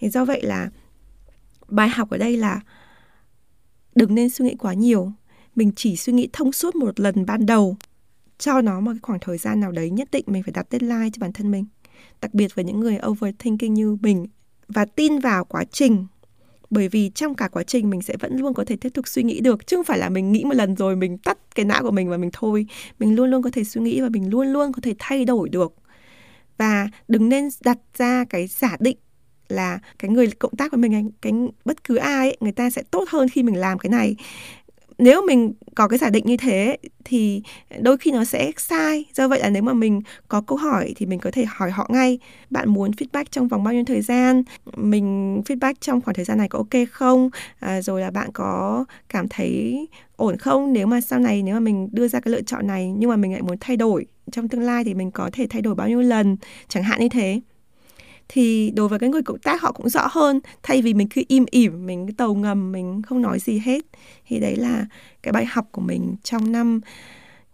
Thế 0.00 0.10
do 0.10 0.24
vậy 0.24 0.42
là 0.42 0.70
bài 1.68 1.88
học 1.88 2.10
ở 2.10 2.18
đây 2.18 2.36
là 2.36 2.60
đừng 3.94 4.14
nên 4.14 4.30
suy 4.30 4.44
nghĩ 4.44 4.54
quá 4.58 4.74
nhiều. 4.74 5.12
Mình 5.56 5.72
chỉ 5.76 5.96
suy 5.96 6.12
nghĩ 6.12 6.28
thông 6.32 6.52
suốt 6.52 6.76
một 6.76 7.00
lần 7.00 7.26
ban 7.26 7.46
đầu 7.46 7.76
cho 8.40 8.60
nó 8.60 8.80
một 8.80 8.90
cái 8.92 9.00
khoảng 9.02 9.20
thời 9.20 9.38
gian 9.38 9.60
nào 9.60 9.72
đấy 9.72 9.90
nhất 9.90 10.08
định 10.12 10.24
mình 10.26 10.42
phải 10.42 10.52
đặt 10.52 10.66
deadline 10.70 11.10
cho 11.12 11.20
bản 11.20 11.32
thân 11.32 11.50
mình. 11.50 11.64
Đặc 12.20 12.34
biệt 12.34 12.54
với 12.54 12.64
những 12.64 12.80
người 12.80 12.98
overthinking 13.06 13.74
như 13.74 13.96
mình 14.02 14.26
và 14.68 14.84
tin 14.84 15.18
vào 15.18 15.44
quá 15.44 15.64
trình. 15.64 16.06
Bởi 16.70 16.88
vì 16.88 17.10
trong 17.14 17.34
cả 17.34 17.48
quá 17.48 17.62
trình 17.62 17.90
mình 17.90 18.02
sẽ 18.02 18.16
vẫn 18.20 18.36
luôn 18.36 18.54
có 18.54 18.64
thể 18.64 18.76
tiếp 18.76 18.88
tục 18.94 19.08
suy 19.08 19.22
nghĩ 19.22 19.40
được 19.40 19.66
chứ 19.66 19.76
không 19.76 19.84
phải 19.84 19.98
là 19.98 20.08
mình 20.08 20.32
nghĩ 20.32 20.44
một 20.44 20.54
lần 20.54 20.76
rồi 20.76 20.96
mình 20.96 21.18
tắt 21.18 21.38
cái 21.54 21.64
não 21.64 21.82
của 21.82 21.90
mình 21.90 22.08
và 22.08 22.16
mình 22.16 22.30
thôi. 22.32 22.66
Mình 22.98 23.16
luôn 23.16 23.30
luôn 23.30 23.42
có 23.42 23.50
thể 23.52 23.64
suy 23.64 23.80
nghĩ 23.80 24.00
và 24.00 24.08
mình 24.08 24.30
luôn 24.30 24.46
luôn 24.46 24.72
có 24.72 24.80
thể 24.82 24.94
thay 24.98 25.24
đổi 25.24 25.48
được. 25.48 25.74
Và 26.58 26.88
đừng 27.08 27.28
nên 27.28 27.48
đặt 27.64 27.78
ra 27.98 28.24
cái 28.24 28.46
giả 28.46 28.76
định 28.80 28.96
là 29.48 29.78
cái 29.98 30.10
người 30.10 30.30
cộng 30.38 30.56
tác 30.56 30.72
với 30.72 30.78
mình 30.78 31.10
cái 31.20 31.32
bất 31.64 31.84
cứ 31.84 31.96
ai 31.96 32.28
ấy, 32.28 32.36
người 32.40 32.52
ta 32.52 32.70
sẽ 32.70 32.82
tốt 32.90 33.08
hơn 33.08 33.28
khi 33.28 33.42
mình 33.42 33.56
làm 33.56 33.78
cái 33.78 33.90
này 33.90 34.16
nếu 35.00 35.26
mình 35.26 35.52
có 35.74 35.88
cái 35.88 35.98
giả 35.98 36.10
định 36.10 36.26
như 36.26 36.36
thế 36.36 36.76
thì 37.04 37.42
đôi 37.80 37.96
khi 37.96 38.10
nó 38.10 38.24
sẽ 38.24 38.52
sai. 38.56 39.04
Do 39.14 39.28
vậy 39.28 39.40
là 39.40 39.50
nếu 39.50 39.62
mà 39.62 39.72
mình 39.72 40.00
có 40.28 40.40
câu 40.40 40.58
hỏi 40.58 40.92
thì 40.96 41.06
mình 41.06 41.18
có 41.18 41.30
thể 41.30 41.44
hỏi 41.48 41.70
họ 41.70 41.86
ngay. 41.90 42.18
Bạn 42.50 42.68
muốn 42.68 42.90
feedback 42.90 43.24
trong 43.30 43.48
vòng 43.48 43.64
bao 43.64 43.74
nhiêu 43.74 43.84
thời 43.84 44.00
gian? 44.00 44.42
Mình 44.76 45.40
feedback 45.46 45.74
trong 45.80 46.00
khoảng 46.00 46.14
thời 46.14 46.24
gian 46.24 46.38
này 46.38 46.48
có 46.48 46.58
ok 46.58 46.88
không? 46.90 47.30
À, 47.60 47.82
rồi 47.82 48.00
là 48.00 48.10
bạn 48.10 48.30
có 48.32 48.84
cảm 49.08 49.28
thấy 49.28 49.86
ổn 50.16 50.36
không? 50.36 50.72
Nếu 50.72 50.86
mà 50.86 51.00
sau 51.00 51.18
này 51.18 51.42
nếu 51.42 51.54
mà 51.54 51.60
mình 51.60 51.88
đưa 51.92 52.08
ra 52.08 52.20
cái 52.20 52.32
lựa 52.32 52.42
chọn 52.42 52.66
này 52.66 52.92
nhưng 52.96 53.10
mà 53.10 53.16
mình 53.16 53.32
lại 53.32 53.42
muốn 53.42 53.56
thay 53.60 53.76
đổi 53.76 54.06
trong 54.32 54.48
tương 54.48 54.62
lai 54.62 54.84
thì 54.84 54.94
mình 54.94 55.10
có 55.10 55.30
thể 55.32 55.46
thay 55.50 55.62
đổi 55.62 55.74
bao 55.74 55.88
nhiêu 55.88 56.00
lần? 56.00 56.36
Chẳng 56.68 56.82
hạn 56.82 57.00
như 57.00 57.08
thế 57.08 57.40
thì 58.32 58.70
đối 58.76 58.88
với 58.88 58.98
cái 58.98 59.10
người 59.10 59.22
cộng 59.22 59.38
tác 59.38 59.62
họ 59.62 59.72
cũng 59.72 59.88
rõ 59.88 60.06
hơn. 60.10 60.40
Thay 60.62 60.82
vì 60.82 60.94
mình 60.94 61.08
cứ 61.08 61.22
im 61.28 61.44
ỉm, 61.50 61.86
mình 61.86 62.06
cứ 62.06 62.12
tàu 62.12 62.34
ngầm, 62.34 62.72
mình 62.72 63.02
không 63.02 63.22
nói 63.22 63.38
gì 63.38 63.58
hết. 63.58 63.86
Thì 64.26 64.40
đấy 64.40 64.56
là 64.56 64.86
cái 65.22 65.32
bài 65.32 65.44
học 65.44 65.68
của 65.72 65.80
mình 65.80 66.16
trong 66.22 66.52
năm 66.52 66.80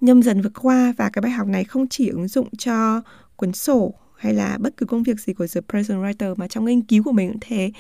nhâm 0.01 0.23
dần 0.23 0.43
vừa 0.43 0.51
qua. 0.63 0.95
Và 0.97 1.11
cái 1.13 1.23
bài 1.23 1.33
học 1.33 1.47
này 1.47 1.65
không 1.65 1.89
chỉ 1.89 2.09
ứng 2.09 2.29
dụng 2.29 2.49
cho 2.57 3.03
cuốn 3.37 3.53
sổ 3.53 3.95
hay 4.17 4.35
là 4.35 4.59
bất 4.61 4.77
cứ 4.77 4.87
công 4.87 5.03
việc 5.03 5.21
gì 5.21 5.33
của 5.33 5.47
The 5.55 5.61
Present 5.69 5.99
Writer 5.99 6.35
mà 6.37 6.49
trong 6.49 6.65
nghiên 6.65 6.83
cứu 6.83 7.03
của 7.03 7.13
mình 7.13 7.29
cũng 7.29 7.41
thế. 7.41 7.73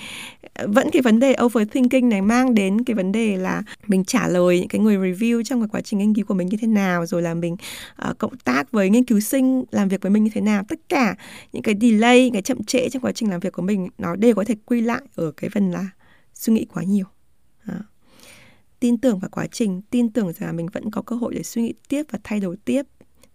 Vẫn 0.64 0.90
cái 0.92 1.02
vấn 1.02 1.20
đề 1.20 1.36
overthinking 1.44 2.08
này 2.08 2.22
mang 2.22 2.54
đến 2.54 2.84
cái 2.84 2.94
vấn 2.94 3.12
đề 3.12 3.36
là 3.36 3.62
mình 3.86 4.04
trả 4.04 4.28
lời 4.28 4.58
những 4.58 4.68
cái 4.68 4.80
người 4.80 4.96
review 4.96 5.42
trong 5.42 5.60
cái 5.60 5.68
quá 5.72 5.80
trình 5.80 5.98
nghiên 5.98 6.14
cứu 6.14 6.24
của 6.24 6.34
mình 6.34 6.48
như 6.48 6.56
thế 6.60 6.68
nào 6.68 7.06
rồi 7.06 7.22
là 7.22 7.34
mình 7.34 7.56
uh, 8.08 8.18
cộng 8.18 8.36
tác 8.36 8.72
với 8.72 8.90
nghiên 8.90 9.04
cứu 9.04 9.20
sinh 9.20 9.64
làm 9.70 9.88
việc 9.88 10.02
với 10.02 10.10
mình 10.10 10.24
như 10.24 10.30
thế 10.34 10.40
nào. 10.40 10.62
Tất 10.68 10.80
cả 10.88 11.16
những 11.52 11.62
cái 11.62 11.74
delay 11.80 12.24
những 12.24 12.32
cái 12.32 12.42
chậm 12.42 12.64
trễ 12.64 12.88
trong 12.88 13.02
quá 13.02 13.12
trình 13.12 13.30
làm 13.30 13.40
việc 13.40 13.52
của 13.52 13.62
mình 13.62 13.88
nó 13.98 14.16
đều 14.16 14.34
có 14.34 14.44
thể 14.44 14.54
quy 14.66 14.80
lại 14.80 15.02
ở 15.14 15.32
cái 15.36 15.50
phần 15.50 15.70
là 15.70 15.88
suy 16.34 16.52
nghĩ 16.52 16.64
quá 16.64 16.82
nhiều. 16.82 17.06
À 17.64 17.80
tin 18.80 18.98
tưởng 18.98 19.18
vào 19.18 19.28
quá 19.32 19.46
trình 19.46 19.82
tin 19.90 20.12
tưởng 20.12 20.32
rằng 20.32 20.46
là 20.46 20.52
mình 20.52 20.66
vẫn 20.72 20.90
có 20.90 21.02
cơ 21.02 21.16
hội 21.16 21.34
để 21.34 21.42
suy 21.42 21.62
nghĩ 21.62 21.74
tiếp 21.88 22.02
và 22.10 22.18
thay 22.24 22.40
đổi 22.40 22.56
tiếp. 22.64 22.82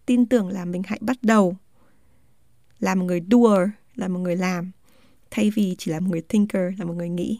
Tin 0.05 0.25
tưởng 0.25 0.47
là 0.47 0.65
mình 0.65 0.81
hãy 0.85 0.99
bắt 1.01 1.17
đầu 1.21 1.57
là 2.81 2.95
một 2.95 3.05
người 3.05 3.21
doer, 3.31 3.69
là 3.95 4.07
một 4.07 4.19
người 4.19 4.35
làm, 4.35 4.71
thay 5.31 5.51
vì 5.55 5.75
chỉ 5.77 5.91
là 5.91 5.99
một 5.99 6.07
người 6.11 6.21
thinker, 6.21 6.79
là 6.79 6.85
một 6.85 6.93
người 6.93 7.09
nghĩ. 7.09 7.39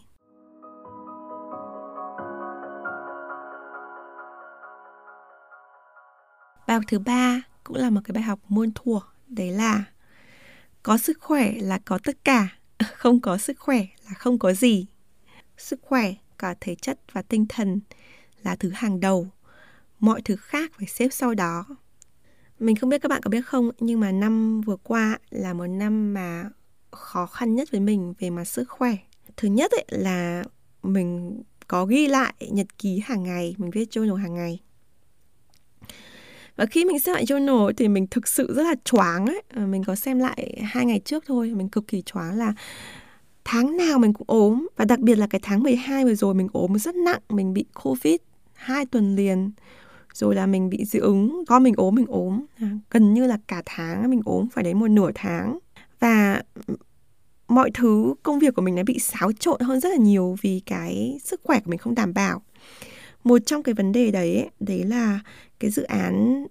Bài 6.66 6.74
học 6.76 6.82
thứ 6.88 6.98
ba 6.98 7.42
cũng 7.64 7.76
là 7.76 7.90
một 7.90 8.00
cái 8.04 8.12
bài 8.12 8.22
học 8.22 8.38
muôn 8.48 8.70
thuở, 8.74 9.00
đấy 9.28 9.50
là 9.50 9.84
có 10.82 10.98
sức 10.98 11.18
khỏe 11.20 11.52
là 11.60 11.78
có 11.84 11.98
tất 12.04 12.24
cả, 12.24 12.48
không 12.94 13.20
có 13.20 13.38
sức 13.38 13.58
khỏe 13.58 13.86
là 14.04 14.14
không 14.14 14.38
có 14.38 14.52
gì. 14.52 14.86
Sức 15.58 15.80
khỏe 15.82 16.12
cả 16.38 16.54
thể 16.60 16.74
chất 16.74 16.98
và 17.12 17.22
tinh 17.22 17.46
thần 17.48 17.80
là 18.42 18.56
thứ 18.56 18.70
hàng 18.74 19.00
đầu, 19.00 19.28
mọi 20.00 20.22
thứ 20.22 20.36
khác 20.36 20.72
phải 20.78 20.86
xếp 20.86 21.08
sau 21.12 21.34
đó 21.34 21.64
mình 22.62 22.76
không 22.76 22.90
biết 22.90 23.02
các 23.02 23.08
bạn 23.08 23.22
có 23.22 23.28
biết 23.28 23.46
không, 23.46 23.70
nhưng 23.80 24.00
mà 24.00 24.12
năm 24.12 24.60
vừa 24.60 24.76
qua 24.76 25.18
là 25.30 25.54
một 25.54 25.66
năm 25.66 26.14
mà 26.14 26.44
khó 26.90 27.26
khăn 27.26 27.54
nhất 27.54 27.70
với 27.70 27.80
mình 27.80 28.14
về 28.18 28.30
mặt 28.30 28.44
sức 28.44 28.68
khỏe. 28.68 28.96
Thứ 29.36 29.48
nhất 29.48 29.70
ấy 29.70 29.84
là 29.88 30.44
mình 30.82 31.42
có 31.68 31.86
ghi 31.86 32.06
lại 32.06 32.34
nhật 32.50 32.78
ký 32.78 33.02
hàng 33.04 33.22
ngày, 33.22 33.54
mình 33.58 33.70
viết 33.70 33.88
journal 33.90 34.14
hàng 34.14 34.34
ngày. 34.34 34.60
Và 36.56 36.66
khi 36.66 36.84
mình 36.84 37.00
xem 37.00 37.14
lại 37.14 37.24
journal 37.24 37.72
thì 37.76 37.88
mình 37.88 38.06
thực 38.06 38.28
sự 38.28 38.54
rất 38.56 38.62
là 38.62 38.74
choáng 38.84 39.26
ấy. 39.26 39.42
Ờ, 39.54 39.66
mình 39.66 39.84
có 39.84 39.94
xem 39.94 40.18
lại 40.18 40.62
hai 40.64 40.86
ngày 40.86 41.00
trước 41.04 41.24
thôi, 41.26 41.52
mình 41.54 41.68
cực 41.68 41.88
kỳ 41.88 42.02
choáng 42.02 42.38
là 42.38 42.54
tháng 43.44 43.76
nào 43.76 43.98
mình 43.98 44.12
cũng 44.12 44.26
ốm. 44.26 44.68
Và 44.76 44.84
đặc 44.84 44.98
biệt 44.98 45.18
là 45.18 45.26
cái 45.26 45.40
tháng 45.44 45.62
12 45.62 46.04
vừa 46.04 46.14
rồi 46.14 46.34
mình 46.34 46.48
ốm 46.52 46.78
rất 46.78 46.94
nặng, 46.94 47.20
mình 47.28 47.54
bị 47.54 47.64
covid 47.82 48.16
hai 48.54 48.86
tuần 48.86 49.16
liền 49.16 49.50
rồi 50.14 50.34
là 50.34 50.46
mình 50.46 50.70
bị 50.70 50.84
dị 50.84 50.98
ứng 50.98 51.44
con 51.46 51.62
mình 51.62 51.74
ốm 51.76 51.94
mình 51.94 52.06
ốm. 52.08 52.44
À, 52.60 52.70
gần 52.90 53.14
như 53.14 53.26
là 53.26 53.38
cả 53.48 53.62
tháng 53.66 54.10
mình 54.10 54.20
ốm 54.24 54.48
phải 54.52 54.64
đến 54.64 54.78
một 54.78 54.88
nửa 54.88 55.10
tháng. 55.14 55.58
Và 56.00 56.42
ừ, 56.66 56.76
mọi 57.48 57.70
thứ, 57.74 58.14
công 58.22 58.38
việc 58.38 58.54
của 58.54 58.62
mình 58.62 58.74
nó 58.74 58.82
bị 58.82 58.98
xáo 58.98 59.32
trộn 59.32 59.60
hơn 59.60 59.80
rất 59.80 59.88
là 59.88 59.96
nhiều 59.96 60.36
vì 60.42 60.60
cái 60.66 61.18
sức 61.24 61.40
khỏe 61.44 61.60
của 61.60 61.70
mình 61.70 61.78
không 61.78 61.94
đảm 61.94 62.14
bảo. 62.14 62.42
Một 63.24 63.38
trong 63.46 63.62
cái 63.62 63.74
vấn 63.74 63.92
đề 63.92 64.10
đấy 64.10 64.48
đấy 64.60 64.84
là 64.84 65.20
cái 65.60 65.70
dự 65.70 65.82
án 65.82 66.46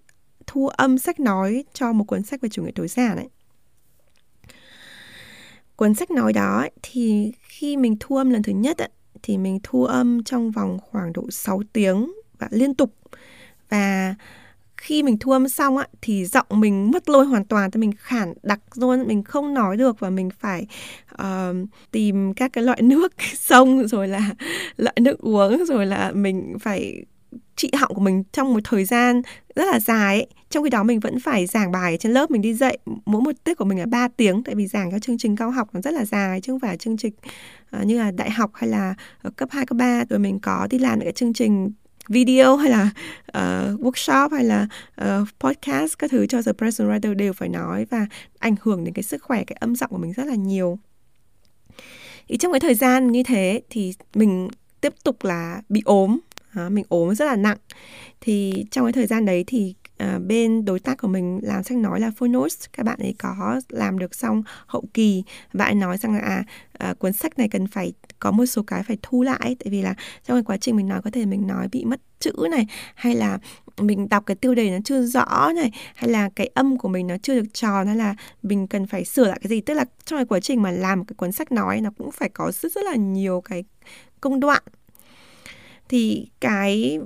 thu 0.47 0.67
âm 0.67 0.97
sách 0.97 1.19
nói 1.19 1.63
cho 1.73 1.93
một 1.93 2.03
cuốn 2.03 2.23
sách 2.23 2.41
về 2.41 2.49
chủ 2.49 2.63
nghĩa 2.63 2.71
tối 2.75 2.87
giản 2.87 3.17
ấy. 3.17 3.29
Cuốn 5.75 5.93
sách 5.93 6.11
nói 6.11 6.33
đó 6.33 6.67
thì 6.81 7.31
khi 7.41 7.77
mình 7.77 7.95
thu 7.99 8.15
âm 8.15 8.29
lần 8.29 8.43
thứ 8.43 8.53
nhất 8.53 8.77
thì 9.23 9.37
mình 9.37 9.59
thu 9.63 9.85
âm 9.85 10.23
trong 10.23 10.51
vòng 10.51 10.77
khoảng 10.81 11.13
độ 11.13 11.31
6 11.31 11.61
tiếng 11.73 12.13
và 12.39 12.47
liên 12.51 12.75
tục 12.75 12.93
và 13.71 14.15
khi 14.77 15.03
mình 15.03 15.17
thu 15.17 15.31
âm 15.31 15.49
xong 15.49 15.77
á 15.77 15.87
thì 16.01 16.25
giọng 16.25 16.45
mình 16.49 16.91
mất 16.91 17.09
lôi 17.09 17.25
hoàn 17.25 17.45
toàn 17.45 17.71
thì 17.71 17.79
mình 17.79 17.91
khản 17.97 18.33
đặc 18.43 18.59
luôn 18.75 19.07
mình 19.07 19.23
không 19.23 19.53
nói 19.53 19.77
được 19.77 19.99
và 19.99 20.09
mình 20.09 20.29
phải 20.39 20.65
uh, 21.13 21.55
tìm 21.91 22.33
các 22.33 22.53
cái 22.53 22.63
loại 22.63 22.81
nước 22.91 23.13
sông 23.33 23.87
rồi 23.87 24.07
là 24.07 24.29
loại 24.77 24.95
nước 25.01 25.19
uống 25.19 25.65
rồi 25.65 25.85
là 25.85 26.11
mình 26.11 26.57
phải 26.59 27.05
trị 27.55 27.69
họng 27.73 27.93
của 27.93 28.01
mình 28.01 28.23
trong 28.31 28.53
một 28.53 28.59
thời 28.63 28.85
gian 28.85 29.21
rất 29.55 29.65
là 29.71 29.79
dài 29.79 30.15
ấy. 30.15 30.27
trong 30.49 30.63
khi 30.63 30.69
đó 30.69 30.83
mình 30.83 30.99
vẫn 30.99 31.19
phải 31.19 31.45
giảng 31.45 31.71
bài 31.71 31.97
trên 31.97 32.11
lớp 32.11 32.31
mình 32.31 32.41
đi 32.41 32.53
dạy 32.53 32.77
mỗi 33.05 33.21
một 33.21 33.31
tiết 33.43 33.57
của 33.57 33.65
mình 33.65 33.79
là 33.79 33.85
3 33.85 34.07
tiếng 34.07 34.43
tại 34.43 34.55
vì 34.55 34.67
giảng 34.67 34.91
các 34.91 35.01
chương 35.01 35.17
trình 35.17 35.35
cao 35.35 35.51
học 35.51 35.69
nó 35.73 35.81
rất 35.81 35.93
là 35.93 36.05
dài 36.05 36.41
chứ 36.41 36.53
không 36.53 36.59
phải 36.59 36.77
chương 36.77 36.97
trình 36.97 37.13
uh, 37.77 37.85
như 37.85 37.99
là 37.99 38.11
đại 38.11 38.31
học 38.31 38.51
hay 38.53 38.69
là 38.69 38.93
ờ, 39.21 39.29
cấp 39.35 39.49
2, 39.51 39.65
cấp 39.65 39.77
3 39.77 40.03
rồi 40.09 40.19
mình 40.19 40.39
có 40.39 40.67
đi 40.69 40.79
làm 40.79 40.99
những 40.99 41.05
cái 41.05 41.13
chương 41.13 41.33
trình 41.33 41.71
video 42.11 42.55
hay 42.55 42.69
là 42.69 42.89
uh, 43.27 43.81
workshop 43.81 44.29
hay 44.31 44.43
là 44.43 44.67
uh, 45.01 45.27
podcast 45.39 45.97
các 45.99 46.11
thứ 46.11 46.25
cho 46.25 46.41
The 46.41 46.51
Present 46.53 46.89
Writer 46.89 47.13
đều 47.13 47.33
phải 47.33 47.49
nói 47.49 47.85
và 47.89 48.07
ảnh 48.39 48.55
hưởng 48.61 48.83
đến 48.83 48.93
cái 48.93 49.03
sức 49.03 49.23
khỏe 49.23 49.43
cái 49.43 49.57
âm 49.59 49.75
giọng 49.75 49.89
của 49.89 49.97
mình 49.97 50.13
rất 50.13 50.27
là 50.27 50.35
nhiều. 50.35 50.79
Thì 52.27 52.37
trong 52.37 52.51
cái 52.51 52.59
thời 52.59 52.75
gian 52.75 53.11
như 53.11 53.23
thế 53.23 53.61
thì 53.69 53.93
mình 54.13 54.49
tiếp 54.81 54.93
tục 55.03 55.23
là 55.23 55.61
bị 55.69 55.81
ốm. 55.85 56.19
À, 56.53 56.69
mình 56.69 56.85
ốm 56.89 57.15
rất 57.15 57.25
là 57.25 57.35
nặng. 57.35 57.57
Thì 58.21 58.65
trong 58.71 58.85
cái 58.85 58.93
thời 58.93 59.07
gian 59.07 59.25
đấy 59.25 59.43
thì 59.47 59.75
à, 59.97 60.19
bên 60.19 60.65
đối 60.65 60.79
tác 60.79 60.97
của 60.97 61.07
mình 61.07 61.39
làm 61.43 61.63
sách 61.63 61.77
nói 61.77 61.99
là 61.99 62.11
Phonos 62.17 62.57
các 62.73 62.85
bạn 62.85 62.99
ấy 62.99 63.15
có 63.19 63.61
làm 63.69 63.99
được 63.99 64.15
xong 64.15 64.43
hậu 64.65 64.83
kỳ 64.93 65.23
bạn 65.53 65.67
ấy 65.67 65.75
nói 65.75 65.97
rằng 65.97 66.13
là 66.13 66.19
à, 66.19 66.43
à, 66.73 66.93
cuốn 66.93 67.13
sách 67.13 67.39
này 67.39 67.49
cần 67.49 67.67
phải 67.67 67.93
có 68.21 68.31
một 68.31 68.45
số 68.45 68.63
cái 68.67 68.83
phải 68.83 68.97
thu 69.01 69.23
lại 69.23 69.55
tại 69.59 69.71
vì 69.71 69.81
là 69.81 69.93
trong 70.25 70.37
cái 70.37 70.43
quá 70.43 70.57
trình 70.57 70.75
mình 70.75 70.87
nói 70.87 71.01
có 71.03 71.09
thể 71.11 71.25
mình 71.25 71.47
nói 71.47 71.67
bị 71.71 71.85
mất 71.85 71.99
chữ 72.19 72.33
này 72.51 72.67
hay 72.95 73.15
là 73.15 73.39
mình 73.77 74.09
đọc 74.09 74.23
cái 74.25 74.35
tiêu 74.35 74.55
đề 74.55 74.69
nó 74.69 74.77
chưa 74.85 75.01
rõ 75.01 75.51
này 75.55 75.71
hay 75.95 76.09
là 76.09 76.29
cái 76.35 76.47
âm 76.53 76.77
của 76.77 76.87
mình 76.87 77.07
nó 77.07 77.15
chưa 77.23 77.35
được 77.35 77.53
tròn 77.53 77.87
hay 77.87 77.95
là 77.95 78.15
mình 78.43 78.67
cần 78.67 78.87
phải 78.87 79.05
sửa 79.05 79.27
lại 79.27 79.39
cái 79.43 79.49
gì. 79.49 79.61
Tức 79.61 79.73
là 79.73 79.85
trong 80.05 80.17
cái 80.17 80.25
quá 80.25 80.39
trình 80.39 80.61
mà 80.61 80.71
làm 80.71 81.05
cái 81.05 81.15
cuốn 81.17 81.31
sách 81.31 81.51
nói 81.51 81.81
nó 81.81 81.89
cũng 81.97 82.11
phải 82.11 82.29
có 82.29 82.51
rất 82.51 82.71
rất 82.71 82.85
là 82.85 82.95
nhiều 82.95 83.41
cái 83.41 83.63
công 84.21 84.39
đoạn. 84.39 84.63
Thì 85.89 86.27
cái 86.39 86.99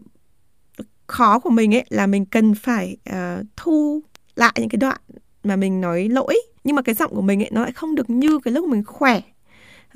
khó 1.07 1.39
của 1.39 1.49
mình 1.49 1.75
ấy 1.75 1.85
là 1.89 2.07
mình 2.07 2.25
cần 2.25 2.55
phải 2.55 2.97
uh, 3.09 3.45
thu 3.57 4.01
lại 4.35 4.53
những 4.55 4.69
cái 4.69 4.77
đoạn 4.77 4.97
mà 5.43 5.55
mình 5.55 5.81
nói 5.81 6.09
lỗi 6.09 6.35
nhưng 6.63 6.75
mà 6.75 6.81
cái 6.81 6.95
giọng 6.95 7.15
của 7.15 7.21
mình 7.21 7.43
ấy 7.43 7.49
nó 7.51 7.61
lại 7.61 7.71
không 7.71 7.95
được 7.95 8.09
như 8.09 8.39
cái 8.39 8.53
lúc 8.53 8.69
mình 8.69 8.83
khỏe 8.85 9.21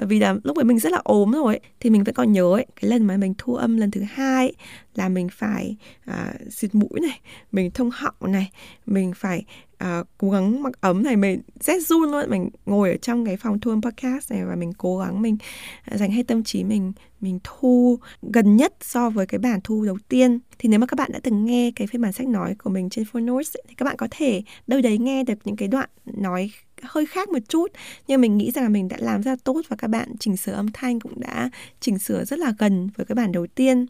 vì 0.05 0.19
là 0.19 0.35
lúc 0.43 0.57
ấy 0.57 0.63
mình 0.63 0.79
rất 0.79 0.91
là 0.91 1.01
ốm 1.03 1.31
rồi 1.31 1.53
ấy, 1.53 1.59
thì 1.79 1.89
mình 1.89 2.03
vẫn 2.03 2.15
còn 2.15 2.31
nhớ 2.31 2.53
ấy, 2.53 2.65
cái 2.81 2.89
lần 2.89 3.07
mà 3.07 3.17
mình 3.17 3.33
thu 3.37 3.55
âm 3.55 3.77
lần 3.77 3.91
thứ 3.91 4.01
hai 4.01 4.47
ấy, 4.47 4.55
là 4.95 5.09
mình 5.09 5.27
phải 5.31 5.75
à, 6.05 6.33
xịt 6.49 6.75
mũi 6.75 6.99
này 7.01 7.19
mình 7.51 7.71
thông 7.71 7.89
họng 7.93 8.15
này 8.21 8.51
mình 8.85 9.13
phải 9.15 9.45
à, 9.77 10.03
cố 10.17 10.29
gắng 10.29 10.63
mặc 10.63 10.73
ấm 10.81 11.03
này 11.03 11.15
mình 11.15 11.41
rét 11.59 11.87
run 11.87 12.11
luôn 12.11 12.29
mình 12.29 12.49
ngồi 12.65 12.91
ở 12.91 12.97
trong 12.97 13.25
cái 13.25 13.37
phòng 13.37 13.59
thu 13.59 13.71
âm 13.71 13.81
podcast 13.81 14.31
này 14.31 14.45
và 14.45 14.55
mình 14.55 14.73
cố 14.77 14.97
gắng 14.97 15.21
mình 15.21 15.37
à, 15.83 15.97
dành 15.97 16.11
hết 16.11 16.27
tâm 16.27 16.43
trí 16.43 16.63
mình 16.63 16.93
mình 17.21 17.39
thu 17.43 17.99
gần 18.21 18.55
nhất 18.55 18.73
so 18.81 19.09
với 19.09 19.25
cái 19.25 19.39
bản 19.39 19.59
thu 19.63 19.85
đầu 19.85 19.97
tiên. 20.09 20.39
Thì 20.59 20.69
nếu 20.69 20.79
mà 20.79 20.85
các 20.87 20.95
bạn 20.95 21.11
đã 21.11 21.19
từng 21.23 21.45
nghe 21.45 21.71
cái 21.75 21.87
phiên 21.87 22.01
bản 22.01 22.13
sách 22.13 22.27
nói 22.27 22.55
của 22.63 22.69
mình 22.69 22.89
trên 22.89 23.05
Phonos 23.05 23.55
thì 23.67 23.75
các 23.75 23.85
bạn 23.85 23.95
có 23.97 24.07
thể 24.11 24.43
đâu 24.67 24.81
đấy 24.81 24.97
nghe 24.97 25.23
được 25.23 25.39
những 25.43 25.55
cái 25.55 25.67
đoạn 25.67 25.89
nói 26.05 26.51
hơi 26.83 27.05
khác 27.05 27.29
một 27.29 27.39
chút. 27.49 27.67
Nhưng 28.07 28.21
mình 28.21 28.37
nghĩ 28.37 28.51
rằng 28.51 28.63
là 28.63 28.69
mình 28.69 28.87
đã 28.87 28.97
làm 28.99 29.23
ra 29.23 29.35
tốt 29.43 29.61
và 29.69 29.75
các 29.75 29.87
bạn 29.87 30.09
chỉnh 30.19 30.37
sửa 30.37 30.51
âm 30.51 30.71
thanh 30.71 30.99
cũng 30.99 31.19
đã 31.19 31.49
chỉnh 31.79 31.99
sửa 31.99 32.23
rất 32.25 32.39
là 32.39 32.53
gần 32.59 32.89
với 32.97 33.05
cái 33.05 33.15
bản 33.15 33.31
đầu 33.31 33.47
tiên. 33.47 33.85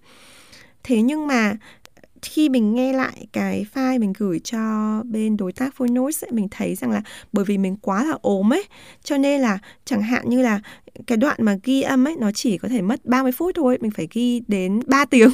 Thế 0.83 1.01
nhưng 1.01 1.27
mà 1.27 1.57
khi 2.21 2.49
mình 2.49 2.75
nghe 2.75 2.93
lại 2.93 3.27
cái 3.31 3.65
file 3.73 3.99
mình 3.99 4.13
gửi 4.17 4.39
cho 4.39 4.59
bên 5.05 5.37
đối 5.37 5.53
tác 5.53 5.75
Phonos 5.75 6.23
ấy, 6.23 6.31
mình 6.31 6.47
thấy 6.51 6.75
rằng 6.75 6.91
là 6.91 7.01
bởi 7.33 7.45
vì 7.45 7.57
mình 7.57 7.75
quá 7.81 8.03
là 8.03 8.17
ốm 8.21 8.53
ấy 8.53 8.63
cho 9.03 9.17
nên 9.17 9.41
là 9.41 9.59
chẳng 9.85 10.01
hạn 10.01 10.29
như 10.29 10.41
là 10.41 10.61
cái 11.07 11.17
đoạn 11.17 11.37
mà 11.39 11.57
ghi 11.63 11.81
âm 11.81 12.07
ấy 12.07 12.15
nó 12.19 12.31
chỉ 12.31 12.57
có 12.57 12.67
thể 12.67 12.81
mất 12.81 13.05
30 13.05 13.31
phút 13.31 13.55
thôi 13.55 13.77
mình 13.81 13.91
phải 13.91 14.07
ghi 14.11 14.41
đến 14.47 14.79
3 14.87 15.05
tiếng 15.05 15.29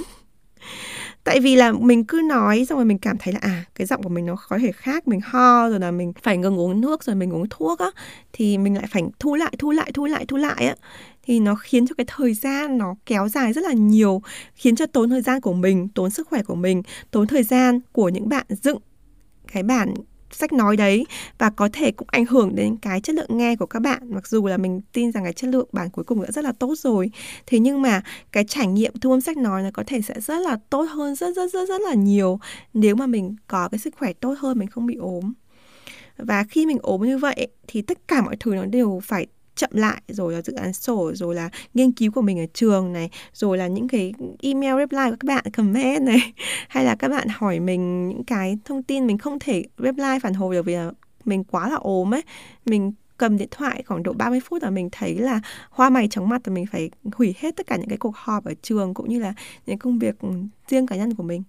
tại 1.25 1.39
vì 1.39 1.55
là 1.55 1.71
mình 1.71 2.03
cứ 2.03 2.21
nói 2.29 2.65
xong 2.69 2.77
rồi 2.77 2.85
mình 2.85 2.97
cảm 2.97 3.17
thấy 3.19 3.33
là 3.33 3.39
à 3.41 3.65
cái 3.75 3.87
giọng 3.87 4.03
của 4.03 4.09
mình 4.09 4.25
nó 4.25 4.35
có 4.49 4.57
thể 4.57 4.71
khác, 4.71 5.07
mình 5.07 5.19
ho 5.23 5.69
rồi 5.69 5.79
là 5.79 5.91
mình 5.91 6.13
phải 6.23 6.37
ngừng 6.37 6.59
uống 6.59 6.81
nước 6.81 7.03
rồi 7.03 7.15
mình 7.15 7.33
uống 7.33 7.45
thuốc 7.49 7.79
á, 7.79 7.91
thì 8.33 8.57
mình 8.57 8.75
lại 8.75 8.85
phải 8.89 9.03
thu 9.19 9.35
lại 9.35 9.53
thu 9.59 9.71
lại 9.71 9.91
thu 9.93 10.05
lại 10.05 10.25
thu 10.27 10.37
lại 10.37 10.65
á. 10.65 10.75
Thì 11.23 11.39
nó 11.39 11.55
khiến 11.55 11.87
cho 11.87 11.95
cái 11.97 12.05
thời 12.07 12.33
gian 12.33 12.77
nó 12.77 12.95
kéo 13.05 13.27
dài 13.27 13.53
rất 13.53 13.63
là 13.63 13.73
nhiều, 13.73 14.21
khiến 14.55 14.75
cho 14.75 14.85
tốn 14.85 15.09
thời 15.09 15.21
gian 15.21 15.41
của 15.41 15.53
mình, 15.53 15.87
tốn 15.87 16.09
sức 16.09 16.27
khỏe 16.27 16.43
của 16.43 16.55
mình, 16.55 16.83
tốn 17.11 17.27
thời 17.27 17.43
gian 17.43 17.79
của 17.91 18.09
những 18.09 18.29
bạn 18.29 18.45
dựng 18.49 18.79
cái 19.53 19.63
bản 19.63 19.93
sách 20.35 20.53
nói 20.53 20.77
đấy 20.77 21.05
và 21.37 21.49
có 21.49 21.69
thể 21.73 21.91
cũng 21.91 22.07
ảnh 22.11 22.25
hưởng 22.25 22.55
đến 22.55 22.77
cái 22.77 23.01
chất 23.01 23.15
lượng 23.15 23.37
nghe 23.37 23.55
của 23.55 23.65
các 23.65 23.79
bạn. 23.79 24.01
Mặc 24.09 24.27
dù 24.27 24.47
là 24.47 24.57
mình 24.57 24.81
tin 24.93 25.11
rằng 25.11 25.23
cái 25.23 25.33
chất 25.33 25.47
lượng 25.47 25.67
bản 25.71 25.89
cuối 25.89 26.05
cùng 26.05 26.21
đã 26.21 26.31
rất 26.31 26.45
là 26.45 26.51
tốt 26.51 26.75
rồi, 26.77 27.11
thế 27.45 27.59
nhưng 27.59 27.81
mà 27.81 28.01
cái 28.31 28.43
trải 28.43 28.67
nghiệm 28.67 28.99
thu 28.99 29.11
âm 29.11 29.21
sách 29.21 29.37
nói 29.37 29.63
là 29.63 29.71
có 29.71 29.83
thể 29.87 30.01
sẽ 30.01 30.19
rất 30.19 30.39
là 30.39 30.57
tốt 30.69 30.83
hơn 30.83 31.15
rất 31.15 31.35
rất 31.35 31.53
rất 31.53 31.69
rất 31.69 31.81
là 31.81 31.93
nhiều 31.93 32.39
nếu 32.73 32.95
mà 32.95 33.07
mình 33.07 33.35
có 33.47 33.69
cái 33.69 33.79
sức 33.79 33.95
khỏe 33.99 34.13
tốt 34.13 34.35
hơn, 34.39 34.59
mình 34.59 34.67
không 34.67 34.85
bị 34.85 34.95
ốm. 34.95 35.33
Và 36.17 36.43
khi 36.43 36.65
mình 36.65 36.77
ốm 36.81 37.01
như 37.01 37.17
vậy 37.17 37.47
thì 37.67 37.81
tất 37.81 38.07
cả 38.07 38.21
mọi 38.21 38.35
thứ 38.39 38.55
nó 38.55 38.65
đều 38.65 39.01
phải 39.03 39.27
chậm 39.55 39.69
lại 39.73 40.01
rồi 40.07 40.33
là 40.33 40.41
dự 40.41 40.53
án 40.53 40.73
sổ 40.73 41.11
rồi 41.13 41.35
là 41.35 41.49
nghiên 41.73 41.91
cứu 41.91 42.11
của 42.11 42.21
mình 42.21 42.39
ở 42.39 42.45
trường 42.53 42.93
này 42.93 43.09
rồi 43.33 43.57
là 43.57 43.67
những 43.67 43.87
cái 43.87 44.13
email 44.41 44.75
reply 44.79 45.09
của 45.09 45.15
các 45.19 45.27
bạn 45.27 45.51
comment 45.53 46.03
này 46.03 46.33
hay 46.67 46.85
là 46.85 46.95
các 46.95 47.07
bạn 47.07 47.27
hỏi 47.31 47.59
mình 47.59 48.09
những 48.09 48.23
cái 48.23 48.57
thông 48.65 48.83
tin 48.83 49.07
mình 49.07 49.17
không 49.17 49.39
thể 49.39 49.63
reply 49.77 50.19
phản 50.21 50.33
hồi 50.33 50.55
được 50.55 50.65
vì 50.65 50.75
là 50.75 50.91
mình 51.25 51.43
quá 51.43 51.69
là 51.69 51.75
ốm 51.75 52.13
ấy. 52.13 52.21
Mình 52.65 52.93
cầm 53.17 53.37
điện 53.37 53.47
thoại 53.51 53.83
khoảng 53.85 54.03
độ 54.03 54.13
30 54.13 54.39
phút 54.39 54.63
là 54.63 54.69
mình 54.69 54.89
thấy 54.91 55.15
là 55.15 55.41
hoa 55.69 55.89
mày 55.89 56.07
chóng 56.07 56.29
mặt 56.29 56.41
và 56.43 56.53
mình 56.53 56.65
phải 56.65 56.89
hủy 57.15 57.35
hết 57.39 57.55
tất 57.55 57.67
cả 57.67 57.75
những 57.75 57.89
cái 57.89 57.97
cuộc 57.97 58.15
họp 58.15 58.45
ở 58.45 58.53
trường 58.61 58.93
cũng 58.93 59.09
như 59.09 59.19
là 59.19 59.33
những 59.65 59.79
công 59.79 59.99
việc 59.99 60.19
ừ, 60.19 60.29
riêng 60.67 60.87
cá 60.87 60.95
nhân 60.95 61.13
của 61.13 61.23
mình. 61.23 61.43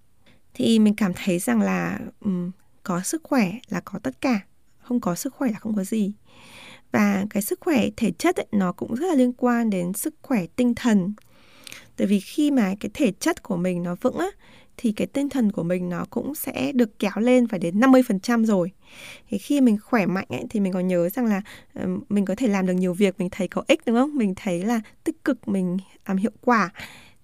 Thì 0.54 0.78
mình 0.78 0.94
cảm 0.94 1.12
thấy 1.14 1.38
rằng 1.38 1.62
là 1.62 1.98
um, 2.24 2.50
có 2.82 3.00
sức 3.00 3.22
khỏe 3.24 3.52
là 3.68 3.80
có 3.80 3.98
tất 3.98 4.20
cả 4.20 4.40
không 4.78 5.00
có 5.00 5.14
sức 5.14 5.34
khỏe 5.34 5.50
là 5.50 5.58
không 5.58 5.76
có 5.76 5.84
gì 5.84 6.12
và 6.96 7.26
cái 7.30 7.42
sức 7.42 7.60
khỏe 7.60 7.88
thể 7.96 8.10
chất 8.10 8.36
ấy, 8.36 8.46
nó 8.52 8.72
cũng 8.72 8.94
rất 8.94 9.06
là 9.06 9.14
liên 9.14 9.32
quan 9.32 9.70
đến 9.70 9.92
sức 9.92 10.14
khỏe 10.22 10.46
tinh 10.56 10.74
thần 10.74 11.12
tại 11.96 12.06
vì 12.06 12.20
khi 12.20 12.50
mà 12.50 12.74
cái 12.80 12.90
thể 12.94 13.12
chất 13.20 13.42
của 13.42 13.56
mình 13.56 13.82
nó 13.82 13.94
vững 14.00 14.18
á 14.18 14.26
thì 14.76 14.92
cái 14.92 15.06
tinh 15.06 15.28
thần 15.28 15.52
của 15.52 15.62
mình 15.62 15.88
nó 15.88 16.04
cũng 16.10 16.34
sẽ 16.34 16.72
được 16.72 16.98
kéo 16.98 17.12
lên 17.16 17.48
phải 17.48 17.58
đến 17.58 17.80
50% 17.80 18.44
rồi. 18.44 18.70
Thì 19.30 19.38
khi 19.38 19.60
mình 19.60 19.78
khỏe 19.82 20.06
mạnh 20.06 20.26
ấy, 20.28 20.44
thì 20.50 20.60
mình 20.60 20.72
còn 20.72 20.88
nhớ 20.88 21.08
rằng 21.08 21.26
là 21.26 21.42
ờ, 21.74 21.86
mình 22.08 22.24
có 22.24 22.34
thể 22.34 22.48
làm 22.48 22.66
được 22.66 22.72
nhiều 22.72 22.94
việc, 22.94 23.14
mình 23.18 23.28
thấy 23.30 23.48
có 23.48 23.62
ích 23.66 23.80
đúng 23.86 23.96
không? 23.96 24.14
Mình 24.14 24.34
thấy 24.36 24.64
là 24.64 24.80
tích 25.04 25.24
cực, 25.24 25.48
mình 25.48 25.78
làm 26.06 26.16
hiệu 26.16 26.30
quả 26.40 26.70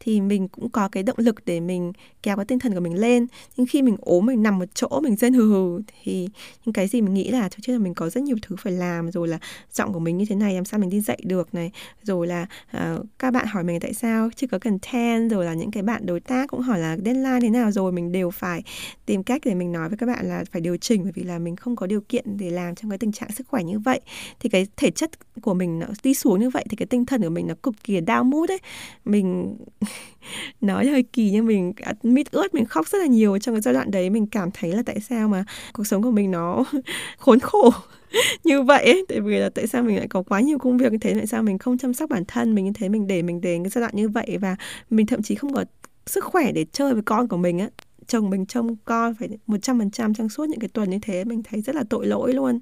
thì 0.05 0.21
mình 0.21 0.49
cũng 0.49 0.71
có 0.71 0.89
cái 0.89 1.03
động 1.03 1.17
lực 1.19 1.45
để 1.45 1.61
mình 1.61 1.93
kéo 2.23 2.37
cái 2.37 2.45
tinh 2.45 2.59
thần 2.59 2.75
của 2.75 2.81
mình 2.81 2.99
lên. 2.99 3.27
Nhưng 3.57 3.67
khi 3.67 3.83
mình 3.83 3.97
ốm 4.01 4.27
mình 4.27 4.43
nằm 4.43 4.59
một 4.59 4.65
chỗ 4.75 5.01
mình 5.03 5.17
rên 5.17 5.35
hừ 5.35 5.49
hừ 5.49 5.81
thì 6.03 6.29
những 6.65 6.73
cái 6.73 6.89
gì 6.89 7.01
mình 7.01 7.15
nghĩ 7.15 7.31
là 7.31 7.49
chứ 7.49 7.73
là 7.73 7.79
mình 7.79 7.95
có 7.95 8.11
rất 8.11 8.23
nhiều 8.23 8.37
thứ 8.43 8.57
phải 8.59 8.73
làm 8.73 9.11
rồi 9.11 9.29
là 9.29 9.39
giọng 9.73 9.93
của 9.93 9.99
mình 9.99 10.19
như 10.19 10.25
thế 10.29 10.37
này 10.37 10.55
làm 10.55 10.65
sao 10.65 10.81
mình 10.81 10.91
đi 10.91 11.01
dạy 11.01 11.19
được 11.25 11.55
này 11.55 11.71
rồi 12.03 12.27
là 12.27 12.47
uh, 12.77 13.07
các 13.19 13.31
bạn 13.31 13.47
hỏi 13.47 13.65
mình 13.65 13.81
tại 13.81 13.95
sao 13.95 14.31
chưa 14.37 14.47
có 14.47 14.59
content 14.59 15.31
rồi 15.31 15.45
là 15.45 15.55
những 15.55 15.71
cái 15.71 15.83
bạn 15.83 16.07
đối 16.07 16.21
tác 16.21 16.49
cũng 16.49 16.61
hỏi 16.61 16.79
là 16.79 16.97
deadline 17.05 17.41
thế 17.41 17.51
nào 17.51 17.71
rồi? 17.71 17.93
Mình 17.93 18.13
đều 18.13 18.31
phải 18.31 18.63
tìm 19.07 19.23
cách 19.23 19.43
để 19.45 19.55
mình 19.55 19.73
nói 19.73 19.89
với 19.89 19.99
các 19.99 20.07
bạn 20.07 20.29
là 20.29 20.45
phải 20.53 20.61
điều 20.61 20.77
chỉnh 20.77 21.03
bởi 21.03 21.13
vì 21.15 21.23
là 21.23 21.39
mình 21.39 21.57
không 21.57 21.77
có 21.77 21.87
điều 21.87 22.01
kiện 22.01 22.37
để 22.37 22.51
làm 22.51 22.75
trong 22.75 22.91
cái 22.91 22.99
tình 22.99 23.13
trạng 23.13 23.33
sức 23.33 23.47
khỏe 23.49 23.65
như 23.65 23.79
vậy. 23.79 24.01
Thì 24.41 24.49
cái 24.49 24.67
thể 24.77 24.91
chất 24.91 25.11
của 25.43 25.55
mình 25.55 25.79
nó 25.79 25.87
đi 26.03 26.15
xuống 26.15 26.41
như 26.41 26.51
vậy 26.51 26.65
thì 26.71 26.77
cái 26.77 26.87
tinh 26.87 27.07
thần 27.07 27.23
của 27.23 27.31
mình 27.31 27.47
nó 27.47 27.55
cực 27.63 27.75
kỳ 27.85 28.01
đau 28.01 28.25
mút 28.25 28.51
ấy. 28.51 28.59
Mình 29.05 29.57
nói 30.61 30.87
hơi 30.87 31.03
kỳ 31.03 31.31
nhưng 31.31 31.47
mình 31.47 31.73
à, 31.83 31.93
mít 32.03 32.31
ướt, 32.31 32.55
mình 32.55 32.65
khóc 32.65 32.89
rất 32.89 32.99
là 32.99 33.07
nhiều 33.07 33.39
trong 33.39 33.55
cái 33.55 33.63
giai 33.63 33.75
đoạn 33.75 33.91
đấy. 33.91 34.11
Mình 34.11 34.27
cảm 34.27 34.51
thấy 34.51 34.73
là 34.73 34.83
tại 34.87 35.01
sao 35.01 35.29
mà 35.29 35.45
cuộc 35.73 35.87
sống 35.87 36.03
của 36.03 36.11
mình 36.11 36.31
nó 36.31 36.65
khốn 37.19 37.41
khổ 37.41 37.71
như 38.45 38.63
vậy 38.63 38.85
ấy. 38.85 39.05
tại 39.09 39.21
vì 39.21 39.39
là 39.39 39.51
tại 39.51 39.67
sao 39.67 39.83
mình 39.83 39.97
lại 39.97 40.09
có 40.09 40.23
quá 40.23 40.41
nhiều 40.41 40.59
công 40.59 40.79
việc 40.79 40.93
như 40.93 40.99
thế? 40.99 41.15
Tại 41.15 41.27
sao 41.27 41.43
mình 41.43 41.59
không 41.59 41.79
chăm 41.79 41.95
sóc 41.95 42.11
bản 42.11 42.25
thân 42.29 42.55
mình 42.55 42.65
như 42.65 42.73
thế? 42.75 42.89
Mình 42.89 43.07
để 43.07 43.23
mình 43.23 43.41
đến 43.41 43.65
cái 43.65 43.71
giai 43.71 43.81
đoạn 43.81 43.93
như 43.97 44.09
vậy 44.09 44.39
và 44.41 44.57
mình 44.91 45.07
thậm 45.07 45.23
chí 45.23 45.35
không 45.35 45.55
có 45.55 45.65
sức 46.07 46.25
khỏe 46.25 46.53
để 46.53 46.67
chơi 46.73 46.93
với 46.93 47.03
con 47.03 47.29
của 47.29 47.37
mình 47.37 47.59
á. 47.59 47.69
Chồng 48.07 48.31
mình 48.31 48.47
trông 48.47 48.77
con 48.85 49.15
phải 49.15 49.29
một 49.47 49.57
trăm 49.63 49.79
phần 49.79 49.91
trăm 49.91 50.15
trong 50.15 50.29
suốt 50.29 50.49
những 50.49 50.61
cái 50.61 50.69
tuần 50.69 50.91
như 50.91 50.99
thế, 51.03 51.25
mình 51.25 51.43
thấy 51.43 51.61
rất 51.61 51.75
là 51.75 51.85
tội 51.91 52.07
lỗi 52.07 52.35
luôn 52.35 52.61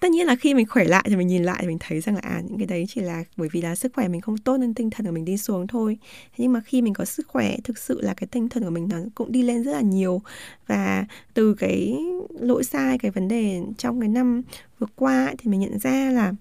tất 0.00 0.10
nhiên 0.10 0.26
là 0.26 0.36
khi 0.36 0.54
mình 0.54 0.66
khỏe 0.66 0.84
lại 0.84 1.04
thì 1.08 1.16
mình 1.16 1.26
nhìn 1.26 1.42
lại 1.42 1.58
thì 1.60 1.66
mình 1.66 1.78
thấy 1.80 2.00
rằng 2.00 2.14
là 2.14 2.20
à 2.20 2.42
những 2.48 2.58
cái 2.58 2.66
đấy 2.66 2.84
chỉ 2.88 3.00
là 3.00 3.24
bởi 3.36 3.48
vì 3.52 3.60
là 3.62 3.74
sức 3.74 3.92
khỏe 3.94 4.08
mình 4.08 4.20
không 4.20 4.38
tốt 4.38 4.56
nên 4.56 4.74
tinh 4.74 4.90
thần 4.90 5.06
của 5.06 5.12
mình 5.12 5.24
đi 5.24 5.38
xuống 5.38 5.66
thôi. 5.66 5.98
Nhưng 6.36 6.52
mà 6.52 6.60
khi 6.60 6.82
mình 6.82 6.94
có 6.94 7.04
sức 7.04 7.28
khỏe 7.28 7.56
thực 7.64 7.78
sự 7.78 8.00
là 8.00 8.14
cái 8.14 8.26
tinh 8.26 8.48
thần 8.48 8.64
của 8.64 8.70
mình 8.70 8.88
nó 8.90 8.96
cũng 9.14 9.32
đi 9.32 9.42
lên 9.42 9.62
rất 9.62 9.72
là 9.72 9.80
nhiều. 9.80 10.22
Và 10.66 11.06
từ 11.34 11.54
cái 11.54 11.98
lỗi 12.40 12.64
sai 12.64 12.98
cái 12.98 13.10
vấn 13.10 13.28
đề 13.28 13.60
trong 13.78 14.00
cái 14.00 14.08
năm 14.08 14.42
vừa 14.78 14.86
qua 14.96 15.24
ấy, 15.26 15.34
thì 15.38 15.50
mình 15.50 15.60
nhận 15.60 15.78
ra 15.78 16.10
là 16.10 16.32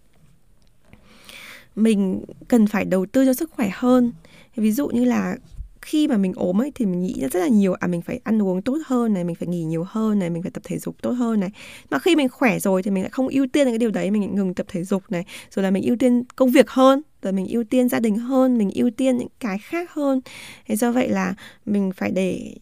mình 1.75 2.23
cần 2.47 2.67
phải 2.67 2.85
đầu 2.85 3.05
tư 3.05 3.25
cho 3.25 3.33
sức 3.33 3.51
khỏe 3.51 3.69
hơn. 3.73 4.11
Ví 4.55 4.71
dụ 4.71 4.87
như 4.87 5.05
là 5.05 5.37
khi 5.81 6.07
mà 6.07 6.17
mình 6.17 6.33
ốm 6.35 6.61
ấy 6.61 6.71
thì 6.75 6.85
mình 6.85 7.01
nghĩ 7.01 7.21
rất 7.31 7.39
là 7.39 7.47
nhiều 7.47 7.73
à 7.73 7.87
mình 7.87 8.01
phải 8.01 8.19
ăn 8.23 8.41
uống 8.41 8.61
tốt 8.61 8.77
hơn 8.85 9.13
này 9.13 9.23
mình 9.23 9.35
phải 9.35 9.47
nghỉ 9.47 9.63
nhiều 9.63 9.83
hơn 9.87 10.19
này 10.19 10.29
mình 10.29 10.41
phải 10.43 10.51
tập 10.51 10.63
thể 10.65 10.79
dục 10.79 10.95
tốt 11.01 11.11
hơn 11.11 11.39
này. 11.39 11.49
Mà 11.89 11.99
khi 11.99 12.15
mình 12.15 12.29
khỏe 12.29 12.59
rồi 12.59 12.83
thì 12.83 12.91
mình 12.91 13.03
lại 13.03 13.09
không 13.09 13.27
ưu 13.27 13.47
tiên 13.47 13.67
cái 13.67 13.77
điều 13.77 13.91
đấy 13.91 14.11
mình 14.11 14.35
ngừng 14.35 14.53
tập 14.53 14.65
thể 14.69 14.83
dục 14.83 15.03
này 15.09 15.25
rồi 15.51 15.63
là 15.63 15.71
mình 15.71 15.83
ưu 15.83 15.95
tiên 15.95 16.23
công 16.35 16.51
việc 16.51 16.69
hơn 16.69 17.01
rồi 17.21 17.33
mình 17.33 17.47
ưu 17.47 17.63
tiên 17.63 17.89
gia 17.89 17.99
đình 17.99 18.15
hơn 18.15 18.57
mình 18.57 18.71
ưu 18.75 18.89
tiên 18.91 19.17
những 19.17 19.27
cái 19.39 19.57
khác 19.57 19.93
hơn. 19.93 20.21
Thế 20.65 20.75
do 20.75 20.91
vậy 20.91 21.09
là 21.09 21.33
mình 21.65 21.91
phải 21.95 22.11
để 22.11 22.55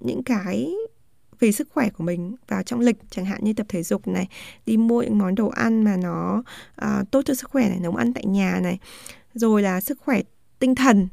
những 0.00 0.22
cái 0.22 0.74
về 1.40 1.52
sức 1.52 1.68
khỏe 1.70 1.90
của 1.90 2.04
mình 2.04 2.34
vào 2.48 2.62
trong 2.62 2.80
lịch 2.80 2.96
chẳng 3.10 3.24
hạn 3.24 3.44
như 3.44 3.52
tập 3.52 3.66
thể 3.68 3.82
dục 3.82 4.08
này 4.08 4.28
đi 4.66 4.76
mua 4.76 5.02
những 5.02 5.18
món 5.18 5.34
đồ 5.34 5.48
ăn 5.48 5.84
mà 5.84 5.96
nó 5.96 6.42
uh, 6.84 7.10
tốt 7.10 7.22
cho 7.24 7.34
sức 7.34 7.50
khỏe 7.50 7.68
này 7.68 7.78
nấu 7.80 7.94
ăn 7.94 8.12
tại 8.12 8.24
nhà 8.26 8.60
này 8.62 8.78
rồi 9.34 9.62
là 9.62 9.80
sức 9.80 9.98
khỏe 10.00 10.20
tinh 10.58 10.74
thần 10.74 11.08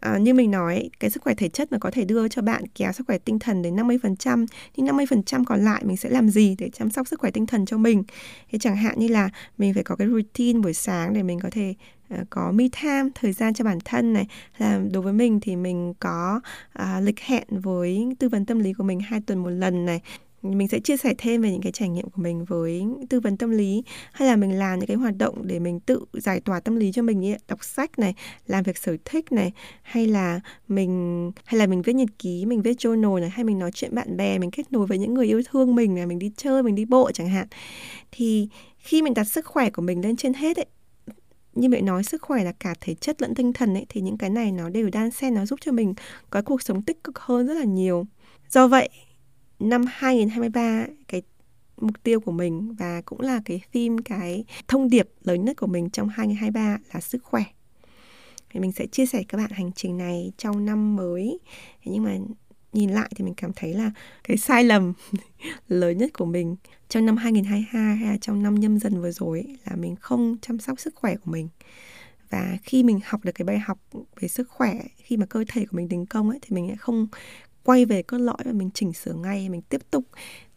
à, 0.00 0.18
như 0.18 0.34
mình 0.34 0.50
nói 0.50 0.90
cái 1.00 1.10
sức 1.10 1.22
khỏe 1.22 1.34
thể 1.34 1.48
chất 1.48 1.72
mà 1.72 1.78
có 1.78 1.90
thể 1.90 2.04
đưa 2.04 2.28
cho 2.28 2.42
bạn 2.42 2.64
kéo 2.74 2.92
sức 2.92 3.06
khỏe 3.06 3.18
tinh 3.18 3.38
thần 3.38 3.62
đến 3.62 3.76
50% 3.76 4.46
nhưng 4.76 4.86
50% 4.86 5.44
còn 5.44 5.64
lại 5.64 5.82
mình 5.84 5.96
sẽ 5.96 6.10
làm 6.10 6.28
gì 6.28 6.56
để 6.58 6.70
chăm 6.72 6.90
sóc 6.90 7.08
sức 7.08 7.20
khỏe 7.20 7.30
tinh 7.30 7.46
thần 7.46 7.66
cho 7.66 7.78
mình? 7.78 8.02
Thì 8.50 8.58
chẳng 8.58 8.76
hạn 8.76 8.98
như 8.98 9.08
là 9.08 9.30
mình 9.58 9.74
phải 9.74 9.82
có 9.82 9.96
cái 9.96 10.08
routine 10.08 10.60
buổi 10.60 10.74
sáng 10.74 11.12
để 11.12 11.22
mình 11.22 11.40
có 11.40 11.48
thể 11.52 11.74
uh, 12.14 12.20
có 12.30 12.52
me 12.52 12.64
time 12.82 13.10
thời 13.14 13.32
gian 13.32 13.54
cho 13.54 13.64
bản 13.64 13.78
thân 13.84 14.12
này. 14.12 14.26
Là 14.58 14.80
đối 14.92 15.02
với 15.02 15.12
mình 15.12 15.40
thì 15.40 15.56
mình 15.56 15.94
có 16.00 16.40
uh, 16.78 16.84
lịch 17.02 17.20
hẹn 17.20 17.44
với 17.50 18.06
tư 18.18 18.28
vấn 18.28 18.46
tâm 18.46 18.58
lý 18.58 18.72
của 18.72 18.84
mình 18.84 19.00
hai 19.00 19.20
tuần 19.20 19.42
một 19.42 19.50
lần 19.50 19.86
này 19.86 20.00
mình 20.42 20.68
sẽ 20.68 20.80
chia 20.80 20.96
sẻ 20.96 21.14
thêm 21.18 21.42
về 21.42 21.50
những 21.50 21.62
cái 21.62 21.72
trải 21.72 21.88
nghiệm 21.88 22.10
của 22.10 22.22
mình 22.22 22.44
với 22.44 22.84
tư 23.08 23.20
vấn 23.20 23.36
tâm 23.36 23.50
lý, 23.50 23.82
hay 24.12 24.28
là 24.28 24.36
mình 24.36 24.58
làm 24.58 24.78
những 24.78 24.86
cái 24.86 24.96
hoạt 24.96 25.16
động 25.16 25.46
để 25.46 25.58
mình 25.58 25.80
tự 25.80 26.04
giải 26.12 26.40
tỏa 26.40 26.60
tâm 26.60 26.76
lý 26.76 26.92
cho 26.92 27.02
mình 27.02 27.20
như 27.20 27.36
đọc 27.48 27.64
sách 27.64 27.98
này, 27.98 28.14
làm 28.46 28.62
việc 28.62 28.78
sở 28.78 28.96
thích 29.04 29.32
này, 29.32 29.52
hay 29.82 30.06
là 30.06 30.40
mình, 30.68 31.32
hay 31.44 31.58
là 31.58 31.66
mình 31.66 31.82
viết 31.82 31.92
nhật 31.92 32.08
ký, 32.18 32.46
mình 32.46 32.62
viết 32.62 32.76
journal 32.78 33.20
này, 33.20 33.30
hay 33.30 33.44
mình 33.44 33.58
nói 33.58 33.70
chuyện 33.74 33.94
bạn 33.94 34.16
bè, 34.16 34.38
mình 34.38 34.50
kết 34.50 34.72
nối 34.72 34.86
với 34.86 34.98
những 34.98 35.14
người 35.14 35.26
yêu 35.26 35.42
thương 35.50 35.74
mình 35.74 35.94
này, 35.94 36.06
mình 36.06 36.18
đi 36.18 36.32
chơi, 36.36 36.62
mình 36.62 36.74
đi 36.74 36.84
bộ 36.84 37.10
chẳng 37.14 37.28
hạn. 37.28 37.46
Thì 38.12 38.48
khi 38.78 39.02
mình 39.02 39.14
đặt 39.14 39.24
sức 39.24 39.46
khỏe 39.46 39.70
của 39.70 39.82
mình 39.82 40.00
lên 40.00 40.16
trên 40.16 40.34
hết 40.34 40.56
ấy, 40.56 40.66
như 41.54 41.68
vậy 41.70 41.82
nói 41.82 42.04
sức 42.04 42.22
khỏe 42.22 42.44
là 42.44 42.52
cả 42.52 42.74
thể 42.80 42.94
chất 42.94 43.22
lẫn 43.22 43.34
tinh 43.34 43.52
thần 43.52 43.74
ấy, 43.74 43.86
thì 43.88 44.00
những 44.00 44.18
cái 44.18 44.30
này 44.30 44.52
nó 44.52 44.68
đều 44.68 44.90
đan 44.92 45.10
xen, 45.10 45.34
nó 45.34 45.46
giúp 45.46 45.58
cho 45.62 45.72
mình 45.72 45.94
có 46.30 46.42
cuộc 46.42 46.62
sống 46.62 46.82
tích 46.82 47.04
cực 47.04 47.18
hơn 47.18 47.46
rất 47.46 47.54
là 47.54 47.64
nhiều. 47.64 48.06
Do 48.50 48.68
vậy 48.68 48.88
năm 49.60 49.84
2023 49.88 50.86
cái 51.08 51.22
mục 51.76 52.02
tiêu 52.02 52.20
của 52.20 52.32
mình 52.32 52.74
và 52.74 53.02
cũng 53.04 53.20
là 53.20 53.40
cái 53.44 53.62
theme 53.72 53.96
cái 54.04 54.44
thông 54.68 54.90
điệp 54.90 55.08
lớn 55.24 55.44
nhất 55.44 55.56
của 55.56 55.66
mình 55.66 55.90
trong 55.90 56.08
2023 56.08 56.78
là 56.94 57.00
sức 57.00 57.24
khỏe. 57.24 57.42
Thì 58.50 58.60
mình 58.60 58.72
sẽ 58.72 58.86
chia 58.86 59.06
sẻ 59.06 59.22
các 59.28 59.38
bạn 59.38 59.50
hành 59.50 59.72
trình 59.72 59.98
này 59.98 60.32
trong 60.36 60.64
năm 60.64 60.96
mới. 60.96 61.38
Thế 61.84 61.92
nhưng 61.92 62.04
mà 62.04 62.16
nhìn 62.72 62.90
lại 62.90 63.10
thì 63.16 63.24
mình 63.24 63.34
cảm 63.34 63.52
thấy 63.56 63.74
là 63.74 63.90
cái 64.24 64.36
sai 64.36 64.64
lầm 64.64 64.92
lớn 65.68 65.98
nhất 65.98 66.10
của 66.12 66.24
mình 66.24 66.56
trong 66.88 67.06
năm 67.06 67.16
2022 67.16 67.96
hay 67.96 68.12
là 68.12 68.18
trong 68.20 68.42
năm 68.42 68.54
nhâm 68.54 68.78
dần 68.78 69.00
vừa 69.00 69.10
rồi 69.10 69.44
là 69.66 69.76
mình 69.76 69.96
không 69.96 70.36
chăm 70.42 70.58
sóc 70.58 70.80
sức 70.80 70.94
khỏe 70.94 71.16
của 71.16 71.30
mình. 71.30 71.48
Và 72.30 72.56
khi 72.62 72.82
mình 72.82 73.00
học 73.04 73.24
được 73.24 73.32
cái 73.32 73.44
bài 73.44 73.58
học 73.58 73.78
về 74.20 74.28
sức 74.28 74.48
khỏe, 74.48 74.74
khi 74.96 75.16
mà 75.16 75.26
cơ 75.26 75.44
thể 75.48 75.66
của 75.66 75.76
mình 75.76 75.88
đình 75.88 76.06
công 76.06 76.30
ấy 76.30 76.38
thì 76.42 76.48
mình 76.54 76.68
lại 76.68 76.76
không 76.76 77.06
quay 77.64 77.84
về 77.84 78.02
cốt 78.02 78.18
lõi 78.18 78.36
và 78.44 78.52
mình 78.52 78.70
chỉnh 78.74 78.92
sửa 78.92 79.12
ngay 79.12 79.48
mình 79.48 79.62
tiếp 79.62 79.80
tục 79.90 80.04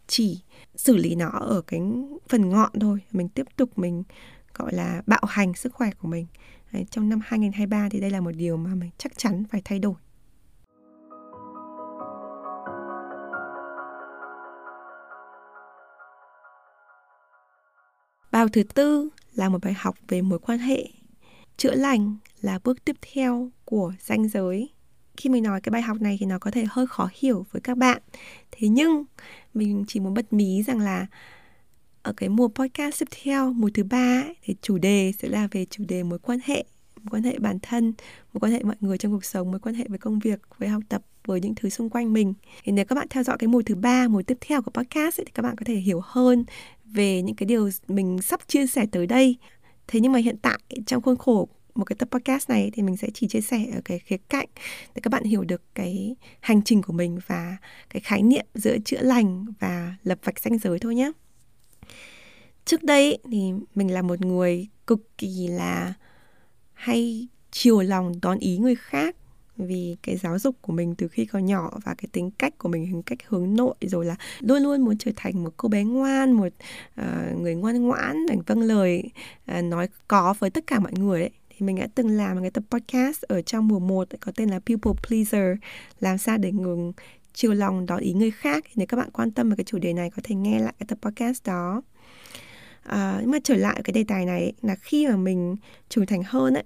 chỉ 0.06 0.40
xử 0.76 0.96
lý 0.96 1.14
nó 1.14 1.28
ở 1.28 1.62
cái 1.66 1.80
phần 2.28 2.48
ngọn 2.50 2.70
thôi. 2.80 3.00
Mình 3.12 3.28
tiếp 3.28 3.46
tục 3.56 3.78
mình 3.78 4.02
gọi 4.54 4.74
là 4.74 5.02
bạo 5.06 5.22
hành 5.28 5.54
sức 5.54 5.74
khỏe 5.74 5.90
của 5.98 6.08
mình. 6.08 6.26
Đấy, 6.72 6.86
trong 6.90 7.08
năm 7.08 7.20
2023 7.24 7.88
thì 7.88 8.00
đây 8.00 8.10
là 8.10 8.20
một 8.20 8.32
điều 8.36 8.56
mà 8.56 8.74
mình 8.74 8.90
chắc 8.98 9.18
chắn 9.18 9.44
phải 9.50 9.62
thay 9.64 9.78
đổi. 9.78 9.94
Bài 18.32 18.46
thứ 18.52 18.62
tư 18.62 19.08
là 19.34 19.48
một 19.48 19.58
bài 19.62 19.74
học 19.76 19.96
về 20.08 20.22
mối 20.22 20.38
quan 20.38 20.58
hệ. 20.58 20.86
Chữa 21.56 21.74
lành 21.74 22.16
là 22.40 22.58
bước 22.64 22.84
tiếp 22.84 22.96
theo 23.14 23.50
của 23.64 23.92
danh 24.00 24.28
giới 24.28 24.73
khi 25.16 25.30
mình 25.30 25.42
nói 25.42 25.60
cái 25.60 25.70
bài 25.70 25.82
học 25.82 26.00
này 26.00 26.16
thì 26.20 26.26
nó 26.26 26.38
có 26.38 26.50
thể 26.50 26.64
hơi 26.70 26.86
khó 26.86 27.08
hiểu 27.14 27.46
với 27.52 27.60
các 27.60 27.78
bạn. 27.78 28.02
Thế 28.52 28.68
nhưng 28.68 29.04
mình 29.54 29.84
chỉ 29.88 30.00
muốn 30.00 30.14
bật 30.14 30.32
mí 30.32 30.62
rằng 30.62 30.78
là 30.80 31.06
ở 32.02 32.12
cái 32.16 32.28
mùa 32.28 32.48
podcast 32.48 33.00
tiếp 33.00 33.08
theo 33.22 33.52
mùa 33.52 33.70
thứ 33.74 33.84
ba 33.84 34.22
ấy, 34.26 34.34
thì 34.42 34.56
chủ 34.62 34.78
đề 34.78 35.12
sẽ 35.18 35.28
là 35.28 35.48
về 35.50 35.64
chủ 35.70 35.84
đề 35.88 36.02
mối 36.02 36.18
quan 36.18 36.38
hệ 36.44 36.64
mối 37.02 37.10
quan 37.10 37.22
hệ 37.22 37.38
bản 37.38 37.58
thân 37.62 37.92
mối 38.32 38.40
quan 38.40 38.52
hệ 38.52 38.62
mọi 38.62 38.76
người 38.80 38.98
trong 38.98 39.12
cuộc 39.12 39.24
sống 39.24 39.50
mối 39.50 39.60
quan 39.60 39.74
hệ 39.74 39.84
với 39.88 39.98
công 39.98 40.18
việc 40.18 40.40
với 40.58 40.68
học 40.68 40.82
tập 40.88 41.02
với 41.26 41.40
những 41.40 41.54
thứ 41.54 41.68
xung 41.68 41.90
quanh 41.90 42.12
mình. 42.12 42.34
Thì 42.64 42.72
nếu 42.72 42.84
các 42.84 42.94
bạn 42.94 43.06
theo 43.10 43.22
dõi 43.22 43.36
cái 43.38 43.48
mùa 43.48 43.62
thứ 43.62 43.74
ba 43.74 44.08
mùa 44.08 44.22
tiếp 44.22 44.38
theo 44.40 44.62
của 44.62 44.70
podcast 44.70 45.20
ấy, 45.20 45.24
thì 45.24 45.32
các 45.34 45.42
bạn 45.42 45.56
có 45.56 45.64
thể 45.66 45.74
hiểu 45.74 46.00
hơn 46.04 46.44
về 46.84 47.22
những 47.22 47.36
cái 47.36 47.46
điều 47.46 47.70
mình 47.88 48.22
sắp 48.22 48.40
chia 48.48 48.66
sẻ 48.66 48.86
tới 48.92 49.06
đây. 49.06 49.36
Thế 49.86 50.00
nhưng 50.00 50.12
mà 50.12 50.18
hiện 50.18 50.36
tại 50.42 50.58
trong 50.86 51.02
khuôn 51.02 51.16
khổ 51.16 51.48
một 51.74 51.84
cái 51.84 51.96
tập 51.98 52.08
podcast 52.10 52.50
này 52.50 52.70
thì 52.72 52.82
mình 52.82 52.96
sẽ 52.96 53.08
chỉ 53.14 53.28
chia 53.28 53.40
sẻ 53.40 53.66
ở 53.74 53.80
cái 53.84 53.98
khía 53.98 54.16
cạnh 54.28 54.48
để 54.94 55.00
các 55.02 55.08
bạn 55.10 55.24
hiểu 55.24 55.44
được 55.44 55.62
cái 55.74 56.16
hành 56.40 56.62
trình 56.62 56.82
của 56.82 56.92
mình 56.92 57.18
và 57.26 57.56
cái 57.90 58.00
khái 58.00 58.22
niệm 58.22 58.46
giữa 58.54 58.76
chữa 58.84 59.00
lành 59.00 59.46
và 59.60 59.96
lập 60.02 60.18
vạch 60.24 60.40
ranh 60.40 60.58
giới 60.58 60.78
thôi 60.78 60.94
nhé. 60.94 61.12
Trước 62.64 62.82
đây 62.82 63.18
thì 63.30 63.52
mình 63.74 63.92
là 63.92 64.02
một 64.02 64.20
người 64.20 64.68
cực 64.86 65.18
kỳ 65.18 65.48
là 65.48 65.94
hay 66.72 67.28
chiều 67.50 67.80
lòng 67.80 68.12
đón 68.22 68.38
ý 68.38 68.58
người 68.58 68.74
khác 68.74 69.16
vì 69.56 69.96
cái 70.02 70.16
giáo 70.16 70.38
dục 70.38 70.56
của 70.60 70.72
mình 70.72 70.94
từ 70.94 71.08
khi 71.08 71.24
còn 71.24 71.46
nhỏ 71.46 71.70
và 71.84 71.94
cái 71.98 72.08
tính 72.12 72.30
cách 72.30 72.58
của 72.58 72.68
mình 72.68 72.86
hình 72.86 73.02
cách 73.02 73.18
hướng 73.26 73.56
nội 73.56 73.74
rồi 73.80 74.04
là 74.04 74.16
luôn 74.40 74.62
luôn 74.62 74.80
muốn 74.80 74.98
trở 74.98 75.10
thành 75.16 75.44
một 75.44 75.54
cô 75.56 75.68
bé 75.68 75.84
ngoan 75.84 76.32
một 76.32 76.52
uh, 77.00 77.40
người 77.40 77.54
ngoan 77.54 77.82
ngoãn 77.82 78.26
để 78.26 78.36
vâng 78.46 78.60
lời 78.60 79.02
uh, 79.58 79.64
nói 79.64 79.88
có 80.08 80.34
với 80.38 80.50
tất 80.50 80.66
cả 80.66 80.78
mọi 80.78 80.92
người 80.92 81.20
ấy 81.20 81.30
thì 81.58 81.66
mình 81.66 81.76
đã 81.76 81.88
từng 81.94 82.08
làm 82.08 82.34
một 82.34 82.40
cái 82.42 82.50
tập 82.50 82.64
podcast 82.70 83.22
ở 83.22 83.42
trong 83.42 83.68
mùa 83.68 83.78
1 83.78 84.08
có 84.20 84.32
tên 84.36 84.48
là 84.48 84.60
People 84.66 84.92
Pleaser 85.08 85.56
làm 86.00 86.18
sao 86.18 86.38
để 86.38 86.52
ngừng 86.52 86.92
chiều 87.34 87.52
lòng 87.52 87.86
đón 87.86 88.00
ý 88.00 88.12
người 88.12 88.30
khác. 88.30 88.64
Nếu 88.74 88.86
các 88.86 88.96
bạn 88.96 89.10
quan 89.12 89.30
tâm 89.30 89.50
về 89.50 89.56
cái 89.56 89.64
chủ 89.64 89.78
đề 89.78 89.92
này 89.92 90.10
có 90.10 90.22
thể 90.24 90.34
nghe 90.34 90.58
lại 90.58 90.74
cái 90.78 90.86
tập 90.88 90.98
podcast 91.02 91.46
đó. 91.46 91.82
À, 92.82 93.18
nhưng 93.20 93.30
mà 93.30 93.38
trở 93.44 93.56
lại 93.56 93.80
cái 93.84 93.92
đề 93.92 94.04
tài 94.08 94.26
này 94.26 94.52
là 94.62 94.74
khi 94.74 95.06
mà 95.06 95.16
mình 95.16 95.56
trưởng 95.88 96.06
thành 96.06 96.22
hơn 96.26 96.54
ấy 96.54 96.64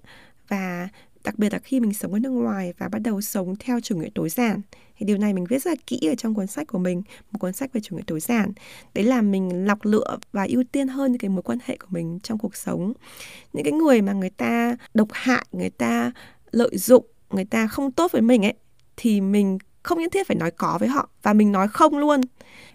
và 0.48 0.88
đặc 1.28 1.38
biệt 1.38 1.52
là 1.52 1.58
khi 1.58 1.80
mình 1.80 1.94
sống 1.94 2.12
ở 2.12 2.18
nước 2.18 2.30
ngoài 2.30 2.72
và 2.78 2.88
bắt 2.88 2.98
đầu 2.98 3.20
sống 3.20 3.56
theo 3.56 3.80
chủ 3.80 3.96
nghĩa 3.96 4.08
tối 4.14 4.28
giản. 4.28 4.60
Thì 4.96 5.06
điều 5.06 5.18
này 5.18 5.32
mình 5.32 5.44
viết 5.44 5.62
rất 5.62 5.70
là 5.70 5.76
kỹ 5.86 6.00
ở 6.08 6.14
trong 6.14 6.34
cuốn 6.34 6.46
sách 6.46 6.66
của 6.66 6.78
mình, 6.78 7.02
một 7.32 7.38
cuốn 7.38 7.52
sách 7.52 7.72
về 7.72 7.80
chủ 7.80 7.96
nghĩa 7.96 8.02
tối 8.06 8.20
giản. 8.20 8.52
Đấy 8.94 9.04
là 9.04 9.22
mình 9.22 9.66
lọc 9.66 9.78
lựa 9.82 10.18
và 10.32 10.46
ưu 10.48 10.64
tiên 10.72 10.88
hơn 10.88 11.12
những 11.12 11.18
cái 11.18 11.28
mối 11.28 11.42
quan 11.42 11.58
hệ 11.64 11.76
của 11.76 11.86
mình 11.90 12.18
trong 12.22 12.38
cuộc 12.38 12.56
sống. 12.56 12.92
Những 13.52 13.64
cái 13.64 13.72
người 13.72 14.02
mà 14.02 14.12
người 14.12 14.30
ta 14.30 14.76
độc 14.94 15.08
hại, 15.12 15.46
người 15.52 15.70
ta 15.70 16.12
lợi 16.50 16.78
dụng, 16.78 17.06
người 17.30 17.44
ta 17.44 17.66
không 17.66 17.92
tốt 17.92 18.12
với 18.12 18.22
mình 18.22 18.44
ấy, 18.44 18.54
thì 18.96 19.20
mình 19.20 19.58
không 19.88 19.98
nhất 19.98 20.12
thiết 20.12 20.26
phải 20.26 20.36
nói 20.36 20.50
có 20.50 20.76
với 20.80 20.88
họ 20.88 21.08
và 21.22 21.32
mình 21.32 21.52
nói 21.52 21.68
không 21.68 21.98
luôn. 21.98 22.20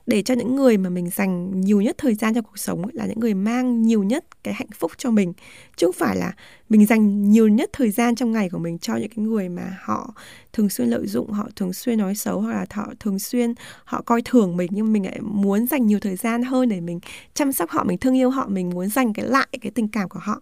Để 0.06 0.22
cho 0.22 0.34
những 0.34 0.56
người 0.56 0.78
mà 0.78 0.90
mình 0.90 1.10
dành 1.10 1.62
nhiều 1.62 1.82
nhất 1.82 1.96
thời 1.98 2.16
gian 2.16 2.34
trong 2.34 2.44
cuộc 2.44 2.60
sống 2.60 2.86
là 2.94 3.06
những 3.06 3.20
người 3.20 3.34
mang 3.34 3.82
nhiều 3.82 4.04
nhất 4.04 4.44
cái 4.44 4.54
hạnh 4.54 4.68
phúc 4.76 4.92
cho 4.98 5.12
mình, 5.12 5.34
chứ 5.76 5.88
không 5.88 5.96
phải 5.98 6.16
là 6.16 6.34
mình 6.70 6.86
dành 6.86 7.32
nhiều 7.32 7.48
nhất 7.48 7.70
thời 7.74 7.92
gian 7.92 8.16
trong 8.16 8.32
ngày 8.32 8.50
của 8.50 8.58
mình 8.58 8.80
cho 8.80 8.96
những 8.96 9.10
cái 9.10 9.26
người 9.26 9.50
mà 9.50 9.78
họ 9.84 10.14
thường 10.54 10.70
xuyên 10.70 10.88
lợi 10.88 11.08
dụng, 11.08 11.32
họ 11.32 11.48
thường 11.56 11.74
xuyên 11.74 11.98
nói 11.98 12.16
xấu, 12.16 12.42
hoặc 12.42 12.54
là 12.54 12.66
họ 12.72 12.94
thường 13.00 13.20
xuyên 13.20 13.54
họ 13.86 14.02
coi 14.02 14.22
thường 14.26 14.58
mình, 14.58 14.70
nhưng 14.74 14.94
mình 14.94 15.06
lại 15.06 15.20
muốn 15.22 15.68
dành 15.68 15.86
nhiều 15.86 16.00
thời 16.00 16.16
gian 16.16 16.44
hơn 16.44 16.70
để 16.70 16.82
mình 16.82 17.00
chăm 17.34 17.52
sóc 17.52 17.70
họ, 17.70 17.84
mình 17.84 17.98
thương 17.98 18.18
yêu 18.18 18.30
họ, 18.30 18.48
mình 18.48 18.70
muốn 18.70 18.90
dành 18.90 19.14
cái 19.14 19.26
lại 19.26 19.48
cái 19.62 19.72
tình 19.72 19.88
cảm 19.88 20.10
của 20.10 20.20
họ. 20.24 20.42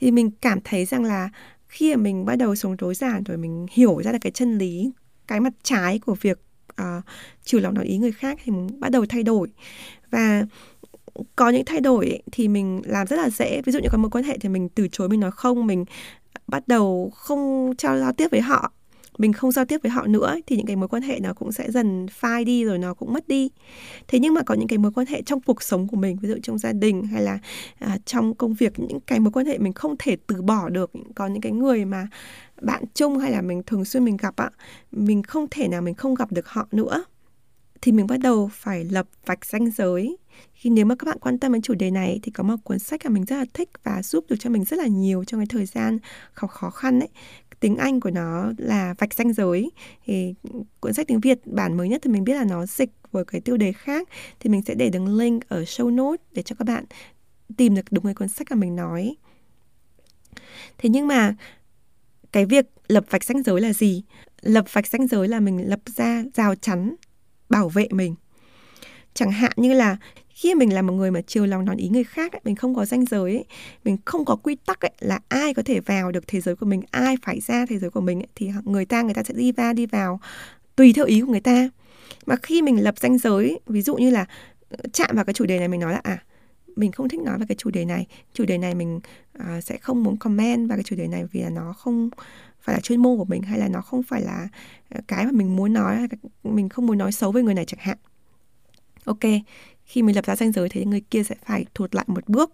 Thì 0.00 0.10
mình 0.10 0.30
cảm 0.30 0.58
thấy 0.64 0.84
rằng 0.84 1.04
là 1.04 1.28
khi 1.68 1.94
mà 1.94 2.02
mình 2.02 2.24
bắt 2.24 2.36
đầu 2.36 2.54
sống 2.54 2.76
tối 2.76 2.94
giản 2.94 3.24
rồi, 3.24 3.36
mình 3.36 3.66
hiểu 3.70 4.02
ra 4.04 4.12
được 4.12 4.18
cái 4.20 4.32
chân 4.32 4.58
lý 4.58 4.92
cái 5.30 5.40
mặt 5.40 5.52
trái 5.62 5.98
của 5.98 6.14
việc 6.20 6.38
ờ, 6.76 6.96
uh, 6.98 7.04
chiều 7.44 7.60
lòng 7.60 7.74
nói 7.74 7.84
ý 7.84 7.98
người 7.98 8.12
khác 8.12 8.38
thì 8.44 8.52
mình 8.52 8.80
bắt 8.80 8.92
đầu 8.92 9.06
thay 9.08 9.22
đổi. 9.22 9.48
Và 10.10 10.44
có 11.36 11.50
những 11.50 11.64
thay 11.64 11.80
đổi 11.80 12.22
thì 12.32 12.48
mình 12.48 12.82
làm 12.84 13.06
rất 13.06 13.16
là 13.16 13.30
dễ. 13.30 13.62
Ví 13.62 13.72
dụ 13.72 13.78
như 13.78 13.88
có 13.92 13.98
mối 13.98 14.10
quan 14.10 14.24
hệ 14.24 14.38
thì 14.38 14.48
mình 14.48 14.68
từ 14.68 14.88
chối 14.92 15.08
mình 15.08 15.20
nói 15.20 15.30
không 15.30 15.66
mình 15.66 15.84
bắt 16.46 16.68
đầu 16.68 17.12
không 17.14 17.74
trao 17.78 17.98
giao 17.98 18.12
tiếp 18.12 18.28
với 18.30 18.40
họ 18.40 18.72
mình 19.20 19.32
không 19.32 19.52
giao 19.52 19.64
tiếp 19.64 19.78
với 19.82 19.90
họ 19.90 20.06
nữa 20.06 20.36
thì 20.46 20.56
những 20.56 20.66
cái 20.66 20.76
mối 20.76 20.88
quan 20.88 21.02
hệ 21.02 21.20
nó 21.20 21.34
cũng 21.34 21.52
sẽ 21.52 21.70
dần 21.70 22.06
phai 22.10 22.44
đi 22.44 22.64
rồi 22.64 22.78
nó 22.78 22.94
cũng 22.94 23.12
mất 23.12 23.28
đi. 23.28 23.50
Thế 24.08 24.18
nhưng 24.18 24.34
mà 24.34 24.42
có 24.42 24.54
những 24.54 24.68
cái 24.68 24.78
mối 24.78 24.92
quan 24.92 25.06
hệ 25.06 25.22
trong 25.22 25.40
cuộc 25.40 25.62
sống 25.62 25.88
của 25.88 25.96
mình 25.96 26.16
ví 26.22 26.28
dụ 26.28 26.34
trong 26.42 26.58
gia 26.58 26.72
đình 26.72 27.02
hay 27.02 27.22
là 27.22 27.38
à, 27.78 27.98
trong 28.04 28.34
công 28.34 28.54
việc 28.54 28.78
những 28.78 29.00
cái 29.00 29.20
mối 29.20 29.32
quan 29.32 29.46
hệ 29.46 29.58
mình 29.58 29.72
không 29.72 29.96
thể 29.98 30.16
từ 30.26 30.42
bỏ 30.42 30.68
được. 30.68 30.92
Có 31.14 31.26
những 31.26 31.40
cái 31.40 31.52
người 31.52 31.84
mà 31.84 32.08
bạn 32.60 32.84
chung 32.94 33.18
hay 33.18 33.30
là 33.32 33.42
mình 33.42 33.62
thường 33.66 33.84
xuyên 33.84 34.04
mình 34.04 34.16
gặp 34.16 34.36
ạ 34.36 34.50
mình 34.92 35.22
không 35.22 35.46
thể 35.50 35.68
nào 35.68 35.82
mình 35.82 35.94
không 35.94 36.14
gặp 36.14 36.32
được 36.32 36.48
họ 36.48 36.68
nữa. 36.72 37.04
Thì 37.82 37.92
mình 37.92 38.06
bắt 38.06 38.16
đầu 38.16 38.50
phải 38.52 38.84
lập 38.84 39.06
vạch 39.26 39.44
ranh 39.44 39.70
giới. 39.70 40.16
Khi 40.52 40.70
nếu 40.70 40.86
mà 40.86 40.94
các 40.94 41.06
bạn 41.06 41.18
quan 41.20 41.38
tâm 41.38 41.52
đến 41.52 41.62
chủ 41.62 41.74
đề 41.74 41.90
này 41.90 42.20
thì 42.22 42.30
có 42.32 42.42
một 42.42 42.56
cuốn 42.64 42.78
sách 42.78 43.00
mà 43.04 43.10
mình 43.10 43.24
rất 43.24 43.36
là 43.36 43.44
thích 43.54 43.68
và 43.84 44.02
giúp 44.02 44.24
được 44.28 44.36
cho 44.38 44.50
mình 44.50 44.64
rất 44.64 44.76
là 44.76 44.86
nhiều 44.86 45.24
trong 45.24 45.40
cái 45.40 45.46
thời 45.46 45.66
gian 45.66 45.98
khó 46.32 46.46
khó 46.46 46.70
khăn 46.70 47.00
ấy. 47.00 47.08
Tiếng 47.60 47.76
Anh 47.76 48.00
của 48.00 48.10
nó 48.10 48.52
là 48.58 48.94
vạch 48.98 49.14
ranh 49.14 49.32
giới. 49.32 49.70
Thì 50.04 50.34
cuốn 50.80 50.92
sách 50.92 51.06
tiếng 51.06 51.20
Việt 51.20 51.46
bản 51.46 51.76
mới 51.76 51.88
nhất 51.88 52.00
thì 52.04 52.10
mình 52.10 52.24
biết 52.24 52.34
là 52.34 52.44
nó 52.44 52.66
dịch 52.66 52.90
với 53.12 53.24
cái 53.24 53.40
tiêu 53.40 53.56
đề 53.56 53.72
khác. 53.72 54.08
Thì 54.40 54.50
mình 54.50 54.62
sẽ 54.62 54.74
để 54.74 54.90
đường 54.90 55.16
link 55.16 55.48
ở 55.48 55.62
show 55.62 55.94
note 55.94 56.22
để 56.32 56.42
cho 56.42 56.56
các 56.58 56.64
bạn 56.64 56.84
tìm 57.56 57.74
được 57.74 57.84
đúng 57.90 58.04
cái 58.04 58.14
cuốn 58.14 58.28
sách 58.28 58.46
mà 58.50 58.56
mình 58.56 58.76
nói. 58.76 59.16
Thế 60.78 60.88
nhưng 60.88 61.06
mà 61.06 61.34
cái 62.32 62.46
việc 62.46 62.66
lập 62.88 63.04
vạch 63.10 63.24
ranh 63.24 63.42
giới 63.42 63.60
là 63.60 63.72
gì? 63.72 64.02
Lập 64.40 64.64
vạch 64.72 64.86
ranh 64.86 65.06
giới 65.06 65.28
là 65.28 65.40
mình 65.40 65.68
lập 65.68 65.80
ra 65.96 66.24
rào 66.34 66.54
chắn 66.54 66.94
bảo 67.48 67.68
vệ 67.68 67.88
mình. 67.90 68.14
Chẳng 69.14 69.30
hạn 69.30 69.52
như 69.56 69.72
là 69.72 69.96
khi 70.28 70.54
mình 70.54 70.72
là 70.72 70.82
một 70.82 70.92
người 70.92 71.10
mà 71.10 71.20
chiều 71.26 71.46
lòng 71.46 71.64
nói 71.64 71.76
ý 71.78 71.88
người 71.88 72.04
khác 72.04 72.32
ấy, 72.32 72.40
mình 72.44 72.56
không 72.56 72.74
có 72.74 72.84
ranh 72.84 73.04
giới 73.04 73.32
ấy, 73.32 73.44
mình 73.84 73.96
không 74.04 74.24
có 74.24 74.36
quy 74.36 74.56
tắc 74.66 74.80
ấy, 74.80 74.92
là 75.00 75.18
ai 75.28 75.54
có 75.54 75.62
thể 75.62 75.80
vào 75.80 76.12
được 76.12 76.26
thế 76.26 76.40
giới 76.40 76.56
của 76.56 76.66
mình 76.66 76.82
ai 76.90 77.16
phải 77.22 77.40
ra 77.40 77.66
thế 77.68 77.78
giới 77.78 77.90
của 77.90 78.00
mình 78.00 78.20
ấy, 78.20 78.28
thì 78.34 78.50
người 78.64 78.84
ta 78.84 79.02
người 79.02 79.14
ta 79.14 79.22
sẽ 79.22 79.34
đi 79.34 79.52
va 79.52 79.72
đi 79.72 79.86
vào 79.86 80.20
tùy 80.76 80.92
theo 80.92 81.04
ý 81.04 81.20
của 81.20 81.26
người 81.26 81.40
ta. 81.40 81.68
Mà 82.26 82.36
khi 82.42 82.62
mình 82.62 82.84
lập 82.84 82.94
ranh 82.98 83.18
giới 83.18 83.60
ví 83.66 83.82
dụ 83.82 83.96
như 83.96 84.10
là 84.10 84.26
ờ, 84.70 84.78
chạm 84.92 85.16
vào 85.16 85.24
cái 85.24 85.34
chủ 85.34 85.46
đề 85.46 85.58
này 85.58 85.68
mình 85.68 85.80
nói 85.80 85.92
là 85.92 86.00
à 86.02 86.18
mình 86.76 86.92
không 86.92 87.08
thích 87.08 87.20
nói 87.20 87.38
về 87.38 87.46
cái 87.48 87.56
chủ 87.58 87.70
đề 87.70 87.84
này. 87.84 88.06
Chủ 88.32 88.44
đề 88.44 88.58
này 88.58 88.74
mình 88.74 89.00
uh, 89.38 89.64
sẽ 89.64 89.78
không 89.78 90.02
muốn 90.02 90.16
comment 90.16 90.68
vào 90.68 90.76
cái 90.76 90.84
chủ 90.84 90.96
đề 90.96 91.08
này 91.08 91.24
vì 91.32 91.40
là 91.40 91.50
nó 91.50 91.72
không 91.72 92.10
phải 92.60 92.74
là 92.74 92.80
chuyên 92.80 93.02
môn 93.02 93.18
của 93.18 93.24
mình 93.24 93.42
hay 93.42 93.58
là 93.58 93.68
nó 93.68 93.80
không 93.80 94.02
phải 94.02 94.22
là 94.22 94.48
à, 94.88 95.00
cái 95.08 95.24
mà 95.24 95.30
mình 95.32 95.56
muốn 95.56 95.72
nói 95.72 96.08
mình 96.44 96.68
không 96.68 96.86
muốn 96.86 96.98
nói 96.98 97.12
xấu 97.12 97.32
về 97.32 97.42
người 97.42 97.54
này 97.54 97.64
chẳng 97.64 97.80
hạn. 97.80 97.98
Ok 99.04 99.20
khi 99.90 100.02
mình 100.02 100.16
lập 100.16 100.26
ra 100.26 100.36
ranh 100.36 100.52
giới 100.52 100.68
thì 100.68 100.84
người 100.84 101.00
kia 101.00 101.22
sẽ 101.22 101.34
phải 101.44 101.66
thụt 101.74 101.94
lại 101.94 102.04
một 102.08 102.28
bước. 102.28 102.52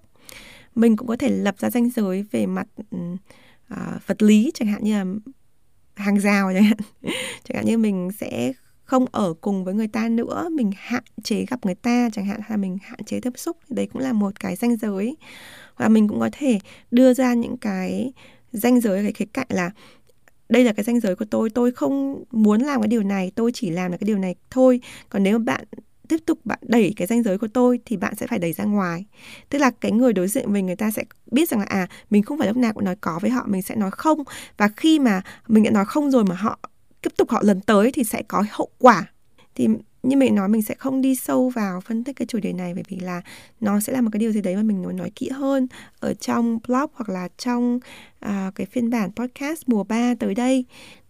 Mình 0.74 0.96
cũng 0.96 1.08
có 1.08 1.16
thể 1.16 1.28
lập 1.28 1.54
ra 1.58 1.70
ranh 1.70 1.90
giới 1.90 2.22
về 2.30 2.46
mặt 2.46 2.66
uh, 2.80 4.06
vật 4.06 4.22
lý 4.22 4.50
chẳng 4.54 4.68
hạn 4.68 4.84
như 4.84 4.92
là 4.92 5.04
hàng 5.96 6.20
rào 6.20 6.52
chẳng 6.54 6.64
hạn. 6.64 6.78
Chẳng 7.44 7.56
hạn 7.56 7.66
như 7.66 7.78
mình 7.78 8.10
sẽ 8.18 8.52
không 8.86 9.06
ở 9.12 9.34
cùng 9.40 9.64
với 9.64 9.74
người 9.74 9.88
ta 9.88 10.08
nữa, 10.08 10.48
mình 10.52 10.70
hạn 10.76 11.02
chế 11.22 11.44
gặp 11.50 11.66
người 11.66 11.74
ta, 11.74 12.08
chẳng 12.12 12.26
hạn 12.26 12.40
là 12.48 12.56
mình 12.56 12.78
hạn 12.82 13.04
chế 13.06 13.20
tiếp 13.20 13.32
xúc, 13.36 13.56
đấy 13.68 13.88
cũng 13.92 14.02
là 14.02 14.12
một 14.12 14.40
cái 14.40 14.56
ranh 14.56 14.76
giới. 14.76 15.16
Và 15.76 15.88
mình 15.88 16.08
cũng 16.08 16.20
có 16.20 16.30
thể 16.32 16.58
đưa 16.90 17.14
ra 17.14 17.34
những 17.34 17.56
cái 17.56 18.12
ranh 18.52 18.80
giới, 18.80 19.02
cái 19.02 19.12
khía 19.12 19.24
cạnh 19.32 19.46
là, 19.50 19.70
đây 20.48 20.64
là 20.64 20.72
cái 20.72 20.84
ranh 20.84 21.00
giới 21.00 21.16
của 21.16 21.24
tôi 21.30 21.50
tôi 21.50 21.72
không 21.72 22.24
muốn 22.30 22.60
làm 22.60 22.80
cái 22.80 22.88
điều 22.88 23.02
này, 23.02 23.32
tôi 23.34 23.50
chỉ 23.54 23.70
làm 23.70 23.90
được 23.90 23.96
cái 24.00 24.06
điều 24.06 24.18
này 24.18 24.34
thôi. 24.50 24.80
Còn 25.08 25.22
nếu 25.22 25.38
bạn 25.38 25.64
tiếp 26.08 26.16
tục 26.26 26.38
bạn 26.44 26.58
đẩy 26.62 26.92
cái 26.96 27.06
ranh 27.06 27.22
giới 27.22 27.38
của 27.38 27.48
tôi 27.48 27.80
thì 27.84 27.96
bạn 27.96 28.14
sẽ 28.14 28.26
phải 28.26 28.38
đẩy 28.38 28.52
ra 28.52 28.64
ngoài. 28.64 29.04
Tức 29.48 29.58
là 29.58 29.70
cái 29.70 29.92
người 29.92 30.12
đối 30.12 30.28
diện 30.28 30.52
mình, 30.52 30.66
người 30.66 30.76
ta 30.76 30.90
sẽ 30.90 31.04
biết 31.30 31.48
rằng 31.48 31.60
là 31.60 31.66
à 31.66 31.88
mình 32.10 32.22
không 32.22 32.38
phải 32.38 32.48
lúc 32.48 32.56
nào 32.56 32.72
cũng 32.72 32.84
nói 32.84 32.96
có 33.00 33.18
với 33.22 33.30
họ, 33.30 33.46
mình 33.48 33.62
sẽ 33.62 33.74
nói 33.74 33.90
không. 33.90 34.22
Và 34.56 34.68
khi 34.68 34.98
mà 34.98 35.22
mình 35.48 35.64
đã 35.64 35.70
nói 35.70 35.84
không 35.84 36.10
rồi 36.10 36.24
mà 36.24 36.34
họ 36.34 36.58
tiếp 37.06 37.16
tục 37.16 37.30
họ 37.30 37.40
lần 37.44 37.60
tới 37.60 37.92
thì 37.92 38.04
sẽ 38.04 38.22
có 38.28 38.44
hậu 38.50 38.68
quả. 38.78 39.06
Thì 39.54 39.68
như 40.02 40.16
mình 40.16 40.34
nói 40.34 40.48
mình 40.48 40.62
sẽ 40.62 40.74
không 40.74 41.00
đi 41.00 41.16
sâu 41.16 41.48
vào 41.48 41.80
phân 41.80 42.04
tích 42.04 42.16
cái 42.16 42.26
chủ 42.26 42.38
đề 42.38 42.52
này 42.52 42.74
bởi 42.74 42.82
vì 42.88 43.00
là 43.00 43.22
nó 43.60 43.80
sẽ 43.80 43.92
là 43.92 44.00
một 44.00 44.08
cái 44.12 44.20
điều 44.20 44.32
gì 44.32 44.40
đấy 44.40 44.56
mà 44.56 44.62
mình 44.62 44.82
muốn 44.82 44.96
nói 44.96 45.10
kỹ 45.14 45.28
hơn 45.28 45.66
ở 46.00 46.14
trong 46.14 46.58
blog 46.68 46.90
hoặc 46.94 47.08
là 47.08 47.28
trong 47.38 47.80
uh, 48.26 48.54
cái 48.54 48.66
phiên 48.66 48.90
bản 48.90 49.10
podcast 49.16 49.62
mùa 49.66 49.84
3 49.84 50.14
tới 50.18 50.34
đây 50.34 50.64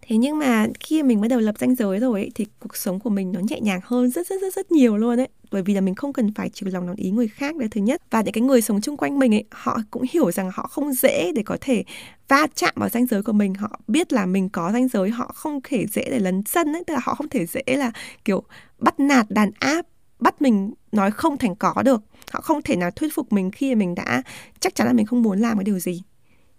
thế 0.07 0.17
nhưng 0.17 0.39
mà 0.39 0.67
khi 0.79 1.03
mình 1.03 1.21
bắt 1.21 1.27
đầu 1.27 1.39
lập 1.39 1.55
danh 1.59 1.75
giới 1.75 1.99
rồi 1.99 2.21
ấy, 2.21 2.31
thì 2.35 2.45
cuộc 2.59 2.75
sống 2.75 2.99
của 2.99 3.09
mình 3.09 3.31
nó 3.31 3.39
nhẹ 3.49 3.59
nhàng 3.59 3.79
hơn 3.83 4.09
rất 4.09 4.27
rất 4.27 4.41
rất 4.41 4.53
rất 4.55 4.71
nhiều 4.71 4.97
luôn 4.97 5.17
đấy 5.17 5.27
bởi 5.51 5.61
vì 5.61 5.73
là 5.73 5.81
mình 5.81 5.95
không 5.95 6.13
cần 6.13 6.33
phải 6.33 6.49
chịu 6.49 6.69
lòng 6.71 6.87
đồng 6.87 6.95
ý 6.95 7.11
người 7.11 7.27
khác 7.27 7.55
đấy 7.55 7.69
thứ 7.71 7.81
nhất. 7.81 8.01
Và 8.11 8.21
những 8.21 8.33
cái 8.33 8.41
người 8.41 8.61
sống 8.61 8.81
chung 8.81 8.97
quanh 8.97 9.19
mình 9.19 9.35
ấy 9.35 9.43
họ 9.51 9.79
cũng 9.91 10.03
hiểu 10.11 10.31
rằng 10.31 10.49
họ 10.53 10.67
không 10.67 10.93
dễ 10.93 11.31
để 11.35 11.43
có 11.43 11.57
thể 11.61 11.83
va 12.27 12.47
chạm 12.55 12.73
vào 12.75 12.89
danh 12.89 13.05
giới 13.05 13.23
của 13.23 13.31
mình. 13.31 13.53
Họ 13.53 13.79
biết 13.87 14.13
là 14.13 14.25
mình 14.25 14.49
có 14.49 14.71
danh 14.71 14.87
giới 14.87 15.09
họ 15.09 15.31
không 15.35 15.59
thể 15.63 15.85
dễ 15.87 16.03
để 16.11 16.19
lấn 16.19 16.43
sân 16.45 16.73
ấy. 16.73 16.83
Tức 16.87 16.93
là 16.93 16.99
họ 17.03 17.15
không 17.15 17.29
thể 17.29 17.45
dễ 17.45 17.61
là 17.67 17.91
kiểu 18.25 18.43
bắt 18.79 18.99
nạt 18.99 19.25
đàn 19.29 19.51
áp 19.59 19.85
bắt 20.19 20.41
mình 20.41 20.73
nói 20.91 21.11
không 21.11 21.37
thành 21.37 21.55
có 21.55 21.73
được. 21.85 22.01
Họ 22.31 22.41
không 22.41 22.61
thể 22.61 22.75
nào 22.75 22.91
thuyết 22.91 23.13
phục 23.13 23.33
mình 23.33 23.51
khi 23.51 23.75
mình 23.75 23.95
đã 23.95 24.21
chắc 24.59 24.75
chắn 24.75 24.87
là 24.87 24.93
mình 24.93 25.05
không 25.05 25.21
muốn 25.21 25.39
làm 25.39 25.57
cái 25.57 25.63
điều 25.63 25.79
gì. 25.79 26.01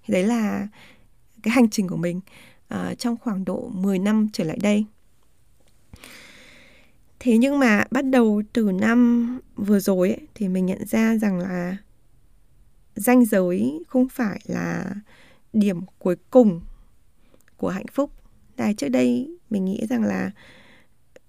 Thì 0.04 0.14
đấy 0.14 0.22
là 0.22 0.68
cái 1.42 1.52
hành 1.52 1.70
trình 1.70 1.88
của 1.88 1.96
mình 1.96 2.20
à, 2.68 2.94
trong 2.94 3.16
khoảng 3.16 3.44
độ 3.44 3.70
10 3.74 3.98
năm 3.98 4.28
trở 4.32 4.44
lại 4.44 4.58
đây. 4.62 4.84
Thế 7.20 7.38
nhưng 7.38 7.58
mà 7.58 7.84
bắt 7.90 8.04
đầu 8.04 8.42
từ 8.52 8.72
năm 8.72 9.40
vừa 9.56 9.80
rồi 9.80 10.08
ấy, 10.08 10.20
thì 10.34 10.48
mình 10.48 10.66
nhận 10.66 10.86
ra 10.86 11.16
rằng 11.16 11.38
là 11.38 11.76
danh 12.96 13.24
giới 13.24 13.84
không 13.88 14.08
phải 14.08 14.40
là 14.44 14.94
điểm 15.52 15.80
cuối 15.98 16.16
cùng 16.30 16.60
của 17.56 17.68
hạnh 17.68 17.86
phúc. 17.92 18.10
Tại 18.56 18.74
trước 18.74 18.88
đây 18.88 19.36
mình 19.50 19.64
nghĩ 19.64 19.86
rằng 19.90 20.02
là 20.02 20.30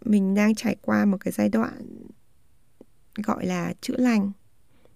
mình 0.06 0.36
đang 0.36 0.56
trải 0.56 0.76
qua 0.82 1.06
một 1.06 1.18
cái 1.20 1.32
giai 1.32 1.50
đoạn 1.50 1.82
gọi 3.24 3.46
là 3.46 3.74
chữa 3.82 3.98
lành 3.98 4.32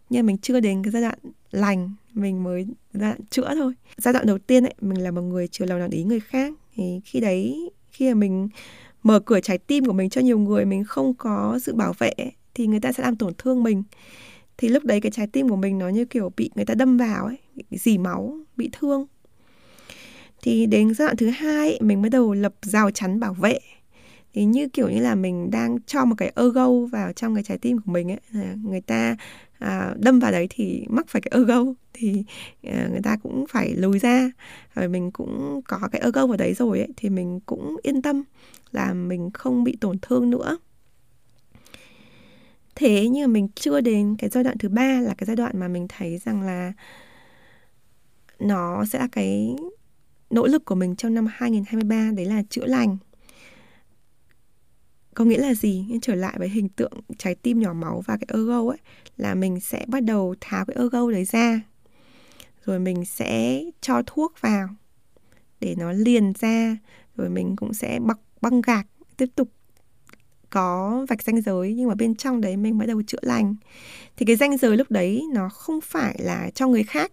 nhưng 0.10 0.26
mình 0.26 0.38
chưa 0.38 0.60
đến 0.60 0.84
cái 0.84 0.92
giai 0.92 1.02
đoạn 1.02 1.20
lành, 1.54 1.92
mình 2.14 2.44
mới 2.44 2.66
giai 2.94 3.10
đoạn 3.10 3.20
chữa 3.30 3.56
thôi. 3.56 3.74
Giai 3.98 4.14
đoạn 4.14 4.26
đầu 4.26 4.38
tiên 4.38 4.64
ấy, 4.64 4.74
mình 4.82 5.04
là 5.04 5.12
một 5.12 5.22
người 5.22 5.48
chiều 5.48 5.68
lòng 5.68 5.80
nào 5.80 5.88
ý 5.92 6.04
người 6.04 6.20
khác. 6.20 6.54
Thì 6.76 7.02
khi 7.06 7.20
đấy, 7.20 7.72
khi 7.92 8.08
mà 8.08 8.14
mình 8.14 8.50
mở 9.04 9.20
cửa 9.20 9.40
trái 9.40 9.58
tim 9.58 9.86
của 9.86 9.94
mình 9.94 10.10
cho 10.10 10.22
nhiều 10.22 10.40
người, 10.40 10.66
mình 10.66 10.84
không 10.84 11.14
có 11.14 11.60
sự 11.62 11.76
bảo 11.76 11.94
vệ 11.98 12.14
thì 12.54 12.68
người 12.68 12.80
ta 12.80 12.92
sẽ 12.92 13.04
làm 13.04 13.16
tổn 13.16 13.34
thương 13.38 13.64
mình. 13.64 13.84
Thì 14.58 14.70
lúc 14.70 14.84
đấy 14.84 15.02
cái 15.02 15.12
trái 15.12 15.28
tim 15.28 15.50
của 15.50 15.56
mình 15.56 15.78
nó 15.78 15.90
như 15.90 16.06
kiểu 16.06 16.32
bị 16.38 16.50
người 16.56 16.66
ta 16.66 16.74
đâm 16.74 16.98
vào 16.98 17.26
ấy, 17.26 17.38
bị 17.56 17.64
dì 17.72 17.98
máu, 17.98 18.38
bị 18.58 18.70
thương. 18.72 19.06
Thì 20.42 20.66
đến 20.66 20.94
giai 20.94 21.08
đoạn 21.08 21.18
thứ 21.18 21.30
hai 21.30 21.80
mình 21.82 22.02
bắt 22.02 22.10
đầu 22.10 22.34
lập 22.34 22.54
rào 22.62 22.92
chắn 22.92 23.20
bảo 23.20 23.34
vệ 23.34 23.60
thì 24.34 24.46
như 24.46 24.68
kiểu 24.68 24.90
như 24.90 25.00
là 25.00 25.16
mình 25.16 25.52
đang 25.52 25.78
cho 25.86 26.06
một 26.06 26.16
cái 26.18 26.32
ego 26.36 26.70
vào 26.92 27.14
trong 27.14 27.36
cái 27.36 27.44
trái 27.44 27.58
tim 27.58 27.78
của 27.78 27.92
mình 27.92 28.12
ấy 28.12 28.20
người 28.64 28.82
ta 28.82 29.16
à, 29.60 29.96
đâm 30.00 30.20
vào 30.20 30.32
đấy 30.32 30.48
thì 30.50 30.86
mắc 30.90 31.08
phải 31.08 31.22
cái 31.22 31.40
ego 31.40 31.64
thì 31.94 32.24
à, 32.64 32.88
người 32.92 33.02
ta 33.04 33.18
cũng 33.24 33.46
phải 33.50 33.76
lùi 33.76 34.00
ra. 34.00 34.32
Rồi 34.76 34.88
mình 34.88 35.12
cũng 35.12 35.62
có 35.68 35.80
cái 35.92 36.02
ego 36.02 36.28
vào 36.28 36.38
đấy 36.38 36.54
rồi 36.54 36.80
ấy 36.80 36.90
thì 36.98 37.10
mình 37.10 37.40
cũng 37.46 37.76
yên 37.84 38.02
tâm 38.02 38.24
là 38.72 38.94
mình 38.94 39.30
không 39.34 39.64
bị 39.64 39.78
tổn 39.82 39.98
thương 40.02 40.30
nữa. 40.30 40.58
Thế 42.76 43.10
nhưng 43.10 43.24
mà 43.30 43.34
mình 43.34 43.48
chưa 43.56 43.82
đến 43.82 44.16
cái 44.20 44.30
giai 44.30 44.44
đoạn 44.44 44.58
thứ 44.58 44.70
ba 44.70 45.00
là 45.02 45.14
cái 45.18 45.26
giai 45.26 45.36
đoạn 45.36 45.60
mà 45.60 45.68
mình 45.68 45.88
thấy 45.90 46.18
rằng 46.18 46.42
là 46.42 46.74
nó 48.40 48.86
sẽ 48.86 49.00
là 49.00 49.08
cái 49.12 49.56
nỗ 50.30 50.48
lực 50.48 50.66
của 50.66 50.76
mình 50.76 50.96
trong 50.96 51.14
năm 51.14 51.28
2023 51.30 52.12
đấy 52.16 52.26
là 52.26 52.44
chữa 52.50 52.66
lành 52.66 52.98
có 55.16 55.26
nghĩa 55.26 55.38
là 55.38 55.54
gì? 55.54 55.86
Trở 56.02 56.16
lại 56.16 56.36
với 56.38 56.50
hình 56.50 56.70
tượng 56.70 56.94
trái 57.18 57.36
tim 57.36 57.60
nhỏ 57.60 57.74
máu 57.74 58.04
và 58.06 58.18
cái 58.18 58.40
ego 58.40 58.70
ấy, 58.70 58.78
là 59.18 59.36
mình 59.36 59.60
sẽ 59.60 59.86
bắt 59.88 60.04
đầu 60.04 60.36
tháo 60.42 60.66
cái 60.66 60.76
ego 60.80 61.12
đấy 61.12 61.26
ra. 61.26 61.62
Rồi 62.66 62.80
mình 62.80 63.06
sẽ 63.06 63.64
cho 63.82 64.02
thuốc 64.06 64.34
vào 64.42 64.70
để 65.60 65.76
nó 65.78 65.92
liền 65.92 66.34
ra. 66.40 66.78
Rồi 67.16 67.30
mình 67.30 67.56
cũng 67.56 67.74
sẽ 67.74 68.00
bọc 68.00 68.18
băng 68.42 68.62
gạc, 68.62 68.88
tiếp 69.18 69.30
tục 69.36 69.50
có 70.50 71.06
vạch 71.10 71.24
ranh 71.24 71.42
giới, 71.42 71.74
nhưng 71.74 71.88
mà 71.90 71.96
bên 71.96 72.16
trong 72.16 72.42
đấy 72.42 72.58
mình 72.58 72.78
bắt 72.78 72.86
đầu 72.86 73.02
chữa 73.02 73.20
lành. 73.22 73.56
Thì 74.18 74.26
cái 74.26 74.36
ranh 74.36 74.58
giới 74.58 74.78
lúc 74.78 74.92
đấy 74.92 75.24
nó 75.34 75.50
không 75.50 75.82
phải 75.82 76.16
là 76.20 76.50
cho 76.56 76.68
người 76.68 76.84
khác 76.84 77.12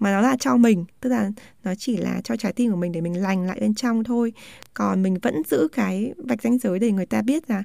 mà 0.00 0.12
nó 0.12 0.20
là 0.20 0.36
cho 0.40 0.56
mình 0.56 0.84
tức 1.00 1.10
là 1.10 1.30
nó 1.64 1.74
chỉ 1.74 1.96
là 1.96 2.20
cho 2.24 2.36
trái 2.36 2.52
tim 2.52 2.70
của 2.70 2.76
mình 2.76 2.92
để 2.92 3.00
mình 3.00 3.22
lành 3.22 3.46
lại 3.46 3.58
bên 3.60 3.74
trong 3.74 4.04
thôi. 4.04 4.32
Còn 4.74 5.02
mình 5.02 5.18
vẫn 5.22 5.42
giữ 5.50 5.68
cái 5.72 6.12
vạch 6.16 6.42
ranh 6.42 6.58
giới 6.58 6.78
để 6.78 6.92
người 6.92 7.06
ta 7.06 7.22
biết 7.22 7.50
là 7.50 7.62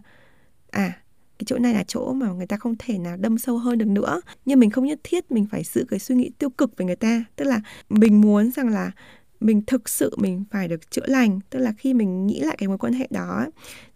à 0.72 0.94
cái 1.40 1.46
chỗ 1.46 1.58
này 1.58 1.74
là 1.74 1.84
chỗ 1.88 2.14
mà 2.14 2.32
người 2.32 2.48
ta 2.48 2.58
không 2.58 2.76
thể 2.80 2.98
nào 2.98 3.18
đâm 3.18 3.38
sâu 3.38 3.58
hơn 3.58 3.78
được 3.78 3.88
nữa. 3.88 4.22
Nhưng 4.46 4.60
mình 4.60 4.70
không 4.70 4.86
nhất 4.86 5.00
thiết 5.04 5.32
mình 5.32 5.46
phải 5.52 5.64
giữ 5.64 5.86
cái 5.90 6.00
suy 6.00 6.16
nghĩ 6.16 6.32
tiêu 6.40 6.50
cực 6.50 6.78
về 6.78 6.86
người 6.86 6.96
ta. 6.96 7.24
Tức 7.36 7.46
là 7.46 7.62
mình 7.90 8.22
muốn 8.22 8.52
rằng 8.52 8.70
là 8.70 8.92
mình 9.40 9.62
thực 9.68 9.90
sự 9.90 10.16
mình 10.18 10.44
phải 10.52 10.68
được 10.68 10.92
chữa 10.92 11.06
lành. 11.06 11.40
Tức 11.50 11.60
là 11.60 11.72
khi 11.78 11.94
mình 11.94 12.28
nghĩ 12.28 12.40
lại 12.40 12.56
cái 12.60 12.68
mối 12.68 12.78
quan 12.78 12.94
hệ 12.94 13.08
đó 13.12 13.46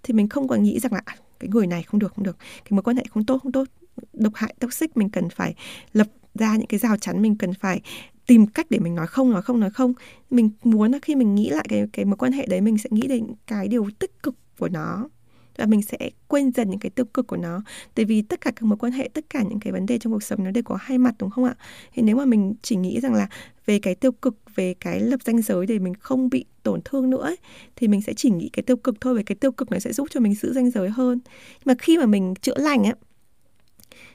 thì 0.03 0.13
mình 0.13 0.29
không 0.29 0.47
còn 0.47 0.63
nghĩ 0.63 0.79
rằng 0.79 0.93
là 0.93 1.01
à, 1.05 1.15
cái 1.39 1.49
người 1.49 1.67
này 1.67 1.83
không 1.83 1.99
được 1.99 2.13
không 2.15 2.25
được. 2.25 2.37
Cái 2.39 2.71
mối 2.71 2.83
quan 2.83 2.97
hệ 2.97 3.03
không 3.09 3.25
tốt 3.25 3.39
không 3.43 3.51
tốt 3.51 3.67
độc 4.13 4.35
hại 4.35 4.55
toxic 4.59 4.97
mình 4.97 5.09
cần 5.09 5.29
phải 5.29 5.55
lập 5.93 6.07
ra 6.39 6.55
những 6.55 6.67
cái 6.67 6.79
rào 6.79 6.97
chắn 6.97 7.21
mình 7.21 7.35
cần 7.35 7.53
phải 7.53 7.81
tìm 8.27 8.47
cách 8.47 8.67
để 8.69 8.79
mình 8.79 8.95
nói 8.95 9.07
không 9.07 9.31
nói 9.31 9.41
không 9.41 9.59
nói 9.59 9.69
không. 9.69 9.93
Mình 10.29 10.49
muốn 10.63 10.91
là 10.91 10.99
khi 11.01 11.15
mình 11.15 11.35
nghĩ 11.35 11.49
lại 11.49 11.65
cái 11.69 11.87
cái 11.93 12.05
mối 12.05 12.17
quan 12.17 12.31
hệ 12.31 12.45
đấy 12.45 12.61
mình 12.61 12.77
sẽ 12.77 12.89
nghĩ 12.91 13.07
đến 13.07 13.27
cái 13.47 13.67
điều 13.67 13.89
tích 13.99 14.23
cực 14.23 14.35
của 14.57 14.69
nó 14.69 15.09
và 15.57 15.65
mình 15.65 15.81
sẽ 15.81 15.97
quên 16.27 16.51
dần 16.51 16.69
những 16.69 16.79
cái 16.79 16.89
tiêu 16.89 17.05
cực 17.05 17.27
của 17.27 17.37
nó. 17.37 17.61
Tại 17.95 18.05
vì 18.05 18.21
tất 18.21 18.41
cả 18.41 18.51
các 18.51 18.63
mối 18.63 18.77
quan 18.77 18.91
hệ 18.91 19.09
tất 19.13 19.25
cả 19.29 19.43
những 19.49 19.59
cái 19.59 19.73
vấn 19.73 19.85
đề 19.85 19.97
trong 19.99 20.13
cuộc 20.13 20.23
sống 20.23 20.43
nó 20.43 20.51
đều 20.51 20.63
có 20.63 20.77
hai 20.81 20.97
mặt 20.97 21.15
đúng 21.19 21.29
không 21.29 21.43
ạ? 21.43 21.55
Thì 21.93 22.01
nếu 22.01 22.15
mà 22.15 22.25
mình 22.25 22.53
chỉ 22.61 22.75
nghĩ 22.75 22.99
rằng 22.99 23.13
là 23.13 23.27
về 23.65 23.79
cái 23.79 23.95
tiêu 23.95 24.11
cực 24.11 24.35
về 24.55 24.73
cái 24.73 24.99
lập 24.99 25.19
danh 25.25 25.41
giới 25.41 25.65
để 25.65 25.79
mình 25.79 25.93
không 25.99 26.29
bị 26.29 26.45
tổn 26.63 26.81
thương 26.85 27.09
nữa 27.09 27.23
ấy, 27.23 27.37
thì 27.75 27.87
mình 27.87 28.01
sẽ 28.01 28.13
chỉ 28.13 28.29
nghĩ 28.29 28.49
cái 28.53 28.63
tiêu 28.63 28.77
cực 28.77 29.01
thôi 29.01 29.15
về 29.15 29.23
cái 29.23 29.35
tiêu 29.35 29.51
cực 29.51 29.71
nó 29.71 29.79
sẽ 29.79 29.93
giúp 29.93 30.07
cho 30.11 30.19
mình 30.19 30.35
giữ 30.35 30.53
danh 30.53 30.71
giới 30.71 30.89
hơn. 30.89 31.19
Nhưng 31.25 31.65
mà 31.65 31.73
khi 31.79 31.97
mà 31.97 32.05
mình 32.05 32.33
chữa 32.41 32.57
lành 32.57 32.83
ấy 32.83 32.93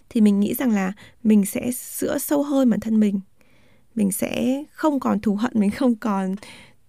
thì 0.09 0.21
mình 0.21 0.41
nghĩ 0.41 0.55
rằng 0.55 0.71
là 0.71 0.93
mình 1.23 1.45
sẽ 1.45 1.71
sửa 1.73 2.19
sâu 2.19 2.43
hơn 2.43 2.71
bản 2.71 2.81
thân 2.81 3.01
mình. 3.01 3.21
Mình 3.95 4.13
sẽ 4.13 4.65
không 4.73 5.01
còn 5.01 5.21
thù 5.21 5.35
hận, 5.35 5.53
mình 5.55 5.71
không 5.71 5.97
còn 5.97 6.35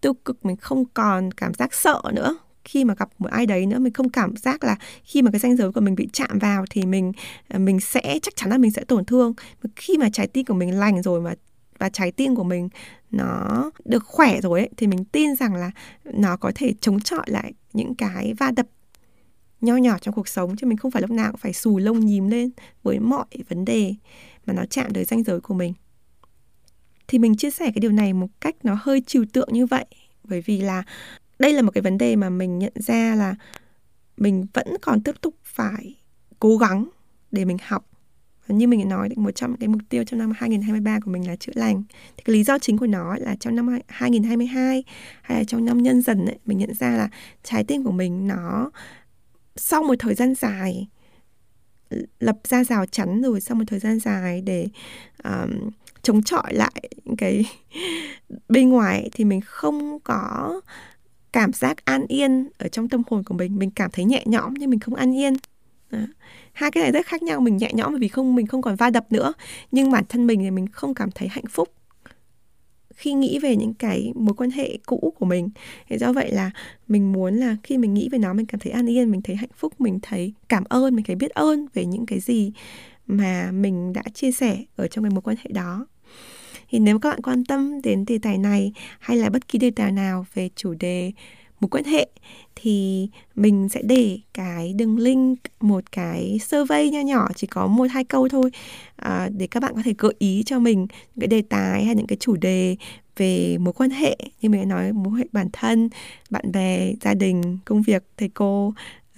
tiêu 0.02 0.14
cực, 0.14 0.46
mình 0.46 0.56
không 0.56 0.86
còn 0.86 1.32
cảm 1.32 1.54
giác 1.54 1.74
sợ 1.74 2.02
nữa. 2.14 2.38
Khi 2.64 2.84
mà 2.84 2.94
gặp 2.98 3.10
một 3.18 3.30
ai 3.32 3.46
đấy 3.46 3.66
nữa, 3.66 3.80
mình 3.80 3.94
không 3.94 4.10
cảm 4.10 4.36
giác 4.36 4.64
là 4.64 4.76
khi 5.04 5.22
mà 5.22 5.32
cái 5.32 5.40
ranh 5.40 5.58
giới 5.58 5.72
của 5.72 5.82
mình 5.82 5.96
bị 5.96 6.10
chạm 6.14 6.40
vào 6.40 6.66
thì 6.70 6.86
mình 6.86 7.12
à, 7.48 7.60
mình 7.60 7.80
sẽ, 7.80 8.20
chắc 8.22 8.36
chắn 8.36 8.50
là 8.50 8.58
mình 8.58 8.72
sẽ 8.72 8.84
tổn 8.84 9.06
thương. 9.06 9.34
Khi 9.76 9.98
mà 9.98 10.10
trái 10.14 10.28
tim 10.28 10.46
của 10.46 10.54
mình 10.54 10.80
lành 10.80 11.02
rồi 11.02 11.22
mà, 11.22 11.34
và 11.80 11.90
trái 11.90 12.12
tim 12.12 12.36
của 12.36 12.44
mình 12.44 12.70
nó 13.12 13.72
được 13.86 14.04
khỏe 14.06 14.42
rồi 14.42 14.60
ấy, 14.60 14.70
thì 14.78 14.88
mình 14.88 15.06
tin 15.06 15.36
rằng 15.36 15.56
là 15.56 15.72
nó 16.04 16.38
có 16.38 16.52
thể 16.56 16.74
chống 16.82 17.00
chọi 17.00 17.26
lại 17.28 17.54
những 17.74 17.96
cái 17.96 18.34
va 18.34 18.52
đập 18.52 18.68
nho 19.62 19.76
nhỏ 19.76 19.98
trong 19.98 20.16
cuộc 20.16 20.28
sống 20.28 20.56
chứ 20.56 20.68
mình 20.68 20.78
không 20.78 20.92
phải 20.92 21.02
lúc 21.02 21.12
nào 21.12 21.32
cũng 21.32 21.40
phải 21.40 21.54
xù 21.54 21.78
lông 21.78 22.00
nhím 22.00 22.28
lên 22.28 22.50
với 22.84 23.00
mọi 23.00 23.26
vấn 23.50 23.66
đề 23.66 23.94
mà 24.46 24.54
nó 24.54 24.66
chạm 24.66 24.94
tới 24.94 25.04
ranh 25.04 25.24
giới 25.24 25.40
của 25.40 25.54
mình. 25.54 25.74
Thì 27.08 27.20
mình 27.20 27.36
chia 27.36 27.52
sẻ 27.52 27.66
cái 27.66 27.80
điều 27.80 27.92
này 27.92 28.14
một 28.14 28.28
cách 28.42 28.56
nó 28.64 28.78
hơi 28.82 29.02
trừu 29.02 29.26
tượng 29.34 29.50
như 29.52 29.66
vậy 29.66 29.86
bởi 30.24 30.42
vì 30.42 30.62
là 30.62 30.84
đây 31.40 31.54
là 31.54 31.62
một 31.62 31.72
cái 31.72 31.82
vấn 31.82 31.98
đề 31.98 32.16
mà 32.16 32.30
mình 32.30 32.60
nhận 32.60 32.74
ra 32.76 33.16
là 33.16 33.36
mình 34.18 34.46
vẫn 34.54 34.68
còn 34.82 35.02
tiếp 35.02 35.16
tục 35.22 35.36
phải 35.44 35.96
cố 36.40 36.58
gắng 36.58 36.90
để 37.32 37.46
mình 37.46 37.58
học. 37.68 37.86
Và 38.48 38.56
như 38.56 38.68
mình 38.68 38.80
đã 38.80 38.86
nói 38.86 39.10
một 39.16 39.32
trong 39.32 39.58
cái 39.58 39.68
mục 39.68 39.82
tiêu 39.90 40.04
trong 40.04 40.20
năm 40.20 40.32
2023 40.36 41.00
của 41.00 41.12
mình 41.12 41.28
là 41.28 41.36
chữa 41.36 41.52
lành. 41.56 41.84
Thì 42.18 42.24
cái 42.26 42.34
lý 42.34 42.44
do 42.44 42.60
chính 42.60 42.78
của 42.78 42.88
nó 42.88 43.16
là 43.20 43.36
trong 43.40 43.56
năm 43.56 43.80
2022 43.88 44.84
hay 45.22 45.38
là 45.38 45.44
trong 45.44 45.66
năm 45.66 45.84
nhân 45.84 46.02
dần 46.02 46.26
ấy, 46.26 46.38
mình 46.46 46.58
nhận 46.58 46.74
ra 46.74 46.90
là 46.90 47.10
trái 47.44 47.64
tim 47.64 47.84
của 47.84 47.92
mình 47.92 48.28
nó 48.28 48.72
sau 49.56 49.84
một 49.84 49.96
thời 50.00 50.16
gian 50.16 50.36
dài 50.36 50.88
lập 52.20 52.38
ra 52.44 52.64
rào 52.64 52.86
chắn 52.86 53.22
rồi 53.22 53.42
sau 53.42 53.56
một 53.56 53.64
thời 53.68 53.80
gian 53.80 54.00
dài 54.00 54.42
để 54.42 54.68
um, 55.24 55.70
chống 56.02 56.24
chọi 56.24 56.54
lại 56.54 56.90
cái 57.18 57.46
bên 58.50 58.70
ngoài 58.70 59.10
thì 59.14 59.26
mình 59.26 59.42
không 59.42 60.00
có 60.00 60.62
cảm 61.34 61.54
giác 61.54 61.86
an 61.86 62.06
yên 62.08 62.50
ở 62.58 62.68
trong 62.68 62.90
tâm 62.90 63.02
hồn 63.08 63.24
của 63.24 63.34
mình. 63.34 63.60
Mình 63.60 63.72
cảm 63.72 63.92
thấy 63.92 64.06
nhẹ 64.06 64.24
nhõm 64.26 64.54
nhưng 64.54 64.70
mình 64.70 64.80
không 64.80 64.96
an 64.96 65.18
yên. 65.18 65.34
Đó. 65.92 66.00
hai 66.54 66.72
cái 66.72 66.84
này 66.84 66.92
rất 66.92 67.06
khác 67.06 67.24
nhau 67.24 67.40
mình 67.40 67.58
nhẹ 67.58 67.72
nhõm 67.74 67.92
bởi 67.92 68.00
vì 68.00 68.08
không 68.08 68.36
mình 68.36 68.48
không 68.48 68.62
còn 68.62 68.76
va 68.76 68.90
đập 68.90 69.12
nữa. 69.12 69.34
Nhưng 69.72 69.92
bản 69.92 70.04
thân 70.10 70.28
mình 70.28 70.40
thì 70.40 70.52
mình 70.52 70.68
không 70.68 70.94
cảm 70.94 71.12
thấy 71.12 71.28
hạnh 71.28 71.46
phúc 71.50 71.70
khi 72.96 73.14
nghĩ 73.14 73.40
về 73.40 73.56
những 73.56 73.74
cái 73.74 74.12
mối 74.16 74.34
quan 74.38 74.52
hệ 74.52 74.78
cũ 74.86 75.14
của 75.20 75.26
mình. 75.26 75.50
Thế 75.90 75.98
do 75.98 76.14
vậy 76.14 76.32
là 76.32 76.52
mình 76.88 77.12
muốn 77.12 77.36
là 77.36 77.58
khi 77.64 77.78
mình 77.78 77.94
nghĩ 77.94 78.10
về 78.10 78.18
nó, 78.18 78.34
mình 78.34 78.46
cảm 78.46 78.60
thấy 78.60 78.72
an 78.72 78.90
yên, 78.90 79.12
mình 79.12 79.22
thấy 79.22 79.36
hạnh 79.36 79.50
phúc, 79.56 79.74
mình 79.82 80.00
thấy 80.02 80.34
cảm 80.50 80.64
ơn, 80.64 80.96
mình 80.96 81.06
thấy 81.06 81.16
biết 81.16 81.32
ơn 81.32 81.68
về 81.74 81.86
những 81.86 82.06
cái 82.06 82.20
gì 82.20 82.52
mà 83.08 83.52
mình 83.52 83.94
đã 83.94 84.04
chia 84.14 84.32
sẻ 84.32 84.64
ở 84.76 84.88
trong 84.88 85.04
cái 85.04 85.12
mối 85.12 85.22
quan 85.22 85.38
hệ 85.44 85.52
đó. 85.54 85.88
Thì 86.70 86.80
nếu 86.80 87.00
các 87.00 87.10
bạn 87.10 87.22
quan 87.22 87.46
tâm 87.46 87.82
đến 87.82 88.06
đề 88.06 88.18
tài 88.18 88.38
này 88.38 88.74
hay 89.00 89.18
là 89.18 89.30
bất 89.30 89.48
kỳ 89.48 89.60
đề 89.60 89.72
tài 89.72 89.92
nào 89.92 90.26
về 90.34 90.50
chủ 90.56 90.74
đề 90.74 91.12
mối 91.60 91.70
quan 91.70 91.84
hệ 91.84 92.08
thì 92.56 93.08
mình 93.36 93.70
sẽ 93.70 93.82
để 93.84 94.20
cái 94.34 94.74
đường 94.74 94.98
link 94.98 95.40
một 95.60 95.92
cái 95.92 96.40
survey 96.42 96.90
nho 96.90 97.00
nhỏ 97.00 97.30
chỉ 97.36 97.48
có 97.48 97.68
một 97.68 97.86
hai 97.92 98.04
câu 98.04 98.30
thôi 98.30 98.52
à, 98.96 99.30
để 99.38 99.48
các 99.48 99.60
bạn 99.60 99.74
có 99.76 99.82
thể 99.86 99.94
gợi 99.98 100.14
ý 100.20 100.44
cho 100.46 100.60
mình 100.60 100.80
những 100.80 101.20
cái 101.20 101.28
đề 101.28 101.42
tài 101.42 101.86
hay 101.86 101.96
những 101.96 102.08
cái 102.08 102.18
chủ 102.20 102.36
đề 102.36 102.76
về 103.18 103.58
mối 103.58 103.74
quan 103.74 103.90
hệ. 103.90 104.18
Như 104.42 104.50
mình 104.50 104.62
đã 104.62 104.66
nói 104.66 104.94
mối 104.94 105.14
quan 105.14 105.18
hệ 105.18 105.26
bản 105.32 105.48
thân 105.54 105.90
bạn 106.30 106.52
bè 106.52 106.94
gia 107.02 107.14
đình 107.14 107.58
công 107.66 107.82
việc 107.82 108.04
thầy 108.18 108.30
cô 108.30 108.68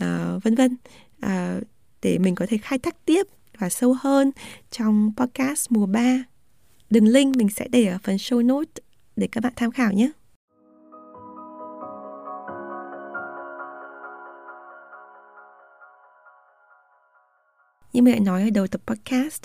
uh, 0.03 0.43
vân 0.43 0.55
vân. 0.55 0.77
Uh, 1.25 1.63
để 2.01 2.17
mình 2.17 2.35
có 2.35 2.45
thể 2.49 2.57
khai 2.57 2.79
thác 2.79 3.05
tiếp 3.05 3.27
và 3.57 3.69
sâu 3.69 3.95
hơn 3.99 4.31
trong 4.71 5.11
podcast 5.17 5.71
mùa 5.71 5.85
3 5.85 6.23
Đường 6.89 7.07
link 7.07 7.35
mình 7.35 7.49
sẽ 7.49 7.67
để 7.67 7.85
ở 7.85 7.97
phần 8.03 8.15
show 8.15 8.45
note 8.45 8.71
để 9.15 9.27
các 9.31 9.43
bạn 9.43 9.53
tham 9.55 9.71
khảo 9.71 9.93
nhé. 9.93 10.11
Như 17.97 18.03
mình 18.03 18.15
đã 18.15 18.19
nói 18.19 18.43
ở 18.43 18.49
đầu 18.49 18.67
tập 18.67 18.81
podcast 18.87 19.41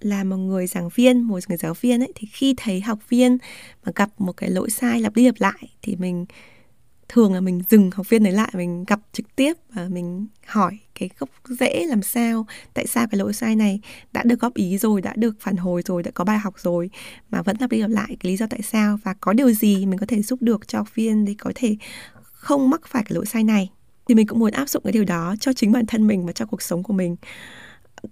là 0.00 0.24
một 0.24 0.36
người 0.36 0.66
giảng 0.66 0.88
viên, 0.88 1.22
một 1.22 1.38
người 1.48 1.58
giáo 1.58 1.74
viên 1.80 2.02
ấy 2.02 2.12
thì 2.14 2.28
khi 2.32 2.54
thấy 2.56 2.80
học 2.80 2.98
viên 3.08 3.38
mà 3.84 3.92
gặp 3.94 4.10
một 4.18 4.32
cái 4.32 4.50
lỗi 4.50 4.70
sai 4.70 5.00
lặp 5.00 5.14
đi 5.14 5.26
lặp 5.26 5.34
lại 5.38 5.68
thì 5.82 5.96
mình 5.96 6.26
thường 7.08 7.34
là 7.34 7.40
mình 7.40 7.62
dừng 7.68 7.90
học 7.90 8.08
viên 8.08 8.22
đấy 8.24 8.32
lại 8.32 8.50
mình 8.54 8.84
gặp 8.84 9.00
trực 9.12 9.36
tiếp 9.36 9.52
và 9.74 9.88
mình 9.88 10.26
hỏi 10.46 10.78
cái 10.94 11.10
gốc 11.18 11.28
rễ 11.44 11.86
làm 11.88 12.02
sao 12.02 12.46
tại 12.74 12.86
sao 12.86 13.06
cái 13.10 13.18
lỗi 13.18 13.32
sai 13.32 13.56
này 13.56 13.80
đã 14.12 14.22
được 14.24 14.40
góp 14.40 14.54
ý 14.54 14.78
rồi 14.78 15.00
đã 15.00 15.12
được 15.16 15.36
phản 15.40 15.56
hồi 15.56 15.82
rồi 15.86 16.02
đã 16.02 16.10
có 16.10 16.24
bài 16.24 16.38
học 16.38 16.54
rồi 16.58 16.90
mà 17.30 17.42
vẫn 17.42 17.56
lặp 17.60 17.70
đi 17.70 17.80
lặp 17.80 17.90
lại 17.90 18.16
cái 18.20 18.30
lý 18.30 18.36
do 18.36 18.46
tại 18.46 18.60
sao 18.62 18.98
và 19.04 19.14
có 19.14 19.32
điều 19.32 19.52
gì 19.52 19.86
mình 19.86 19.98
có 19.98 20.06
thể 20.06 20.22
giúp 20.22 20.42
được 20.42 20.68
cho 20.68 20.78
học 20.78 20.94
viên 20.94 21.24
để 21.24 21.34
có 21.38 21.52
thể 21.54 21.76
không 22.32 22.70
mắc 22.70 22.80
phải 22.86 23.02
cái 23.02 23.14
lỗi 23.14 23.26
sai 23.26 23.44
này. 23.44 23.70
Thì 24.08 24.14
mình 24.14 24.26
cũng 24.26 24.38
muốn 24.38 24.52
áp 24.52 24.68
dụng 24.68 24.82
cái 24.82 24.92
điều 24.92 25.04
đó 25.04 25.34
cho 25.40 25.52
chính 25.52 25.72
bản 25.72 25.86
thân 25.86 26.06
mình 26.06 26.26
và 26.26 26.32
cho 26.32 26.46
cuộc 26.46 26.62
sống 26.62 26.82
của 26.82 26.92
mình 26.92 27.16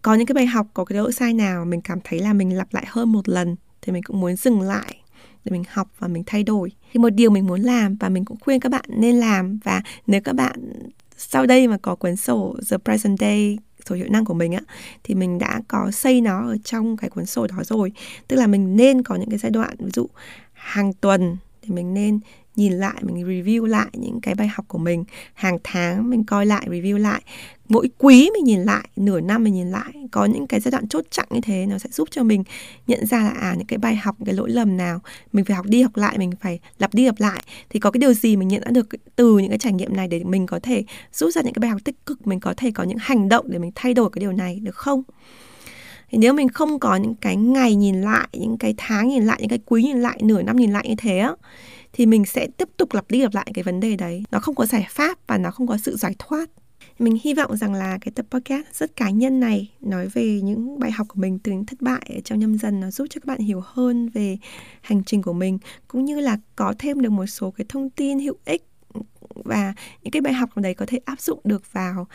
có 0.03 0.15
những 0.15 0.27
cái 0.27 0.35
bài 0.35 0.47
học, 0.47 0.67
có 0.75 0.85
cái 0.85 0.99
lỗi 0.99 1.13
sai 1.13 1.33
nào 1.33 1.65
mình 1.65 1.81
cảm 1.81 1.99
thấy 2.05 2.19
là 2.19 2.33
mình 2.33 2.57
lặp 2.57 2.75
lại 2.75 2.85
hơn 2.89 3.13
một 3.13 3.29
lần 3.29 3.57
thì 3.83 3.93
mình 3.93 4.03
cũng 4.03 4.21
muốn 4.21 4.37
dừng 4.37 4.61
lại 4.61 4.97
để 5.45 5.53
mình 5.53 5.65
học 5.71 5.89
và 5.99 6.09
mình 6.09 6.23
thay 6.27 6.43
đổi. 6.43 6.73
Thì 6.93 7.01
một 7.01 7.11
điều 7.11 7.31
mình 7.31 7.47
muốn 7.47 7.61
làm 7.61 7.97
và 7.97 8.09
mình 8.09 8.25
cũng 8.25 8.37
khuyên 8.41 8.61
các 8.61 8.69
bạn 8.69 8.85
nên 8.89 9.17
làm 9.17 9.59
và 9.65 9.83
nếu 10.07 10.21
các 10.21 10.33
bạn 10.33 10.73
sau 11.17 11.47
đây 11.47 11.69
mà 11.69 11.79
có 11.83 11.95
cuốn 11.95 12.17
sổ 12.17 12.57
The 12.71 12.77
Present 12.85 13.19
Day, 13.19 13.59
sổ 13.89 13.95
hiệu 13.95 14.07
năng 14.11 14.25
của 14.25 14.35
mình 14.35 14.53
á, 14.53 14.61
thì 15.05 15.15
mình 15.15 15.39
đã 15.39 15.61
có 15.69 15.91
xây 15.91 16.21
nó 16.21 16.47
ở 16.47 16.57
trong 16.65 16.97
cái 16.97 17.11
cuốn 17.11 17.27
sổ 17.27 17.47
đó 17.47 17.57
rồi. 17.65 17.93
Tức 18.29 18.37
là 18.37 18.47
mình 18.47 18.77
nên 18.77 19.03
có 19.03 19.15
những 19.15 19.31
cái 19.31 19.39
giai 19.39 19.51
đoạn, 19.51 19.75
ví 19.79 19.91
dụ 19.95 20.07
hàng 20.53 20.93
tuần 20.93 21.37
thì 21.63 21.75
mình 21.75 21.95
nên 21.95 22.21
nhìn 22.57 22.73
lại, 22.73 22.95
mình 23.03 23.17
review 23.17 23.65
lại 23.65 23.89
những 23.93 24.21
cái 24.21 24.35
bài 24.35 24.49
học 24.49 24.65
của 24.69 24.79
mình. 24.79 25.05
Hàng 25.35 25.59
tháng 25.65 26.11
mình 26.11 26.25
coi 26.25 26.47
lại, 26.47 26.67
review 26.71 26.99
lại. 26.99 27.23
Mỗi 27.69 27.91
quý 27.99 28.31
mình 28.35 28.45
nhìn 28.45 28.61
lại, 28.61 28.89
nửa 28.97 29.21
năm 29.21 29.45
mình 29.45 29.55
nhìn 29.55 29.71
lại. 29.71 29.93
Có 30.11 30.25
những 30.25 30.47
cái 30.47 30.61
giai 30.61 30.73
đoạn 30.73 30.89
chốt 30.89 31.05
chặn 31.11 31.27
như 31.31 31.41
thế 31.41 31.67
nó 31.67 31.79
sẽ 31.79 31.89
giúp 31.93 32.09
cho 32.11 32.23
mình 32.23 32.45
nhận 32.87 33.07
ra 33.07 33.23
là 33.23 33.31
à 33.31 33.55
những 33.59 33.67
cái 33.67 33.79
bài 33.79 33.97
học 33.97 34.17
cái 34.27 34.35
lỗi 34.35 34.51
lầm 34.51 34.77
nào 34.77 35.01
mình 35.33 35.45
phải 35.45 35.57
học 35.57 35.67
đi 35.67 35.83
học 35.83 35.97
lại, 35.97 36.19
mình 36.19 36.33
phải 36.41 36.61
lặp 36.79 36.95
đi 36.95 37.07
lặp 37.07 37.21
lại. 37.21 37.43
Thì 37.71 37.81
có 37.81 37.91
cái 37.91 37.99
điều 37.99 38.15
gì 38.15 38.37
mình 38.37 38.49
nhận 38.49 38.63
ra 38.65 38.71
được 38.71 38.87
từ 39.17 39.39
những 39.39 39.49
cái 39.49 39.59
trải 39.59 39.73
nghiệm 39.73 39.97
này 39.97 40.09
để 40.09 40.25
mình 40.25 40.47
có 40.47 40.61
thể 40.63 40.85
rút 41.13 41.35
ra 41.35 41.43
những 41.43 41.55
cái 41.55 41.61
bài 41.61 41.71
học 41.71 41.81
tích 41.85 42.07
cực, 42.07 42.27
mình 42.27 42.41
có 42.41 42.55
thể 42.57 42.71
có 42.71 42.83
những 42.83 42.99
hành 43.01 43.29
động 43.29 43.47
để 43.49 43.59
mình 43.59 43.73
thay 43.75 43.95
đổi 43.95 44.11
cái 44.13 44.21
điều 44.21 44.33
này 44.33 44.61
được 44.63 44.77
không? 44.77 45.03
Thì 46.11 46.19
nếu 46.19 46.33
mình 46.33 46.49
không 46.49 46.79
có 46.79 46.97
những 46.97 47.15
cái 47.15 47.37
ngày 47.37 47.75
nhìn 47.75 48.03
lại, 48.03 48.29
những 48.33 48.59
cái 48.59 48.75
tháng 48.77 49.09
nhìn 49.09 49.25
lại, 49.25 49.39
những 49.41 49.49
cái 49.49 49.59
quý 49.67 49.83
nhìn 49.83 50.01
lại, 50.03 50.19
nửa 50.23 50.43
năm 50.43 50.57
nhìn 50.57 50.73
lại 50.73 50.89
như 50.89 50.95
thế 50.99 51.19
á 51.19 51.33
thì 51.93 52.07
mình 52.07 52.25
sẽ 52.25 52.49
tiếp 52.57 52.69
tục 52.77 52.95
lặp 52.95 53.11
đi 53.11 53.23
lặp 53.23 53.35
lại 53.35 53.51
cái 53.55 53.63
vấn 53.63 53.81
đề 53.81 53.97
đấy. 53.97 54.25
Nó 54.31 54.41
không 54.41 54.55
có 54.55 54.67
giải 54.67 54.87
pháp 54.91 55.19
và 55.27 55.39
nó 55.39 55.51
không 55.51 55.67
có 55.67 55.77
sự 55.77 55.97
giải 55.97 56.15
thoát. 56.19 56.51
Mình 56.99 57.19
hy 57.25 57.35
vọng 57.35 57.57
rằng 57.57 57.75
là 57.75 57.99
cái 58.01 58.13
tập 58.15 58.27
podcast 58.31 58.67
rất 58.73 58.97
cá 58.97 59.11
nhân 59.11 59.41
này 59.41 59.71
nói 59.81 60.09
về 60.09 60.41
những 60.41 60.79
bài 60.79 60.91
học 60.91 61.07
của 61.09 61.21
mình 61.21 61.39
từ 61.39 61.53
những 61.53 61.67
thất 61.67 61.81
bại 61.81 62.21
trong 62.25 62.39
nhâm 62.39 62.59
dần 62.59 62.81
nó 62.81 62.91
giúp 62.91 63.07
cho 63.11 63.21
các 63.21 63.27
bạn 63.27 63.39
hiểu 63.39 63.63
hơn 63.65 64.09
về 64.09 64.39
hành 64.81 65.05
trình 65.05 65.23
của 65.23 65.33
mình 65.33 65.59
cũng 65.89 66.05
như 66.05 66.21
là 66.21 66.39
có 66.57 66.75
thêm 66.79 67.01
được 67.01 67.11
một 67.11 67.27
số 67.27 67.51
cái 67.51 67.65
thông 67.69 67.91
tin 67.91 68.19
hữu 68.19 68.37
ích 68.45 68.67
và 69.35 69.75
những 70.03 70.11
cái 70.11 70.21
bài 70.21 70.33
học 70.33 70.57
đấy 70.57 70.75
có 70.75 70.87
thể 70.89 71.01
áp 71.05 71.21
dụng 71.21 71.41
được 71.45 71.73
vào 71.73 72.07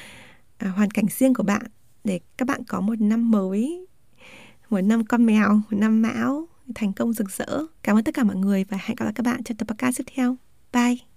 à, 0.57 0.69
hoàn 0.69 0.91
cảnh 0.91 1.05
riêng 1.09 1.33
của 1.33 1.43
bạn 1.43 1.61
để 2.03 2.19
các 2.37 2.47
bạn 2.47 2.63
có 2.67 2.81
một 2.81 3.01
năm 3.01 3.31
mới 3.31 3.87
một 4.69 4.81
năm 4.81 5.05
con 5.05 5.25
mèo 5.25 5.53
một 5.53 5.77
năm 5.77 6.01
mão 6.01 6.47
thành 6.75 6.93
công 6.93 7.13
rực 7.13 7.29
rỡ. 7.29 7.63
Cảm 7.83 7.97
ơn 7.97 8.03
tất 8.03 8.13
cả 8.13 8.23
mọi 8.23 8.35
người 8.35 8.63
và 8.63 8.77
hẹn 8.81 8.95
gặp 8.95 9.05
lại 9.05 9.13
các 9.15 9.25
bạn 9.25 9.43
trong 9.43 9.57
tập 9.57 9.67
podcast 9.67 9.97
tiếp 9.97 10.03
theo. 10.15 10.35
Bye. 10.73 11.16